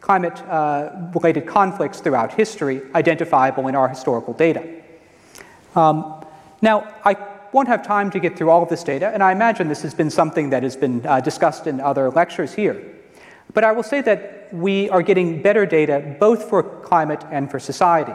climate 0.00 0.38
uh, 0.42 1.10
related 1.14 1.46
conflicts 1.46 2.00
throughout 2.00 2.34
history 2.34 2.82
identifiable 2.94 3.68
in 3.68 3.74
our 3.74 3.88
historical 3.88 4.34
data. 4.34 4.82
Um, 5.74 6.24
now, 6.60 6.94
I 7.04 7.14
won't 7.54 7.68
have 7.68 7.86
time 7.86 8.10
to 8.10 8.18
get 8.18 8.36
through 8.36 8.50
all 8.50 8.64
of 8.64 8.68
this 8.68 8.82
data, 8.82 9.08
and 9.14 9.22
I 9.22 9.30
imagine 9.30 9.68
this 9.68 9.82
has 9.82 9.94
been 9.94 10.10
something 10.10 10.50
that 10.50 10.64
has 10.64 10.76
been 10.76 11.06
uh, 11.06 11.20
discussed 11.20 11.68
in 11.68 11.80
other 11.80 12.10
lectures 12.10 12.52
here. 12.52 12.82
But 13.54 13.62
I 13.62 13.70
will 13.70 13.84
say 13.84 14.00
that 14.02 14.52
we 14.52 14.90
are 14.90 15.02
getting 15.02 15.40
better 15.40 15.64
data 15.64 16.16
both 16.18 16.50
for 16.50 16.64
climate 16.64 17.24
and 17.30 17.48
for 17.48 17.60
society. 17.60 18.12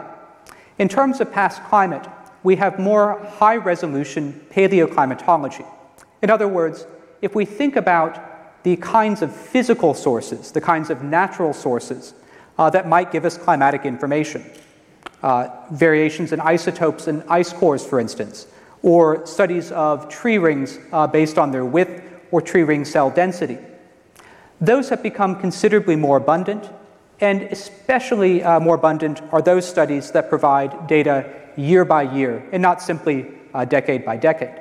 In 0.78 0.88
terms 0.88 1.22
of 1.22 1.32
past 1.32 1.64
climate, 1.64 2.06
we 2.42 2.56
have 2.56 2.78
more 2.78 3.18
high 3.38 3.56
resolution 3.56 4.38
paleoclimatology. 4.50 5.66
In 6.20 6.28
other 6.28 6.46
words, 6.46 6.86
if 7.22 7.34
we 7.34 7.46
think 7.46 7.76
about 7.76 8.62
the 8.62 8.76
kinds 8.76 9.22
of 9.22 9.34
physical 9.34 9.94
sources, 9.94 10.52
the 10.52 10.60
kinds 10.60 10.90
of 10.90 11.02
natural 11.02 11.54
sources 11.54 12.12
uh, 12.58 12.68
that 12.68 12.86
might 12.86 13.10
give 13.10 13.24
us 13.24 13.38
climatic 13.38 13.86
information, 13.86 14.44
uh, 15.22 15.48
variations 15.72 16.32
in 16.32 16.40
isotopes 16.40 17.06
and 17.06 17.22
ice 17.28 17.54
cores, 17.54 17.86
for 17.86 17.98
instance, 17.98 18.46
or 18.82 19.26
studies 19.26 19.72
of 19.72 20.08
tree 20.08 20.38
rings 20.38 20.78
uh, 20.92 21.06
based 21.06 21.38
on 21.38 21.50
their 21.50 21.64
width 21.64 22.02
or 22.30 22.40
tree 22.40 22.62
ring 22.62 22.84
cell 22.84 23.10
density. 23.10 23.58
Those 24.60 24.88
have 24.90 25.02
become 25.02 25.36
considerably 25.36 25.96
more 25.96 26.16
abundant, 26.16 26.70
and 27.20 27.42
especially 27.42 28.42
uh, 28.42 28.60
more 28.60 28.74
abundant 28.74 29.22
are 29.32 29.42
those 29.42 29.68
studies 29.68 30.10
that 30.12 30.28
provide 30.28 30.86
data 30.86 31.30
year 31.56 31.84
by 31.84 32.02
year 32.02 32.46
and 32.52 32.62
not 32.62 32.82
simply 32.82 33.26
uh, 33.54 33.64
decade 33.64 34.04
by 34.04 34.16
decade. 34.16 34.60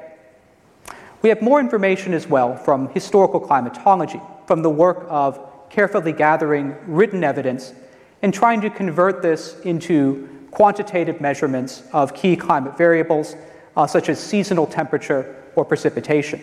We 1.22 1.30
have 1.30 1.42
more 1.42 1.60
information 1.60 2.14
as 2.14 2.28
well 2.28 2.56
from 2.56 2.90
historical 2.90 3.40
climatology, 3.40 4.22
from 4.48 4.62
the 4.62 4.70
work 4.70 5.06
of 5.10 5.40
carefully 5.70 6.14
gathering 6.14 6.76
written 6.88 7.24
evidence 7.24 7.74
and 8.22 8.34
trying 8.34 8.62
to 8.62 8.70
convert 8.70 9.22
this 9.22 9.60
into 9.62 10.28
quantitative 10.52 11.22
measurements 11.22 11.84
of 11.94 12.14
key 12.14 12.36
climate 12.36 12.78
variables 12.78 13.36
uh, 13.80 13.88
such 13.88 14.10
as 14.10 14.20
seasonal 14.20 14.68
temperature 14.68 15.24
or 15.56 15.63
precipitation. 15.63 16.42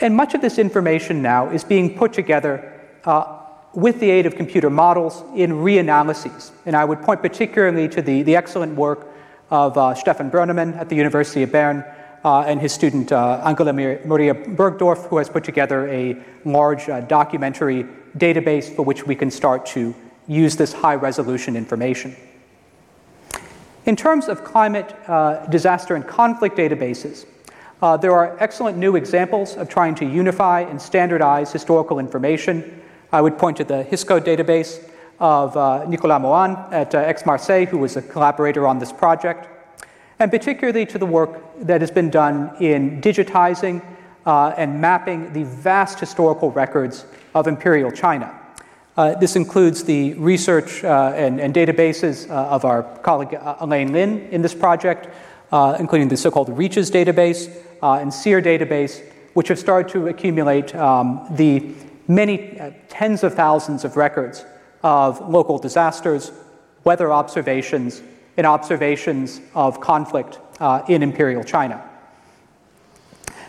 And 0.00 0.16
much 0.16 0.34
of 0.34 0.40
this 0.40 0.58
information 0.58 1.22
now 1.22 1.48
is 1.50 1.62
being 1.62 1.96
put 1.96 2.12
together 2.12 2.56
uh, 3.04 3.38
with 3.72 4.00
the 4.00 4.10
aid 4.10 4.26
of 4.26 4.34
computer 4.34 4.68
models 4.68 5.22
in 5.36 5.52
reanalyses. 5.52 6.50
And 6.66 6.74
I 6.74 6.84
would 6.84 7.02
point 7.02 7.22
particularly 7.22 7.88
to 7.90 8.02
the, 8.02 8.22
the 8.22 8.34
excellent 8.34 8.74
work 8.74 9.06
of 9.50 9.78
uh, 9.78 9.94
Stefan 9.94 10.28
Brönnimann 10.28 10.76
at 10.76 10.88
the 10.88 10.96
University 10.96 11.44
of 11.44 11.52
Bern 11.52 11.84
uh, 12.24 12.40
and 12.40 12.60
his 12.60 12.72
student 12.72 13.12
uh, 13.12 13.40
Angela 13.44 13.72
Maria 13.72 14.34
Burgdorf, 14.34 15.06
who 15.06 15.18
has 15.18 15.28
put 15.28 15.44
together 15.44 15.88
a 15.88 16.20
large 16.44 16.88
uh, 16.88 17.00
documentary 17.02 17.86
database 18.18 18.74
for 18.74 18.82
which 18.84 19.06
we 19.06 19.14
can 19.14 19.30
start 19.30 19.64
to 19.66 19.94
use 20.26 20.56
this 20.56 20.72
high 20.72 20.96
resolution 20.96 21.54
information. 21.54 22.16
In 23.84 23.96
terms 23.96 24.28
of 24.28 24.44
climate 24.44 24.94
uh, 25.08 25.44
disaster 25.46 25.96
and 25.96 26.06
conflict 26.06 26.56
databases, 26.56 27.26
uh, 27.80 27.96
there 27.96 28.12
are 28.12 28.36
excellent 28.38 28.78
new 28.78 28.94
examples 28.94 29.56
of 29.56 29.68
trying 29.68 29.96
to 29.96 30.04
unify 30.04 30.60
and 30.60 30.80
standardize 30.80 31.52
historical 31.52 31.98
information. 31.98 32.80
I 33.10 33.20
would 33.20 33.36
point 33.38 33.56
to 33.56 33.64
the 33.64 33.82
HISCO 33.82 34.20
database 34.20 34.88
of 35.18 35.56
uh, 35.56 35.84
Nicolas 35.88 36.22
Maughan 36.22 36.72
at 36.72 36.94
uh, 36.94 36.98
Aix-Marseille, 36.98 37.66
who 37.66 37.78
was 37.78 37.96
a 37.96 38.02
collaborator 38.02 38.68
on 38.68 38.78
this 38.78 38.92
project, 38.92 39.48
and 40.20 40.30
particularly 40.30 40.86
to 40.86 40.96
the 40.96 41.06
work 41.06 41.42
that 41.58 41.80
has 41.80 41.90
been 41.90 42.08
done 42.08 42.54
in 42.60 43.00
digitizing 43.00 43.84
uh, 44.26 44.54
and 44.56 44.80
mapping 44.80 45.32
the 45.32 45.42
vast 45.42 45.98
historical 45.98 46.52
records 46.52 47.04
of 47.34 47.48
imperial 47.48 47.90
China. 47.90 48.32
Uh, 48.94 49.14
this 49.14 49.36
includes 49.36 49.84
the 49.84 50.12
research 50.14 50.84
uh, 50.84 51.14
and, 51.16 51.40
and, 51.40 51.54
databases 51.54 52.28
uh, 52.28 52.34
of 52.48 52.66
our 52.66 52.82
colleague 52.98 53.32
uh, 53.32 53.56
Elaine 53.60 53.90
Lin 53.90 54.28
in 54.30 54.42
this 54.42 54.52
project, 54.52 55.08
uh, 55.50 55.74
including 55.80 56.08
the 56.08 56.16
so 56.16 56.30
called 56.30 56.50
REACHES 56.50 56.90
database 56.90 57.50
uh, 57.82 57.94
and 57.94 58.12
SEER 58.12 58.42
database, 58.42 59.02
which 59.32 59.48
have 59.48 59.58
started 59.58 59.90
to 59.92 60.08
accumulate 60.08 60.74
um, 60.74 61.26
the 61.30 61.72
many 62.06 62.60
tens 62.90 63.22
of 63.24 63.32
thousands 63.32 63.86
of 63.86 63.96
records 63.96 64.44
of 64.82 65.26
local 65.26 65.56
disasters, 65.56 66.30
weather 66.84 67.10
observations, 67.10 68.02
and 68.36 68.46
observations 68.46 69.40
of 69.54 69.80
conflict 69.80 70.38
in 70.88 71.02
imperial 71.02 71.42
China. 71.42 71.82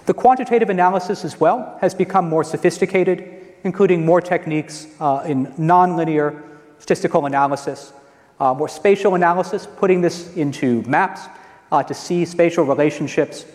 The 0.06 0.14
quantitative 0.14 0.70
analysis 0.70 1.26
as 1.26 1.38
well 1.38 1.78
has 1.82 1.94
become 1.94 2.30
more 2.30 2.46
sophisticated 2.46 3.43
including 3.63 4.06
more 4.06 4.21
techniques 4.21 4.88
uh, 4.99 5.23
in 5.26 5.47
nonlinear 5.54 6.41
statistical 6.80 7.26
analysis, 7.26 7.93
uh, 8.39 8.54
more 8.54 8.67
spatial 8.67 9.15
analysis, 9.15 9.67
putting 9.78 10.02
this 10.02 10.36
into 10.36 10.82
maps 10.84 11.21
uh, 11.71 11.82
to 11.82 11.93
see 11.93 12.26
spatial 12.26 12.65
relationships, 12.65 13.45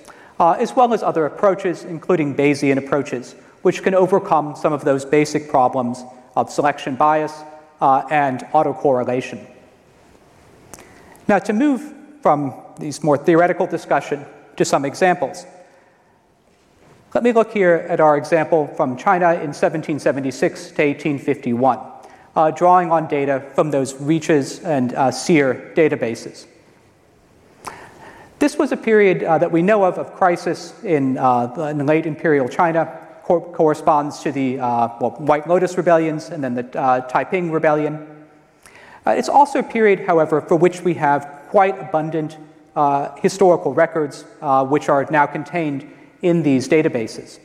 uh, 0.40 0.52
as 0.52 0.74
well 0.74 0.94
as 0.94 1.02
other 1.02 1.26
approaches, 1.26 1.84
including 1.84 2.34
Bayesian 2.34 2.78
approaches, 2.78 3.34
which 3.62 3.82
can 3.82 3.94
overcome 3.94 4.56
some 4.56 4.72
of 4.72 4.84
those 4.84 5.04
basic 5.04 5.48
problems 5.48 6.02
of 6.36 6.50
selection 6.50 6.96
bias 6.96 7.42
uh, 7.80 8.02
and 8.10 8.40
autocorrelation. 8.52 9.44
Now, 11.26 11.38
to 11.40 11.52
move 11.52 11.94
from 12.22 12.54
these 12.78 13.02
more 13.02 13.18
theoretical 13.18 13.66
discussion 13.66 14.24
to 14.56 14.64
some 14.64 14.84
examples. 14.84 15.44
Let 17.14 17.24
me 17.24 17.32
look 17.32 17.54
here 17.54 17.86
at 17.88 18.00
our 18.00 18.18
example 18.18 18.66
from 18.66 18.94
China 18.94 19.30
in 19.30 19.54
1776 19.54 20.60
to 20.72 20.82
1851, 20.82 21.78
uh, 22.36 22.50
drawing 22.50 22.92
on 22.92 23.08
data 23.08 23.42
from 23.54 23.70
those 23.70 23.94
REACHES 23.94 24.62
and 24.62 24.92
uh, 24.92 25.10
SEER 25.10 25.72
databases. 25.74 26.46
This 28.38 28.58
was 28.58 28.72
a 28.72 28.76
period 28.76 29.24
uh, 29.24 29.38
that 29.38 29.50
we 29.50 29.62
know 29.62 29.84
of 29.84 29.96
of 29.96 30.12
crisis 30.12 30.74
in, 30.84 31.16
uh, 31.16 31.70
in 31.70 31.86
late 31.86 32.04
imperial 32.04 32.46
China, 32.46 32.98
co- 33.24 33.40
corresponds 33.40 34.20
to 34.20 34.30
the 34.30 34.60
uh, 34.60 34.88
well, 35.00 35.12
White 35.12 35.48
Lotus 35.48 35.78
rebellions 35.78 36.28
and 36.28 36.44
then 36.44 36.52
the 36.52 36.78
uh, 36.78 37.00
Taiping 37.08 37.50
rebellion. 37.50 38.06
it's 39.06 39.30
also 39.30 39.60
a 39.60 39.62
period, 39.62 40.00
however, 40.00 40.42
for 40.42 40.56
which 40.56 40.82
we 40.82 40.92
have 40.92 41.24
quite 41.48 41.80
abundant 41.80 42.36
historical 43.22 43.72
records, 43.72 44.26
which 44.68 44.90
are 44.90 45.06
now 45.10 45.24
contained 45.24 45.90
in 46.22 46.42
these 46.42 46.68
databases. 46.68 47.38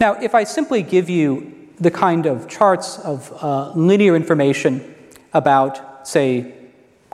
Now, 0.00 0.14
if 0.14 0.34
I 0.34 0.44
simply 0.44 0.82
give 0.82 1.08
you 1.08 1.70
the 1.78 1.90
kind 1.90 2.26
of 2.26 2.48
charts 2.48 2.98
of 2.98 3.32
uh, 3.42 3.72
linear 3.72 4.16
information 4.16 4.94
about, 5.32 6.06
say, 6.06 6.54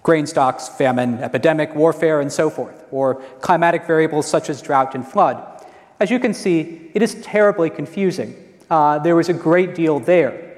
grain 0.03 0.27
stocks, 0.27 0.69
famine, 0.69 1.19
epidemic, 1.19 1.75
warfare, 1.75 2.21
and 2.21 2.33
so 2.33 2.51
forth, 2.51 2.85
or 2.91 3.17
climatic 3.41 3.87
variables 3.87 4.27
such 4.27 4.49
as 4.49 4.63
drought 4.63 4.95
and 4.95 5.07
flood, 5.07 5.45
as 6.01 6.11
you 6.11 6.21
can 6.21 6.33
see, 6.33 6.91
it 6.95 7.03
is 7.03 7.17
terribly 7.23 7.71
confusing. 7.71 8.35
Uh, 8.71 8.99
there 8.99 9.19
is 9.19 9.29
a 9.29 9.33
great 9.33 9.75
deal 9.75 9.99
there. 9.99 10.57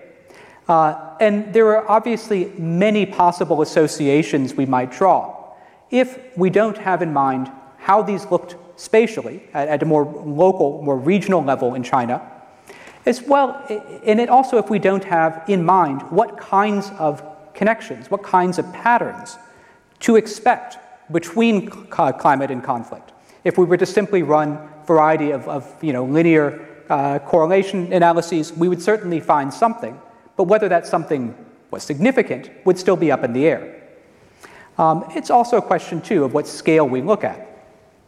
Uh, 0.68 1.16
and 1.20 1.53
there 1.53 1.74
are 1.76 1.90
obviously 1.90 2.53
many 2.59 3.07
possible 3.07 3.62
associations 3.62 4.55
we 4.55 4.66
might 4.66 4.92
draw 4.92 5.37
if 5.90 6.37
we 6.37 6.50
don't 6.50 6.79
have 6.79 7.03
in 7.03 7.12
mind 7.12 7.50
how 7.79 8.03
these 8.03 8.24
looked 8.31 8.55
spatially 8.80 9.42
at, 9.52 9.68
at, 9.68 9.82
a 9.82 9.86
more 9.86 10.04
local, 10.04 10.80
more 10.82 10.98
regional 10.98 11.42
level 11.42 11.74
in 11.74 11.82
China, 11.82 12.22
as 13.04 13.22
well, 13.22 13.62
and 14.04 14.18
it 14.18 14.28
also 14.28 14.56
if 14.58 14.70
we 14.70 14.78
don't 14.78 15.04
have 15.04 15.44
in 15.48 15.64
mind 15.64 16.02
what 16.10 16.38
kinds 16.38 16.90
of 16.98 17.22
connections, 17.54 18.10
what 18.10 18.22
kinds 18.22 18.58
of 18.58 18.72
patterns 18.72 19.36
to 20.00 20.16
expect 20.16 20.78
between 21.12 21.68
climate 21.68 22.50
and 22.50 22.64
conflict. 22.64 23.12
If 23.44 23.58
we 23.58 23.64
were 23.64 23.76
to 23.76 23.86
simply 23.86 24.22
run 24.22 24.58
variety 24.86 25.30
of, 25.30 25.46
of 25.48 25.82
you 25.82 25.92
know, 25.92 26.04
linear 26.04 26.66
uh, 26.88 27.18
correlation 27.20 27.92
analyses, 27.92 28.52
we 28.52 28.68
would 28.68 28.82
certainly 28.82 29.20
find 29.20 29.52
something, 29.52 29.98
but 30.36 30.44
whether 30.44 30.68
that 30.68 30.86
something 30.86 31.34
was 31.70 31.82
significant 31.82 32.50
would 32.64 32.78
still 32.78 32.96
be 32.96 33.12
up 33.12 33.24
in 33.24 33.32
the 33.32 33.46
air. 33.46 33.82
Um, 34.78 35.04
it's 35.10 35.30
also 35.30 35.58
a 35.58 35.62
question, 35.62 36.00
too, 36.00 36.24
of 36.24 36.32
what 36.32 36.46
scale 36.46 36.88
we 36.88 37.02
look 37.02 37.24
at. 37.24 37.46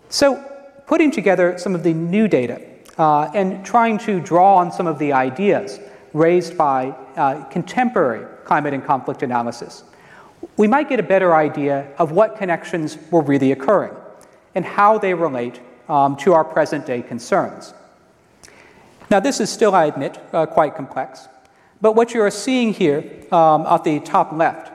So 0.09 0.52
putting 0.93 1.11
together 1.11 1.57
some 1.57 1.75
of 1.75 1.83
the 1.85 1.95
new 1.95 2.29
data 2.29 2.61
uh, 2.99 3.23
and 3.33 3.65
trying 3.65 3.97
to 3.97 4.21
draw 4.21 4.57
on 4.57 4.71
some 4.71 4.87
of 4.87 4.99
the 4.99 5.11
ideas 5.11 5.81
raised 6.13 6.55
by 6.55 6.91
uh, 7.17 7.43
contemporary 7.45 8.27
climate 8.45 8.75
and 8.75 8.85
conflict 8.85 9.23
analysis, 9.23 9.85
we 10.59 10.69
might 10.69 10.91
get 10.91 11.01
a 11.01 11.03
better 11.03 11.35
idea 11.35 11.91
of 11.97 12.13
what 12.13 12.37
connections 12.37 12.99
were 13.11 13.23
really 13.23 13.53
occurring 13.53 13.95
and 14.55 14.67
how 14.67 14.99
they 14.99 15.15
relate 15.15 15.61
um, 15.89 16.15
to 16.15 16.35
our 16.35 16.45
present 16.45 16.85
day 16.85 17.01
concerns. 17.01 17.73
Now, 19.11 19.19
this 19.19 19.41
is 19.41 19.49
still, 19.49 19.75
I 19.75 19.87
admit, 19.87 20.19
uh, 20.35 20.45
quite 20.45 20.77
complex, 20.77 21.27
but 21.81 21.97
what 21.97 22.13
you 22.13 22.21
are 22.21 22.31
seeing 22.31 22.75
here 22.75 22.99
um, 23.33 23.65
at 23.65 23.83
the 23.83 23.99
top 24.01 24.31
left 24.31 24.71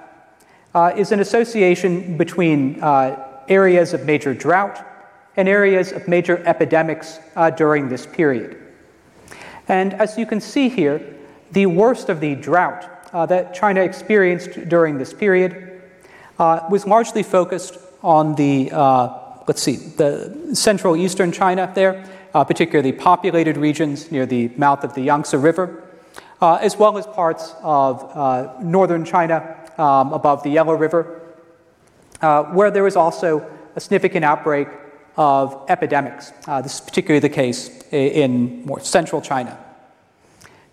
uh, 0.73 0.93
is 0.97 1.11
an 1.11 1.19
association 1.19 2.17
between 2.17 2.81
uh, 2.81 3.43
areas 3.47 3.93
of 3.93 4.07
major 4.07 4.33
drought 4.33 4.83
and 5.37 5.47
areas 5.47 5.91
of 5.91 6.07
major 6.07 6.41
epidemics 6.45 7.19
uh, 7.35 7.51
during 7.51 7.87
this 7.87 8.05
period. 8.05 8.57
And 9.67 9.93
as 9.93 10.17
you 10.17 10.25
can 10.25 10.41
see 10.41 10.67
here, 10.67 11.15
the 11.51 11.67
worst 11.67 12.09
of 12.09 12.19
the 12.19 12.35
drought 12.35 12.89
uh, 13.13 13.25
that 13.27 13.53
China 13.53 13.81
experienced 13.81 14.67
during 14.67 14.97
this 14.97 15.13
period 15.13 15.81
uh, 16.39 16.61
was 16.69 16.85
largely 16.85 17.23
focused 17.23 17.77
on 18.01 18.35
the, 18.35 18.71
uh, 18.71 19.39
let's 19.47 19.61
see, 19.61 19.75
the 19.75 20.49
central 20.53 20.95
eastern 20.95 21.31
China 21.31 21.71
there, 21.73 22.03
uh, 22.33 22.43
particularly 22.43 22.91
populated 22.91 23.57
regions 23.57 24.11
near 24.11 24.25
the 24.25 24.49
mouth 24.57 24.83
of 24.83 24.93
the 24.93 25.01
Yangtze 25.01 25.37
River, 25.37 25.83
uh, 26.41 26.55
as 26.55 26.77
well 26.77 26.97
as 26.97 27.05
parts 27.07 27.53
of 27.61 28.63
northern 28.63 29.05
China 29.05 29.55
um, 29.77 30.13
above 30.13 30.43
the 30.43 30.49
Yellow 30.49 30.75
River, 30.75 31.21
where 32.19 32.71
there 32.71 32.83
was 32.83 32.95
also 32.95 33.47
a 33.75 33.79
significant 33.79 34.25
outbreak 34.25 34.67
of 35.17 35.65
epidemics. 35.67 36.31
Uh, 36.47 36.61
this 36.61 36.75
is 36.75 36.81
particularly 36.81 37.19
the 37.19 37.29
case 37.29 37.83
in 37.91 38.63
more 38.65 38.79
central 38.79 39.21
China. 39.21 39.57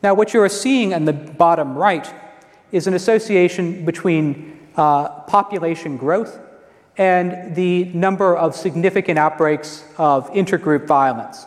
Now, 0.02 0.14
what 0.14 0.34
you 0.34 0.42
are 0.42 0.48
seeing 0.48 0.92
in 0.92 1.06
the 1.06 1.12
bottom 1.14 1.74
right 1.74 2.12
is 2.72 2.86
an 2.86 2.94
association 2.94 3.84
between 3.84 4.58
uh, 4.76 5.08
population 5.22 5.96
growth 5.96 6.38
and 6.96 7.56
the 7.56 7.84
number 7.86 8.36
of 8.36 8.54
significant 8.54 9.18
outbreaks 9.18 9.84
of 9.96 10.30
intergroup 10.32 10.86
violence. 10.86 11.46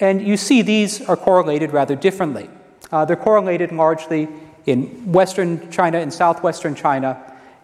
And 0.00 0.22
you 0.22 0.36
see 0.36 0.62
these 0.62 1.02
are 1.02 1.16
correlated 1.16 1.72
rather 1.72 1.94
differently. 1.94 2.48
Uh, 2.90 3.04
they're 3.04 3.16
correlated 3.16 3.70
largely 3.70 4.28
in 4.66 5.12
western 5.12 5.70
China 5.70 5.98
and 5.98 6.12
southwestern 6.12 6.74
China, 6.74 7.20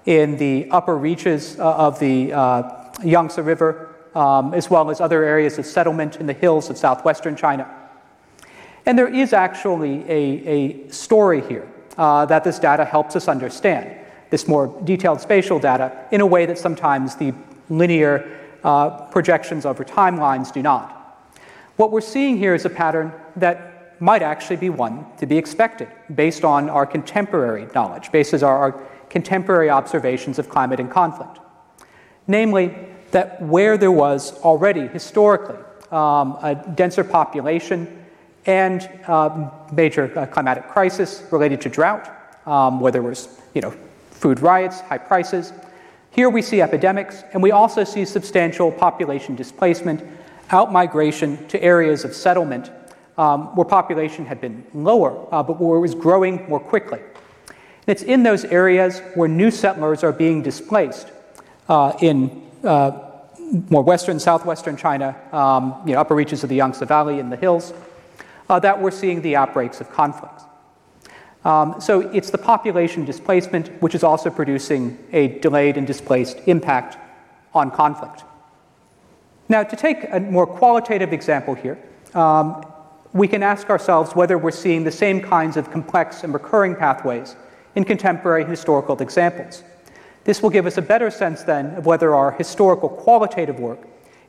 in 0.06 0.36
the 0.38 0.68
upper 0.70 0.96
reaches 0.96 1.58
uh, 1.58 1.76
of 1.76 1.98
the 1.98 2.32
uh, 2.32 2.92
Yangtze 3.04 3.40
River, 3.42 3.94
um, 4.18 4.52
as 4.52 4.68
well 4.68 4.90
as 4.90 5.00
other 5.00 5.22
areas 5.22 5.58
of 5.58 5.64
settlement 5.64 6.16
in 6.16 6.26
the 6.26 6.32
hills 6.32 6.70
of 6.70 6.76
southwestern 6.76 7.36
China. 7.36 7.72
And 8.84 8.98
there 8.98 9.06
is 9.06 9.32
actually 9.32 10.02
a, 10.10 10.48
a 10.56 10.88
story 10.90 11.40
here 11.42 11.68
uh, 11.96 12.26
that 12.26 12.42
this 12.42 12.58
data 12.58 12.84
helps 12.84 13.14
us 13.14 13.28
understand, 13.28 13.96
this 14.30 14.48
more 14.48 14.66
detailed 14.82 15.20
spatial 15.20 15.60
data, 15.60 16.06
in 16.10 16.20
a 16.20 16.26
way 16.26 16.46
that 16.46 16.58
sometimes 16.58 17.14
the 17.14 17.32
linear 17.68 18.28
uh, 18.64 19.06
projections 19.12 19.64
over 19.64 19.84
timelines 19.84 20.52
do 20.52 20.62
not. 20.62 21.30
What 21.76 21.92
we're 21.92 22.00
seeing 22.00 22.38
here 22.38 22.56
is 22.56 22.64
a 22.64 22.70
pattern 22.70 23.12
that 23.36 24.00
might 24.00 24.22
actually 24.22 24.56
be 24.56 24.68
one 24.68 25.06
to 25.18 25.26
be 25.26 25.38
expected 25.38 25.88
based 26.12 26.44
on 26.44 26.68
our 26.68 26.86
contemporary 26.86 27.68
knowledge, 27.72 28.10
based 28.10 28.34
on 28.34 28.42
our, 28.42 28.58
our 28.58 28.72
contemporary 29.10 29.70
observations 29.70 30.40
of 30.40 30.48
climate 30.48 30.80
and 30.80 30.90
conflict. 30.90 31.38
Namely, 32.26 32.74
that 33.10 33.40
where 33.40 33.76
there 33.78 33.92
was 33.92 34.38
already 34.42 34.86
historically 34.86 35.56
um, 35.90 36.38
a 36.42 36.54
denser 36.74 37.04
population 37.04 38.06
and 38.46 38.88
uh, 39.06 39.50
major 39.72 40.16
uh, 40.18 40.26
climatic 40.26 40.68
crisis 40.68 41.22
related 41.30 41.60
to 41.60 41.68
drought, 41.68 42.10
um, 42.46 42.80
where 42.80 42.92
there 42.92 43.02
was 43.02 43.40
you 43.54 43.60
know, 43.60 43.74
food 44.10 44.40
riots, 44.40 44.80
high 44.80 44.98
prices. 44.98 45.52
Here 46.10 46.30
we 46.30 46.42
see 46.42 46.62
epidemics, 46.62 47.22
and 47.32 47.42
we 47.42 47.52
also 47.52 47.84
see 47.84 48.04
substantial 48.04 48.72
population 48.72 49.36
displacement, 49.36 50.02
outmigration 50.48 51.46
to 51.48 51.62
areas 51.62 52.04
of 52.04 52.14
settlement 52.14 52.70
um, 53.18 53.54
where 53.56 53.64
population 53.64 54.24
had 54.24 54.40
been 54.40 54.64
lower, 54.72 55.26
uh, 55.32 55.42
but 55.42 55.60
where 55.60 55.76
it 55.76 55.80
was 55.80 55.94
growing 55.94 56.48
more 56.48 56.60
quickly. 56.60 57.00
And 57.00 57.88
it's 57.88 58.02
in 58.02 58.22
those 58.22 58.44
areas 58.44 59.00
where 59.14 59.28
new 59.28 59.50
settlers 59.50 60.02
are 60.04 60.12
being 60.12 60.42
displaced 60.42 61.10
uh, 61.68 61.92
in 62.00 62.47
more 62.62 63.82
western, 63.82 64.18
southwestern 64.18 64.76
China, 64.76 65.16
um, 65.32 65.82
you 65.86 65.94
know, 65.94 66.00
upper 66.00 66.14
reaches 66.14 66.42
of 66.42 66.48
the 66.48 66.56
Yangtze 66.56 66.84
Valley 66.84 67.20
and 67.20 67.32
the 67.32 67.36
hills, 67.36 67.72
uh, 68.48 68.58
that 68.58 68.80
we're 68.80 68.90
seeing 68.90 69.22
the 69.22 69.36
outbreaks 69.36 69.80
of 69.80 69.90
conflicts. 69.90 70.44
Um, 71.44 71.80
so 71.80 72.00
it's 72.00 72.30
the 72.30 72.38
population 72.38 73.04
displacement 73.04 73.68
which 73.80 73.94
is 73.94 74.02
also 74.02 74.28
producing 74.28 74.98
a 75.12 75.38
delayed 75.38 75.76
and 75.76 75.86
displaced 75.86 76.40
impact 76.46 76.98
on 77.54 77.70
conflict. 77.70 78.24
Now, 79.48 79.62
to 79.62 79.76
take 79.76 80.04
a 80.12 80.20
more 80.20 80.46
qualitative 80.46 81.12
example 81.12 81.54
here, 81.54 81.78
um, 82.14 82.66
we 83.12 83.28
can 83.28 83.42
ask 83.42 83.70
ourselves 83.70 84.14
whether 84.14 84.36
we're 84.36 84.50
seeing 84.50 84.84
the 84.84 84.92
same 84.92 85.22
kinds 85.22 85.56
of 85.56 85.70
complex 85.70 86.22
and 86.24 86.34
recurring 86.34 86.74
pathways 86.76 87.36
in 87.74 87.84
contemporary 87.84 88.44
historical 88.44 89.00
examples. 89.00 89.62
This 90.28 90.42
will 90.42 90.50
give 90.50 90.66
us 90.66 90.76
a 90.76 90.82
better 90.82 91.10
sense 91.10 91.42
then 91.44 91.74
of 91.76 91.86
whether 91.86 92.14
our 92.14 92.32
historical 92.32 92.90
qualitative 92.90 93.58
work 93.58 93.78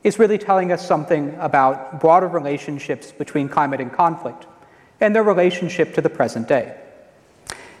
is 0.02 0.18
really 0.18 0.38
telling 0.38 0.72
us 0.72 0.88
something 0.88 1.36
about 1.38 2.00
broader 2.00 2.26
relationships 2.26 3.12
between 3.12 3.50
climate 3.50 3.82
and 3.82 3.92
conflict 3.92 4.46
and 5.02 5.14
their 5.14 5.22
relationship 5.22 5.92
to 5.92 6.00
the 6.00 6.08
present 6.08 6.48
day. 6.48 6.74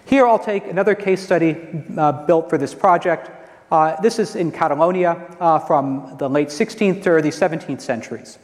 Here 0.04 0.26
I'll 0.26 0.38
take 0.38 0.66
another 0.66 0.94
case 0.94 1.22
study 1.22 1.56
uh, 1.96 2.26
built 2.26 2.50
for 2.50 2.58
this 2.58 2.74
project. 2.74 3.30
Uh, 3.72 3.98
this 4.02 4.18
is 4.18 4.36
in 4.36 4.52
Catalonia 4.52 5.12
uh, 5.40 5.58
from 5.58 6.16
the 6.18 6.28
late 6.28 6.48
16th 6.48 7.02
to 7.04 7.08
early 7.08 7.30
17th 7.30 7.80
centuries. 7.80 8.38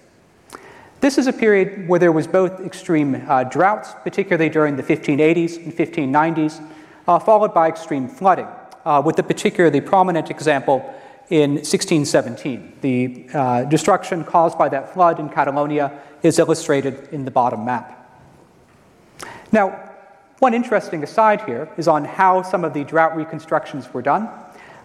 This 1.02 1.18
is 1.18 1.26
a 1.26 1.34
period 1.34 1.86
where 1.86 2.00
there 2.00 2.12
was 2.12 2.26
both 2.26 2.60
extreme 2.60 3.22
uh, 3.28 3.44
droughts, 3.44 3.92
particularly 4.02 4.48
during 4.48 4.76
the 4.76 4.82
1580s 4.82 5.62
and 5.62 5.70
1590s, 5.74 6.66
uh, 7.06 7.18
followed 7.18 7.52
by 7.52 7.68
extreme 7.68 8.08
flooding 8.08 8.48
uh, 8.86 9.02
with 9.04 9.18
a 9.18 9.22
particularly 9.22 9.80
prominent 9.80 10.30
example 10.30 10.78
in 11.28 11.56
1617. 11.56 12.78
The 12.80 13.26
uh, 13.34 13.64
destruction 13.64 14.24
caused 14.24 14.56
by 14.56 14.68
that 14.68 14.94
flood 14.94 15.18
in 15.18 15.28
Catalonia 15.28 16.00
is 16.22 16.38
illustrated 16.38 17.08
in 17.10 17.24
the 17.24 17.30
bottom 17.30 17.64
map. 17.64 17.92
Now, 19.50 19.82
one 20.38 20.54
interesting 20.54 21.02
aside 21.02 21.40
here 21.42 21.68
is 21.76 21.88
on 21.88 22.04
how 22.04 22.42
some 22.42 22.64
of 22.64 22.74
the 22.74 22.84
drought 22.84 23.16
reconstructions 23.16 23.92
were 23.92 24.02
done. 24.02 24.28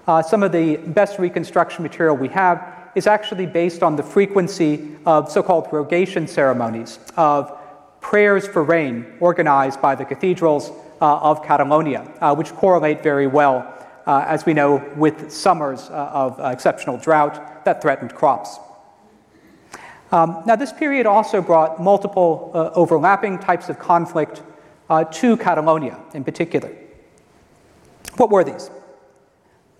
Uh, 0.07 0.21
some 0.21 0.41
of 0.41 0.51
the 0.51 0.77
best 0.77 1.19
reconstruction 1.19 1.83
material 1.83 2.17
we 2.17 2.29
have 2.29 2.89
is 2.95 3.05
actually 3.05 3.45
based 3.45 3.83
on 3.83 3.95
the 3.95 4.03
frequency 4.03 4.97
of 5.05 5.31
so 5.31 5.43
called 5.43 5.67
rogation 5.71 6.27
ceremonies, 6.27 6.99
of 7.17 7.57
prayers 8.01 8.47
for 8.47 8.63
rain 8.63 9.05
organized 9.19 9.79
by 9.79 9.93
the 9.93 10.03
cathedrals 10.03 10.71
uh, 11.01 11.17
of 11.19 11.43
Catalonia, 11.43 12.11
uh, 12.19 12.33
which 12.33 12.51
correlate 12.53 13.03
very 13.03 13.27
well 13.27 13.70
uh, 14.05 14.25
as 14.27 14.45
we 14.45 14.53
know, 14.53 14.83
with 14.95 15.31
summers 15.31 15.89
uh, 15.89 16.09
of 16.13 16.39
uh, 16.39 16.45
exceptional 16.45 16.97
drought 16.97 17.65
that 17.65 17.81
threatened 17.81 18.13
crops. 18.13 18.59
Um, 20.11 20.43
now, 20.45 20.55
this 20.55 20.73
period 20.73 21.05
also 21.05 21.41
brought 21.41 21.81
multiple 21.81 22.51
uh, 22.53 22.71
overlapping 22.73 23.39
types 23.39 23.69
of 23.69 23.79
conflict 23.79 24.41
uh, 24.89 25.05
to 25.05 25.37
Catalonia 25.37 25.97
in 26.13 26.23
particular. 26.23 26.75
What 28.17 28.29
were 28.29 28.43
these? 28.43 28.69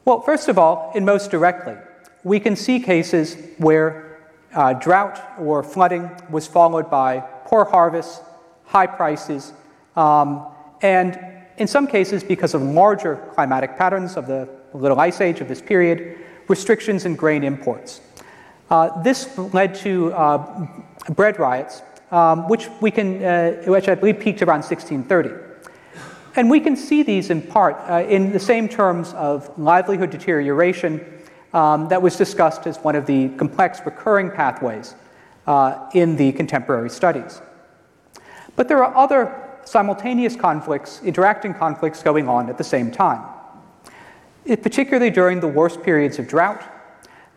Well, 0.06 0.22
first 0.22 0.48
of 0.48 0.58
all, 0.58 0.92
and 0.96 1.06
most 1.06 1.32
directly, 1.32 1.76
we 2.24 2.40
can 2.40 2.56
see 2.56 2.80
cases 2.80 3.36
where 3.58 4.20
uh, 4.54 4.74
drought 4.74 5.22
or 5.38 5.64
flooding 5.64 6.10
was 6.30 6.48
followed 6.48 6.90
by 6.90 7.20
poor 7.46 7.66
harvests, 7.66 8.22
high 8.66 8.88
prices, 8.88 9.54
um, 9.96 10.48
and 10.82 11.20
in 11.62 11.68
some 11.68 11.86
cases, 11.86 12.24
because 12.24 12.56
of 12.56 12.64
larger 12.64 13.18
climatic 13.36 13.78
patterns 13.78 14.18
of 14.18 14.26
the 14.26 14.50
Little 14.74 15.00
Ice 15.00 15.22
Age 15.22 15.42
of 15.42 15.48
this 15.48 15.62
period, 15.62 16.18
restrictions 16.48 17.06
in 17.06 17.16
grain 17.16 17.44
imports. 17.44 18.02
Uh, 18.72 19.00
this 19.04 19.38
led 19.54 19.76
to 19.76 20.12
uh, 20.14 20.68
bread 21.12 21.38
riots, 21.38 21.84
um, 22.10 22.50
which 22.50 22.68
we 22.82 22.90
can, 22.90 23.24
uh, 23.24 23.52
which 23.68 23.88
I 23.88 23.94
believe 23.94 24.20
peaked 24.20 24.42
around 24.42 24.64
1630. 24.64 25.36
And 26.36 26.50
we 26.50 26.60
can 26.60 26.76
see 26.76 27.04
these 27.04 27.30
in 27.30 27.44
part 27.44 27.78
uh, 27.88 28.06
in 28.08 28.32
the 28.32 28.40
same 28.40 28.68
terms 28.68 29.14
of 29.14 29.56
livelihood 29.60 30.10
deterioration 30.10 31.06
um, 31.54 31.90
that 31.90 32.02
was 32.02 32.16
discussed 32.16 32.66
as 32.66 32.80
one 32.80 32.96
of 32.96 33.06
the 33.06 33.30
complex 33.38 33.82
recurring 33.86 34.32
pathways 34.32 34.96
uh, 35.46 35.90
in 35.94 36.16
the 36.16 36.32
contemporary 36.32 36.90
studies. 36.90 37.40
But 38.56 38.68
there 38.68 38.84
are 38.84 38.96
other 38.96 39.51
simultaneous 39.66 40.36
conflicts, 40.36 41.02
interacting 41.04 41.54
conflicts 41.54 42.04
going 42.04 42.28
on 42.28 42.50
at 42.50 42.58
the 42.58 42.64
same 42.64 42.92
time. 42.92 43.24
It, 44.46 44.64
particularly 44.64 45.12
during 45.12 45.40
the 45.40 45.48
worst 45.48 45.84
periods 45.84 46.20
of 46.20 46.28
drought, 46.28 46.64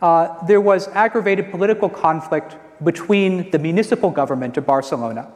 uh, 0.00 0.44
there 0.46 0.60
was 0.60 0.88
aggravated 0.88 1.50
political 1.50 1.88
conflict 1.88 2.56
between 2.82 3.50
the 3.50 3.58
municipal 3.58 4.10
government 4.10 4.56
of 4.56 4.66
Barcelona 4.66 5.30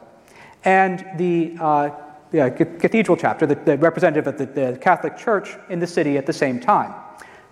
and 0.65 1.05
the 1.17 1.55
uh, 1.59 1.89
cathedral 2.31 3.17
chapter, 3.17 3.45
the, 3.45 3.55
the 3.55 3.77
representative 3.77 4.27
of 4.27 4.37
the, 4.37 4.45
the 4.45 4.77
Catholic 4.79 5.17
Church 5.17 5.55
in 5.69 5.79
the 5.79 5.87
city 5.87 6.17
at 6.17 6.25
the 6.25 6.33
same 6.33 6.59
time. 6.59 6.93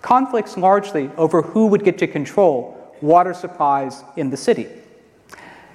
Conflicts 0.01 0.57
largely 0.57 1.09
over 1.17 1.41
who 1.41 1.67
would 1.67 1.83
get 1.83 1.97
to 1.97 2.07
control 2.07 2.95
water 3.01 3.33
supplies 3.33 4.03
in 4.15 4.29
the 4.29 4.37
city. 4.37 4.67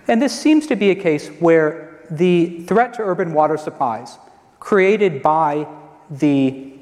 And 0.08 0.20
this 0.20 0.38
seems 0.38 0.66
to 0.66 0.76
be 0.76 0.90
a 0.90 0.94
case 0.94 1.28
where 1.40 1.91
the 2.12 2.60
threat 2.64 2.92
to 2.94 3.02
urban 3.02 3.32
water 3.32 3.56
supplies 3.56 4.18
created 4.60 5.22
by 5.22 5.66
the 6.10 6.72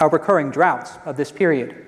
uh, 0.00 0.08
recurring 0.08 0.50
droughts 0.50 0.92
of 1.04 1.16
this 1.16 1.32
period 1.32 1.84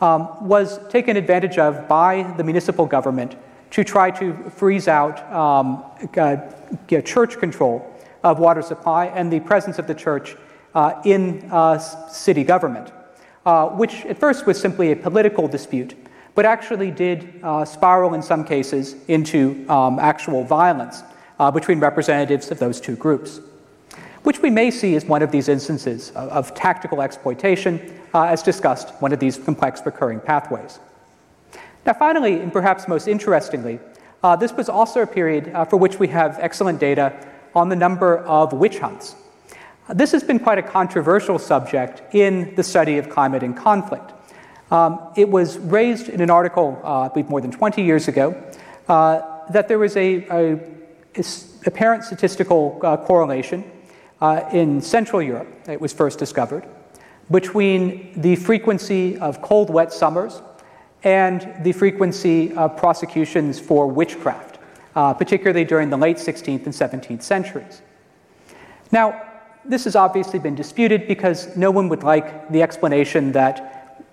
um, 0.00 0.28
was 0.46 0.86
taken 0.88 1.16
advantage 1.16 1.58
of 1.58 1.86
by 1.88 2.22
the 2.36 2.42
municipal 2.44 2.86
government 2.86 3.36
to 3.70 3.84
try 3.84 4.10
to 4.10 4.34
freeze 4.50 4.88
out 4.88 5.20
um, 5.32 5.84
uh, 6.16 6.36
church 7.02 7.38
control 7.38 7.94
of 8.24 8.40
water 8.40 8.62
supply 8.62 9.06
and 9.06 9.32
the 9.32 9.40
presence 9.40 9.78
of 9.78 9.86
the 9.86 9.94
church 9.94 10.36
uh, 10.74 11.00
in 11.04 11.48
uh, 11.52 11.78
city 11.78 12.42
government, 12.42 12.92
uh, 13.46 13.68
which 13.68 14.04
at 14.06 14.18
first 14.18 14.44
was 14.44 14.60
simply 14.60 14.90
a 14.90 14.96
political 14.96 15.46
dispute, 15.46 15.94
but 16.34 16.44
actually 16.44 16.90
did 16.90 17.40
uh, 17.44 17.64
spiral 17.64 18.14
in 18.14 18.22
some 18.22 18.44
cases 18.44 18.96
into 19.06 19.64
um, 19.70 19.98
actual 20.00 20.42
violence 20.42 21.02
uh, 21.38 21.50
between 21.50 21.80
representatives 21.80 22.50
of 22.50 22.58
those 22.58 22.80
two 22.80 22.96
groups, 22.96 23.40
which 24.22 24.40
we 24.40 24.50
may 24.50 24.70
see 24.70 24.96
as 24.96 25.04
one 25.04 25.22
of 25.22 25.30
these 25.30 25.48
instances 25.48 26.10
of, 26.10 26.28
of 26.30 26.54
tactical 26.54 27.02
exploitation, 27.02 27.94
uh, 28.14 28.24
as 28.24 28.42
discussed, 28.42 28.90
one 29.00 29.12
of 29.12 29.20
these 29.20 29.38
complex 29.38 29.80
recurring 29.84 30.20
pathways. 30.20 30.80
Now, 31.86 31.94
finally, 31.94 32.40
and 32.40 32.52
perhaps 32.52 32.88
most 32.88 33.08
interestingly, 33.08 33.80
uh, 34.22 34.36
this 34.36 34.52
was 34.52 34.68
also 34.68 35.02
a 35.02 35.06
period 35.06 35.48
uh, 35.54 35.64
for 35.64 35.76
which 35.76 35.98
we 35.98 36.08
have 36.08 36.38
excellent 36.40 36.80
data 36.80 37.14
on 37.54 37.68
the 37.68 37.76
number 37.76 38.18
of 38.18 38.52
witch 38.52 38.78
hunts. 38.78 39.14
This 39.94 40.12
has 40.12 40.22
been 40.22 40.38
quite 40.38 40.58
a 40.58 40.62
controversial 40.62 41.38
subject 41.38 42.14
in 42.14 42.54
the 42.56 42.62
study 42.62 42.98
of 42.98 43.08
climate 43.08 43.42
and 43.42 43.56
conflict. 43.56 44.12
Um, 44.70 45.12
it 45.16 45.28
was 45.28 45.56
raised 45.58 46.10
in 46.10 46.20
an 46.20 46.28
article, 46.28 46.78
uh, 46.84 47.02
I 47.02 47.08
believe 47.08 47.30
more 47.30 47.40
than 47.40 47.50
20 47.50 47.82
years 47.82 48.06
ago, 48.06 48.36
uh, 48.86 49.46
that 49.50 49.66
there 49.66 49.78
was 49.78 49.96
a, 49.96 50.26
a, 50.26 50.54
a 50.54 50.58
apparent 51.66 52.04
statistical 52.04 52.80
uh, 52.82 52.96
correlation 52.96 53.64
uh, 54.20 54.48
in 54.52 54.80
Central 54.80 55.22
Europe, 55.22 55.48
it 55.68 55.80
was 55.80 55.92
first 55.92 56.18
discovered, 56.18 56.66
between 57.30 58.20
the 58.20 58.36
frequency 58.36 59.18
of 59.18 59.42
cold, 59.42 59.70
wet 59.70 59.92
summers 59.92 60.42
and 61.04 61.54
the 61.62 61.72
frequency 61.72 62.52
of 62.54 62.76
prosecutions 62.76 63.60
for 63.60 63.86
witchcraft, 63.86 64.58
uh, 64.96 65.14
particularly 65.14 65.64
during 65.64 65.90
the 65.90 65.96
late 65.96 66.16
16th 66.16 66.64
and 66.64 66.74
17th 66.74 67.22
centuries. 67.22 67.82
Now, 68.90 69.22
this 69.64 69.84
has 69.84 69.94
obviously 69.94 70.38
been 70.38 70.54
disputed 70.54 71.06
because 71.06 71.54
no 71.56 71.70
one 71.70 71.88
would 71.90 72.02
like 72.02 72.48
the 72.50 72.62
explanation 72.62 73.32
that 73.32 74.04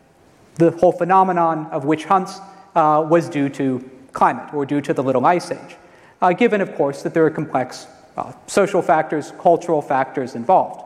the 0.56 0.72
whole 0.72 0.92
phenomenon 0.92 1.68
of 1.68 1.86
witch 1.86 2.06
hunts 2.06 2.40
uh, 2.76 3.06
was 3.10 3.30
due 3.30 3.50
to 3.50 3.90
climate 4.12 4.54
or 4.54 4.66
due 4.66 4.82
to 4.82 4.94
the 4.94 5.04
Little 5.04 5.26
Ice 5.26 5.52
Age, 5.52 5.78
uh, 6.22 6.34
given, 6.34 6.62
of 6.62 6.76
course, 6.76 7.04
that 7.04 7.14
there 7.14 7.26
are 7.26 7.30
complex 7.30 7.88
uh, 8.18 8.32
social 8.48 8.82
factors, 8.82 9.34
cultural 9.40 9.82
factors 9.82 10.36
involved, 10.36 10.82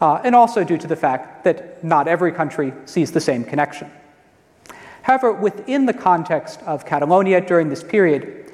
uh, 0.00 0.20
and 0.24 0.34
also 0.34 0.64
due 0.64 0.78
to 0.78 0.86
the 0.86 0.96
fact 0.96 1.44
that 1.44 1.82
not 1.84 2.08
every 2.08 2.32
country 2.32 2.72
sees 2.86 3.12
the 3.12 3.20
same 3.20 3.44
connection. 3.44 3.90
However, 5.02 5.32
within 5.32 5.86
the 5.86 5.94
context 5.94 6.60
of 6.62 6.84
Catalonia 6.84 7.40
during 7.40 7.68
this 7.68 7.82
period, 7.82 8.52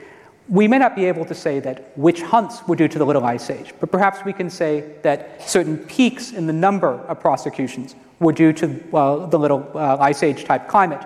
we 0.49 0.69
may 0.69 0.79
not 0.79 0.95
be 0.95 1.07
able 1.07 1.25
to 1.25 1.35
say 1.35 1.59
that 1.61 1.97
witch 1.97 2.21
hunts 2.23 2.67
were 2.69 2.77
due 2.77 2.89
to 2.89 2.99
the 2.99 3.07
Little 3.07 3.25
Ice 3.25 3.49
Age, 3.49 3.73
but 3.81 3.91
perhaps 3.91 4.25
we 4.25 4.33
can 4.33 4.51
say 4.51 4.95
that 5.03 5.49
certain 5.49 5.79
peaks 5.79 6.33
in 6.33 6.47
the 6.47 6.53
number 6.53 7.01
of 7.09 7.19
prosecutions 7.19 7.95
were 8.21 8.33
due 8.33 8.53
to 8.53 8.97
uh, 8.97 9.27
the 9.27 9.39
Little 9.39 9.69
uh, 9.75 9.97
Ice 10.01 10.23
Age 10.23 10.45
type 10.45 10.69
climate. 10.69 11.03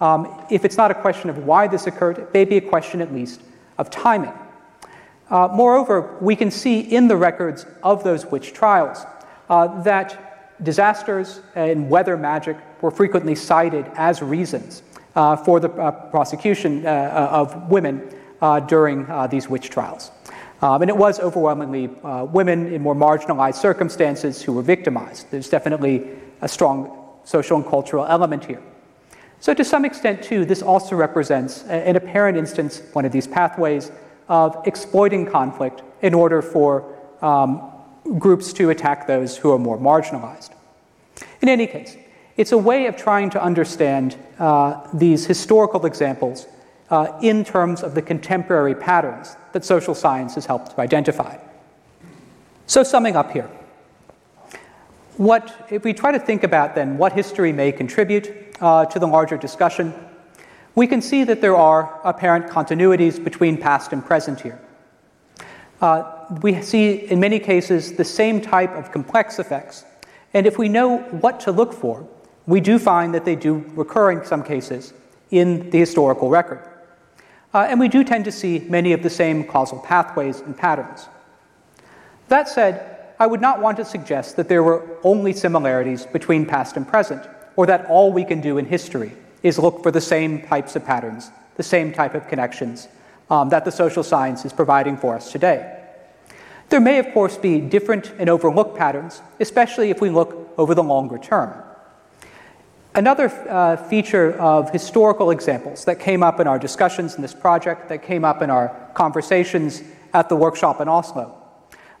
Um, 0.00 0.44
if 0.50 0.64
it's 0.64 0.76
not 0.76 0.90
a 0.90 0.94
question 0.94 1.30
of 1.30 1.38
why 1.38 1.66
this 1.66 1.86
occurred, 1.86 2.18
it 2.18 2.34
may 2.34 2.44
be 2.44 2.58
a 2.58 2.60
question 2.60 3.00
at 3.00 3.12
least 3.12 3.40
of 3.78 3.90
timing. 3.90 4.32
Uh, 5.28 5.48
moreover, 5.52 6.16
we 6.20 6.36
can 6.36 6.50
see 6.50 6.80
in 6.80 7.08
the 7.08 7.16
records 7.16 7.66
of 7.82 8.04
those 8.04 8.26
witch 8.26 8.52
trials 8.52 9.04
uh, 9.50 9.82
that 9.82 10.62
disasters 10.62 11.40
and 11.54 11.90
weather 11.90 12.16
magic 12.16 12.56
were 12.80 12.90
frequently 12.90 13.34
cited 13.34 13.84
as 13.96 14.22
reasons 14.22 14.82
uh, 15.14 15.36
for 15.36 15.60
the 15.60 15.70
uh, 15.72 15.90
prosecution 16.10 16.86
of 16.86 17.70
women 17.70 18.08
uh, 18.40 18.60
during 18.60 19.08
uh, 19.10 19.26
these 19.26 19.48
witch 19.48 19.70
trials. 19.70 20.10
Um, 20.62 20.82
and 20.82 20.90
it 20.90 20.96
was 20.96 21.20
overwhelmingly 21.20 21.90
uh, 22.02 22.24
women 22.24 22.72
in 22.72 22.82
more 22.82 22.94
marginalized 22.94 23.56
circumstances 23.56 24.42
who 24.42 24.52
were 24.52 24.62
victimized. 24.62 25.30
There's 25.30 25.48
definitely 25.48 26.08
a 26.40 26.48
strong 26.48 27.14
social 27.24 27.56
and 27.56 27.66
cultural 27.66 28.06
element 28.06 28.44
here. 28.44 28.62
So, 29.40 29.54
to 29.54 29.64
some 29.64 29.84
extent, 29.84 30.22
too, 30.22 30.44
this 30.44 30.62
also 30.62 30.96
represents 30.96 31.62
an 31.64 31.96
apparent 31.96 32.38
instance, 32.38 32.82
one 32.92 33.04
of 33.04 33.12
these 33.12 33.26
pathways, 33.26 33.92
of 34.28 34.56
exploiting 34.66 35.26
conflict 35.26 35.82
in 36.02 36.14
order 36.14 36.42
for 36.42 36.96
um, 37.22 37.70
groups 38.18 38.52
to 38.54 38.70
attack 38.70 39.06
those 39.06 39.36
who 39.36 39.52
are 39.52 39.58
more 39.58 39.78
marginalized. 39.78 40.50
In 41.40 41.48
any 41.48 41.66
case, 41.66 41.96
it's 42.36 42.52
a 42.52 42.58
way 42.58 42.86
of 42.86 42.96
trying 42.96 43.30
to 43.30 43.42
understand 43.42 44.16
uh, 44.38 44.86
these 44.92 45.26
historical 45.26 45.86
examples 45.86 46.46
uh, 46.90 47.18
in 47.22 47.44
terms 47.44 47.82
of 47.82 47.94
the 47.94 48.02
contemporary 48.02 48.74
patterns 48.74 49.36
that 49.52 49.64
social 49.64 49.94
science 49.94 50.34
has 50.34 50.46
helped 50.46 50.72
to 50.72 50.80
identify. 50.80 51.36
So, 52.66 52.82
summing 52.82 53.16
up 53.16 53.30
here, 53.32 53.50
what, 55.16 55.66
if 55.70 55.84
we 55.84 55.94
try 55.94 56.12
to 56.12 56.18
think 56.18 56.44
about 56.44 56.74
then 56.74 56.98
what 56.98 57.12
history 57.12 57.52
may 57.52 57.72
contribute 57.72 58.45
uh, 58.60 58.86
to 58.86 58.98
the 58.98 59.06
larger 59.06 59.36
discussion, 59.36 59.92
we 60.74 60.86
can 60.86 61.00
see 61.00 61.24
that 61.24 61.40
there 61.40 61.56
are 61.56 62.00
apparent 62.04 62.46
continuities 62.46 63.22
between 63.22 63.56
past 63.56 63.92
and 63.92 64.04
present 64.04 64.40
here. 64.40 64.60
Uh, 65.80 66.26
we 66.42 66.60
see 66.62 67.06
in 67.10 67.20
many 67.20 67.38
cases 67.38 67.92
the 67.92 68.04
same 68.04 68.40
type 68.40 68.70
of 68.70 68.92
complex 68.92 69.38
effects, 69.38 69.84
and 70.34 70.46
if 70.46 70.58
we 70.58 70.68
know 70.68 70.98
what 70.98 71.40
to 71.40 71.52
look 71.52 71.72
for, 71.72 72.06
we 72.46 72.60
do 72.60 72.78
find 72.78 73.14
that 73.14 73.24
they 73.24 73.36
do 73.36 73.64
recur 73.74 74.12
in 74.12 74.24
some 74.24 74.42
cases 74.42 74.92
in 75.30 75.70
the 75.70 75.78
historical 75.78 76.28
record. 76.28 76.62
Uh, 77.52 77.66
and 77.68 77.80
we 77.80 77.88
do 77.88 78.04
tend 78.04 78.24
to 78.24 78.32
see 78.32 78.60
many 78.68 78.92
of 78.92 79.02
the 79.02 79.10
same 79.10 79.44
causal 79.44 79.78
pathways 79.78 80.40
and 80.40 80.56
patterns. 80.56 81.08
That 82.28 82.48
said, 82.48 83.14
I 83.18 83.26
would 83.26 83.40
not 83.40 83.60
want 83.60 83.78
to 83.78 83.84
suggest 83.84 84.36
that 84.36 84.48
there 84.48 84.62
were 84.62 84.98
only 85.02 85.32
similarities 85.32 86.04
between 86.04 86.44
past 86.44 86.76
and 86.76 86.86
present, 86.86 87.26
or 87.56 87.66
that 87.66 87.86
all 87.86 88.12
we 88.12 88.24
can 88.24 88.40
do 88.40 88.58
in 88.58 88.66
history 88.66 89.12
is 89.42 89.58
look 89.58 89.82
for 89.82 89.90
the 89.90 90.00
same 90.00 90.42
types 90.42 90.76
of 90.76 90.84
patterns, 90.84 91.30
the 91.56 91.62
same 91.62 91.92
type 91.92 92.14
of 92.14 92.28
connections 92.28 92.88
um, 93.30 93.48
that 93.48 93.64
the 93.64 93.72
social 93.72 94.02
science 94.02 94.44
is 94.44 94.52
providing 94.52 94.96
for 94.96 95.14
us 95.14 95.32
today. 95.32 95.72
There 96.68 96.80
may, 96.80 96.98
of 96.98 97.12
course, 97.12 97.36
be 97.36 97.60
different 97.60 98.12
and 98.18 98.28
overlooked 98.28 98.76
patterns, 98.76 99.22
especially 99.40 99.90
if 99.90 100.00
we 100.00 100.10
look 100.10 100.52
over 100.58 100.74
the 100.74 100.82
longer 100.82 101.18
term. 101.18 101.62
Another 102.94 103.26
uh, 103.48 103.76
feature 103.76 104.32
of 104.40 104.70
historical 104.70 105.30
examples 105.30 105.84
that 105.84 106.00
came 106.00 106.22
up 106.22 106.40
in 106.40 106.46
our 106.46 106.58
discussions 106.58 107.14
in 107.14 107.22
this 107.22 107.34
project, 107.34 107.88
that 107.88 108.02
came 108.02 108.24
up 108.24 108.42
in 108.42 108.50
our 108.50 108.74
conversations 108.94 109.82
at 110.14 110.28
the 110.28 110.36
workshop 110.36 110.80
in 110.80 110.88
Oslo, 110.88 111.34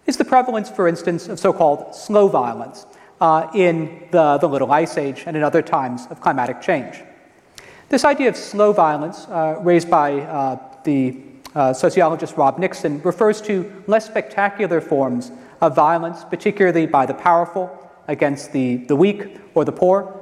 is 0.06 0.16
the 0.16 0.24
prevalence, 0.24 0.70
for 0.70 0.88
instance, 0.88 1.28
of 1.28 1.38
so 1.38 1.52
called 1.52 1.94
slow 1.94 2.28
violence 2.28 2.86
uh, 3.20 3.48
in 3.54 4.08
the, 4.10 4.38
the 4.38 4.48
Little 4.48 4.70
Ice 4.72 4.96
Age 4.98 5.24
and 5.26 5.36
in 5.36 5.42
other 5.42 5.62
times 5.62 6.06
of 6.10 6.20
climatic 6.20 6.60
change. 6.60 7.02
This 7.88 8.04
idea 8.04 8.28
of 8.28 8.36
slow 8.36 8.72
violence, 8.72 9.26
uh, 9.28 9.58
raised 9.60 9.88
by 9.90 10.20
uh, 10.20 10.58
the 10.84 11.16
uh, 11.54 11.72
sociologist 11.72 12.36
Rob 12.36 12.58
Nixon, 12.58 13.00
refers 13.02 13.40
to 13.42 13.82
less 13.86 14.06
spectacular 14.06 14.80
forms 14.80 15.30
of 15.60 15.74
violence, 15.74 16.24
particularly 16.24 16.86
by 16.86 17.06
the 17.06 17.14
powerful 17.14 17.70
against 18.08 18.52
the, 18.52 18.76
the 18.76 18.96
weak 18.96 19.38
or 19.54 19.64
the 19.64 19.72
poor 19.72 20.16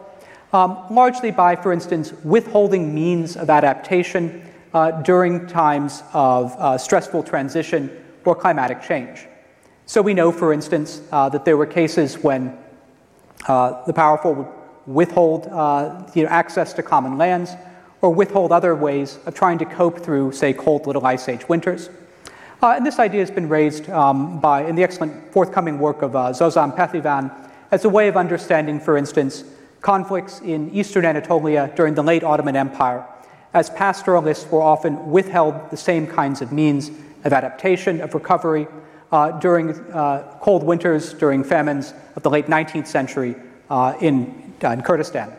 um, 0.54 0.86
largely 0.88 1.32
by, 1.32 1.56
for 1.56 1.72
instance, 1.72 2.12
withholding 2.22 2.94
means 2.94 3.36
of 3.36 3.50
adaptation 3.50 4.48
uh, 4.72 5.02
during 5.02 5.46
times 5.48 6.04
of 6.12 6.54
uh, 6.58 6.78
stressful 6.78 7.24
transition 7.24 7.90
or 8.24 8.36
climatic 8.36 8.80
change. 8.80 9.26
So 9.86 10.00
we 10.00 10.14
know, 10.14 10.30
for 10.30 10.52
instance, 10.52 11.02
uh, 11.10 11.28
that 11.30 11.44
there 11.44 11.56
were 11.56 11.66
cases 11.66 12.18
when 12.18 12.56
the 13.46 13.92
powerful 13.94 14.34
would 14.34 14.48
withhold 14.86 15.46
uh, 15.46 16.06
you 16.14 16.22
know, 16.22 16.28
access 16.28 16.72
to 16.74 16.82
common 16.82 17.16
lands 17.16 17.52
or 18.02 18.10
withhold 18.10 18.52
other 18.52 18.74
ways 18.76 19.18
of 19.26 19.34
trying 19.34 19.58
to 19.58 19.64
cope 19.64 19.98
through, 19.98 20.32
say, 20.32 20.52
cold 20.52 20.86
little 20.86 21.06
ice 21.06 21.28
age 21.28 21.48
winters. 21.48 21.88
Uh, 22.62 22.74
and 22.76 22.86
this 22.86 22.98
idea 22.98 23.20
has 23.20 23.30
been 23.30 23.48
raised 23.48 23.88
um, 23.90 24.40
by, 24.40 24.64
in 24.64 24.74
the 24.74 24.82
excellent 24.82 25.32
forthcoming 25.32 25.78
work 25.78 26.02
of 26.02 26.12
Zozan 26.12 26.76
Pehlivan 26.76 27.30
as 27.70 27.84
a 27.84 27.88
way 27.88 28.08
of 28.08 28.16
understanding, 28.16 28.78
for 28.78 28.96
instance, 28.96 29.44
conflicts 29.80 30.40
in 30.40 30.70
eastern 30.70 31.04
Anatolia 31.04 31.72
during 31.76 31.94
the 31.94 32.02
late 32.02 32.22
Ottoman 32.22 32.56
Empire, 32.56 33.06
as 33.52 33.70
pastoralists 33.70 34.50
were 34.50 34.62
often 34.62 35.10
withheld 35.10 35.70
the 35.70 35.76
same 35.76 36.06
kinds 36.06 36.40
of 36.40 36.52
means 36.52 36.90
of 37.24 37.32
adaptation, 37.32 38.00
of 38.00 38.14
recovery, 38.14 38.66
uh, 38.66 38.70
during 39.40 39.70
uh, 39.92 40.36
cold 40.40 40.64
winters, 40.64 41.14
during 41.14 41.44
famines 41.44 41.94
of 42.16 42.22
the 42.22 42.30
late 42.30 42.46
19th 42.46 42.86
century 42.86 43.36
uh, 43.70 43.94
in, 44.00 44.52
uh, 44.62 44.70
in, 44.70 44.82
Kurdistan. 44.82 45.32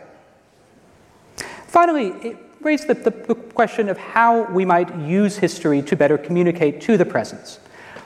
Finally, 1.66 2.08
it 2.26 2.36
raised 2.60 2.88
the, 2.88 2.94
the, 2.94 3.34
question 3.34 3.88
of 3.88 3.98
how 3.98 4.50
we 4.52 4.64
might 4.64 4.94
use 4.98 5.36
history 5.36 5.82
to 5.82 5.96
better 5.96 6.18
communicate 6.18 6.80
to 6.80 6.96
the 6.96 7.04
present. 7.04 7.60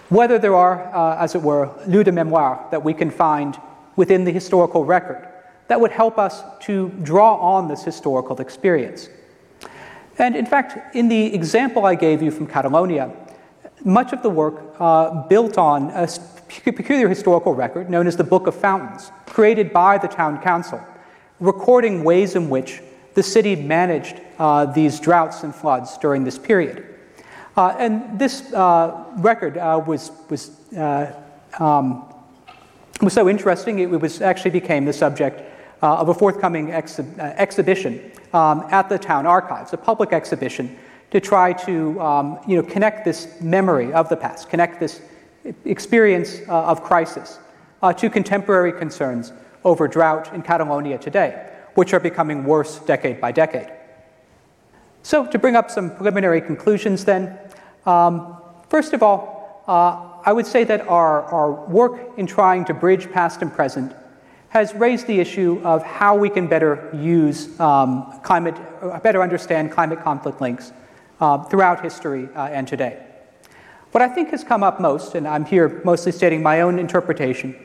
Whether 0.09 0.39
there 0.39 0.55
are, 0.55 0.95
uh, 0.95 1.23
as 1.23 1.35
it 1.35 1.43
were, 1.43 1.71
lieux 1.87 2.05
de 2.05 2.11
mémoire 2.11 2.71
that 2.71 2.83
we 2.83 2.95
can 2.95 3.11
find 3.11 3.57
within 3.97 4.25
the 4.25 4.33
historical 4.33 4.85
record 4.85 5.27
that 5.71 5.81
would 5.81 5.93
help 5.93 6.19
us 6.19 6.43
to 6.63 6.89
draw 7.05 7.37
on 7.37 7.69
this 7.69 7.85
historical 7.85 8.41
experience. 8.41 9.09
And 10.19 10.35
in 10.35 10.45
fact, 10.45 10.97
in 10.97 11.09
the 11.09 11.33
example 11.33 11.87
I 11.87 11.95
gave 11.95 12.23
you 12.23 12.33
from 12.33 12.49
Catalonia, 12.49 13.13
much 13.85 14.13
of 14.13 14.23
the 14.23 14.31
work 14.31 14.75
uh, 14.79 15.27
built 15.29 15.59
on 15.59 15.91
a 15.91 16.09
peculiar 16.65 17.09
historical 17.09 17.55
record 17.55 17.89
known 17.89 18.07
as 18.07 18.17
the 18.17 18.25
Book 18.25 18.47
of 18.47 18.55
Fountains, 18.55 19.11
created 19.27 19.73
by 19.73 19.99
the 19.99 20.09
town 20.09 20.41
council, 20.41 20.81
recording 21.39 22.05
ways 22.05 22.37
in 22.37 22.49
which 22.49 22.81
the 23.15 23.23
city 23.23 23.57
managed 23.57 24.21
uh, 24.39 24.67
these 24.67 25.01
droughts 25.01 25.43
and 25.43 25.55
floods 25.55 25.99
during 25.99 26.25
this 26.25 26.39
period. 26.39 26.87
Uh, 27.57 27.75
and 27.79 28.19
this 28.19 28.53
uh, 28.53 29.05
record 29.19 29.59
uh, 29.59 29.83
was, 29.87 30.13
was, 30.29 30.51
uh, 30.75 31.13
um, 31.59 32.05
was 33.03 33.13
so 33.13 33.29
interesting, 33.29 33.81
it 33.81 33.91
was 33.91 34.23
actually 34.23 34.51
became 34.51 34.85
the 34.85 34.93
subject 34.93 35.43
of 35.83 36.11
a 36.11 36.15
forthcoming 36.15 36.69
exhi- 36.69 37.19
exhibition 37.19 38.13
um, 38.35 38.67
at 38.71 38.89
the 38.89 38.99
town 38.99 39.27
archives, 39.27 39.73
a 39.73 39.77
public 39.77 40.13
exhibition 40.13 40.77
to 41.11 41.21
try 41.21 41.53
to 41.53 42.01
um, 42.01 42.39
you 42.47 42.57
know, 42.57 42.63
connect 42.63 43.05
this 43.05 43.41
memory 43.41 43.93
of 43.93 44.09
the 44.09 44.17
past, 44.17 44.49
connect 44.49 44.79
this 44.79 45.01
experience 45.65 46.41
uh, 46.49 46.65
of 46.65 46.83
crisis 46.83 47.39
uh, 47.83 47.93
to 47.93 48.09
contemporary 48.09 48.73
concerns 48.73 49.33
over 49.65 49.89
drought 49.89 50.33
in 50.35 50.43
Catalonia 50.43 50.99
today, 50.99 51.49
which 51.75 51.93
are 51.93 52.01
becoming 52.01 52.45
worse 52.45 52.79
decade 52.81 53.21
by 53.21 53.33
decade. 53.33 53.71
So, 55.03 55.27
to 55.27 55.39
bring 55.39 55.57
up 55.57 55.71
some 55.71 55.95
preliminary 55.97 56.41
conclusions, 56.41 57.05
then, 57.05 57.39
um, 57.87 58.37
first 58.69 58.93
of 58.93 59.03
all, 59.03 59.63
uh, 59.67 60.21
I 60.25 60.33
would 60.33 60.47
say 60.47 60.65
that 60.65 60.87
our, 60.89 61.23
our 61.23 61.53
work 61.67 62.19
in 62.19 62.27
trying 62.27 62.67
to 62.67 62.75
bridge 62.75 63.11
past 63.11 63.41
and 63.41 63.53
present 63.53 63.95
has 64.51 64.75
raised 64.75 65.07
the 65.07 65.19
issue 65.19 65.61
of 65.65 65.83
how 65.83 66.17
we 66.17 66.29
can 66.29 66.47
better 66.47 66.91
use 66.93 67.59
um, 67.61 68.21
climate, 68.23 68.57
uh, 68.83 68.99
better 69.01 69.23
understand 69.23 69.71
climate 69.71 70.03
conflict 70.03 70.41
links 70.41 70.73
uh, 71.21 71.43
throughout 71.45 71.83
history 71.83 72.29
uh, 72.35 72.47
and 72.47 72.67
today. 72.67 73.05
What 73.93 74.03
I 74.03 74.09
think 74.09 74.31
has 74.31 74.45
come 74.45 74.63
up 74.63 74.81
most, 74.81 75.15
and 75.15 75.27
I'm 75.27 75.45
here 75.45 75.81
mostly 75.85 76.13
stating 76.13 76.43
my 76.43 76.61
own 76.61 76.79
interpretation, 76.79 77.57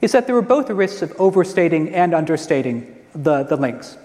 is 0.00 0.12
that 0.12 0.26
there 0.26 0.36
are 0.36 0.42
both 0.42 0.66
the 0.66 0.74
risks 0.74 1.02
of 1.02 1.12
overstating 1.18 1.94
and 1.94 2.14
understating 2.14 2.96
the, 3.14 3.42
the 3.42 3.56
links. 3.56 3.96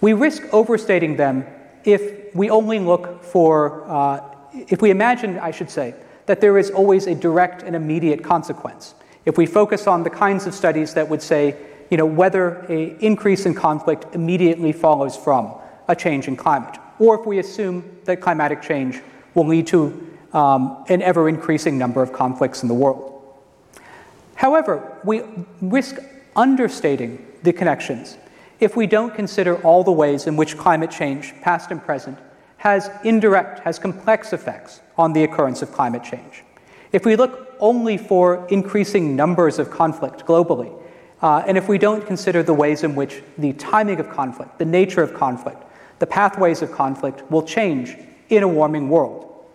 We 0.00 0.14
risk 0.14 0.42
overstating 0.52 1.16
them 1.16 1.46
if 1.84 2.34
we 2.34 2.50
only 2.50 2.78
look 2.78 3.22
for, 3.22 3.84
uh, 3.88 4.20
if 4.52 4.82
we 4.82 4.90
imagine, 4.90 5.38
I 5.38 5.50
should 5.50 5.70
say, 5.70 5.94
that 6.26 6.40
there 6.40 6.58
is 6.58 6.70
always 6.70 7.06
a 7.06 7.14
direct 7.14 7.62
and 7.62 7.76
immediate 7.76 8.22
consequence. 8.22 8.94
If 9.24 9.38
we 9.38 9.46
focus 9.46 9.86
on 9.86 10.02
the 10.02 10.10
kinds 10.10 10.46
of 10.46 10.54
studies 10.54 10.94
that 10.94 11.08
would 11.08 11.22
say, 11.22 11.56
you 11.90 11.96
know, 11.96 12.06
whether 12.06 12.60
an 12.70 12.96
increase 13.00 13.44
in 13.46 13.54
conflict 13.54 14.14
immediately 14.14 14.72
follows 14.72 15.16
from 15.16 15.54
a 15.88 15.94
change 15.94 16.26
in 16.26 16.36
climate, 16.36 16.78
or 17.02 17.18
if 17.18 17.26
we 17.26 17.40
assume 17.40 17.98
that 18.04 18.20
climatic 18.20 18.62
change 18.62 19.02
will 19.34 19.48
lead 19.48 19.66
to 19.66 20.16
um, 20.32 20.84
an 20.88 21.02
ever 21.02 21.28
increasing 21.28 21.76
number 21.76 22.00
of 22.00 22.12
conflicts 22.12 22.62
in 22.62 22.68
the 22.68 22.74
world. 22.74 23.20
However, 24.36 24.98
we 25.02 25.22
risk 25.60 25.96
understating 26.36 27.26
the 27.42 27.52
connections 27.52 28.16
if 28.60 28.76
we 28.76 28.86
don't 28.86 29.12
consider 29.12 29.56
all 29.62 29.82
the 29.82 29.90
ways 29.90 30.28
in 30.28 30.36
which 30.36 30.56
climate 30.56 30.92
change, 30.92 31.34
past 31.40 31.72
and 31.72 31.82
present, 31.82 32.16
has 32.58 32.88
indirect, 33.02 33.58
has 33.58 33.80
complex 33.80 34.32
effects 34.32 34.80
on 34.96 35.12
the 35.12 35.24
occurrence 35.24 35.62
of 35.62 35.72
climate 35.72 36.04
change. 36.04 36.44
If 36.92 37.04
we 37.04 37.16
look 37.16 37.56
only 37.58 37.98
for 37.98 38.46
increasing 38.48 39.16
numbers 39.16 39.58
of 39.58 39.68
conflict 39.68 40.24
globally, 40.24 40.72
uh, 41.20 41.42
and 41.48 41.58
if 41.58 41.68
we 41.68 41.76
don't 41.76 42.06
consider 42.06 42.44
the 42.44 42.54
ways 42.54 42.84
in 42.84 42.94
which 42.94 43.24
the 43.36 43.52
timing 43.54 43.98
of 43.98 44.08
conflict, 44.08 44.60
the 44.60 44.64
nature 44.64 45.02
of 45.02 45.12
conflict, 45.12 45.64
the 46.02 46.06
pathways 46.08 46.62
of 46.62 46.72
conflict 46.72 47.22
will 47.30 47.44
change 47.44 47.96
in 48.28 48.42
a 48.42 48.48
warming 48.48 48.88
world. 48.88 49.46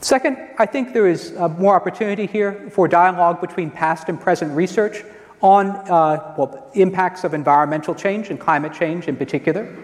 Second, 0.00 0.38
I 0.58 0.64
think 0.64 0.94
there 0.94 1.06
is 1.06 1.34
uh, 1.36 1.48
more 1.48 1.74
opportunity 1.76 2.24
here 2.24 2.70
for 2.70 2.88
dialogue 2.88 3.42
between 3.42 3.70
past 3.70 4.08
and 4.08 4.18
present 4.18 4.56
research 4.56 5.04
on 5.42 5.66
uh, 5.66 6.34
well, 6.38 6.70
impacts 6.72 7.22
of 7.22 7.34
environmental 7.34 7.94
change 7.94 8.30
and 8.30 8.40
climate 8.40 8.72
change 8.72 9.08
in 9.08 9.16
particular. 9.18 9.76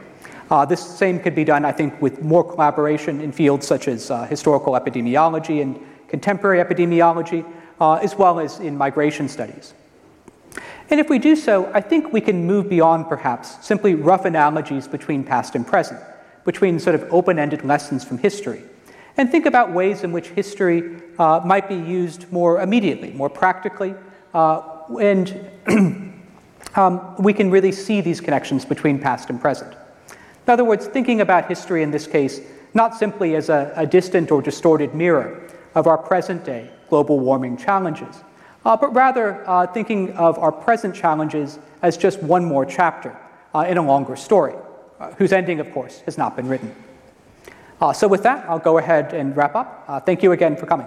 Uh, 0.50 0.64
this 0.64 0.80
same 0.80 1.20
could 1.20 1.34
be 1.34 1.44
done, 1.44 1.66
I 1.66 1.72
think, 1.72 2.00
with 2.00 2.22
more 2.22 2.42
collaboration 2.42 3.20
in 3.20 3.30
fields 3.30 3.66
such 3.66 3.88
as 3.88 4.10
uh, 4.10 4.24
historical 4.24 4.72
epidemiology 4.72 5.60
and 5.60 5.78
contemporary 6.08 6.64
epidemiology, 6.64 7.44
uh, 7.78 7.96
as 7.96 8.16
well 8.16 8.40
as 8.40 8.58
in 8.58 8.78
migration 8.78 9.28
studies. 9.28 9.74
And 10.90 11.00
if 11.00 11.09
we 11.09 11.18
do 11.18 11.36
so, 11.36 11.70
I 11.72 11.80
think 11.80 12.12
we 12.12 12.20
can 12.20 12.46
move 12.46 12.68
beyond 12.68 13.09
perhaps 13.09 13.64
simply 13.66 13.94
rough 13.94 14.24
analogies 14.24 14.86
between 14.86 15.24
past 15.24 15.55
and 15.55 15.66
present, 15.66 16.00
between 16.44 16.78
sort 16.78 16.94
of 16.94 17.05
open 17.12 17.38
ended 17.38 17.64
lessons 17.64 18.05
from 18.05 18.18
history, 18.18 18.62
and 19.16 19.30
think 19.30 19.46
about 19.46 19.72
ways 19.72 20.05
in 20.05 20.12
which 20.12 20.28
history 20.28 21.00
uh, 21.18 21.40
might 21.44 21.68
be 21.68 21.76
used 21.76 22.30
more 22.32 22.61
immediately, 22.61 23.11
more 23.12 23.30
practically, 23.30 23.94
uh, 24.34 24.61
and 25.00 25.50
um, 26.74 27.14
we 27.18 27.32
can 27.32 27.50
really 27.50 27.72
see 27.72 28.00
these 28.00 28.20
connections 28.20 28.64
between 28.64 28.98
past 28.98 29.30
and 29.30 29.40
present. 29.40 29.72
In 30.46 30.53
other 30.53 30.64
words, 30.64 30.86
thinking 30.86 31.20
about 31.20 31.48
history 31.48 31.82
in 31.82 31.90
this 31.90 32.07
case 32.07 32.40
not 32.74 32.94
simply 32.94 33.34
as 33.36 33.48
a, 33.48 33.72
a 33.76 33.86
distant 33.86 34.30
or 34.30 34.40
distorted 34.40 34.94
mirror 34.94 35.48
of 35.74 35.86
our 35.86 35.98
present 35.98 36.44
day 36.44 36.70
global 36.88 37.20
warming 37.20 37.57
challenges, 37.57 38.22
uh, 38.64 38.76
but 38.76 38.94
rather 38.94 39.42
uh, 39.48 39.66
thinking 39.66 40.12
of 40.12 40.38
our 40.38 40.52
present 40.52 40.94
challenges 40.94 41.58
as 41.82 41.96
just 41.96 42.22
one 42.22 42.44
more 42.44 42.64
chapter 42.64 43.16
uh, 43.54 43.66
in 43.68 43.78
a 43.78 43.82
longer 43.82 44.14
story, 44.16 44.54
uh, 45.00 45.10
whose 45.12 45.32
ending, 45.32 45.60
of 45.60 45.72
course, 45.72 46.00
has 46.02 46.16
not 46.16 46.36
been 46.36 46.48
written. 46.48 46.72
Uh, 47.80 47.92
so, 47.92 48.06
with 48.06 48.22
that, 48.22 48.48
I'll 48.48 48.60
go 48.60 48.78
ahead 48.78 49.12
and 49.12 49.36
wrap 49.36 49.56
up. 49.56 50.06
Thank 50.06 50.22
you 50.22 50.30
again 50.32 50.56
for 50.56 50.66
coming. 50.66 50.86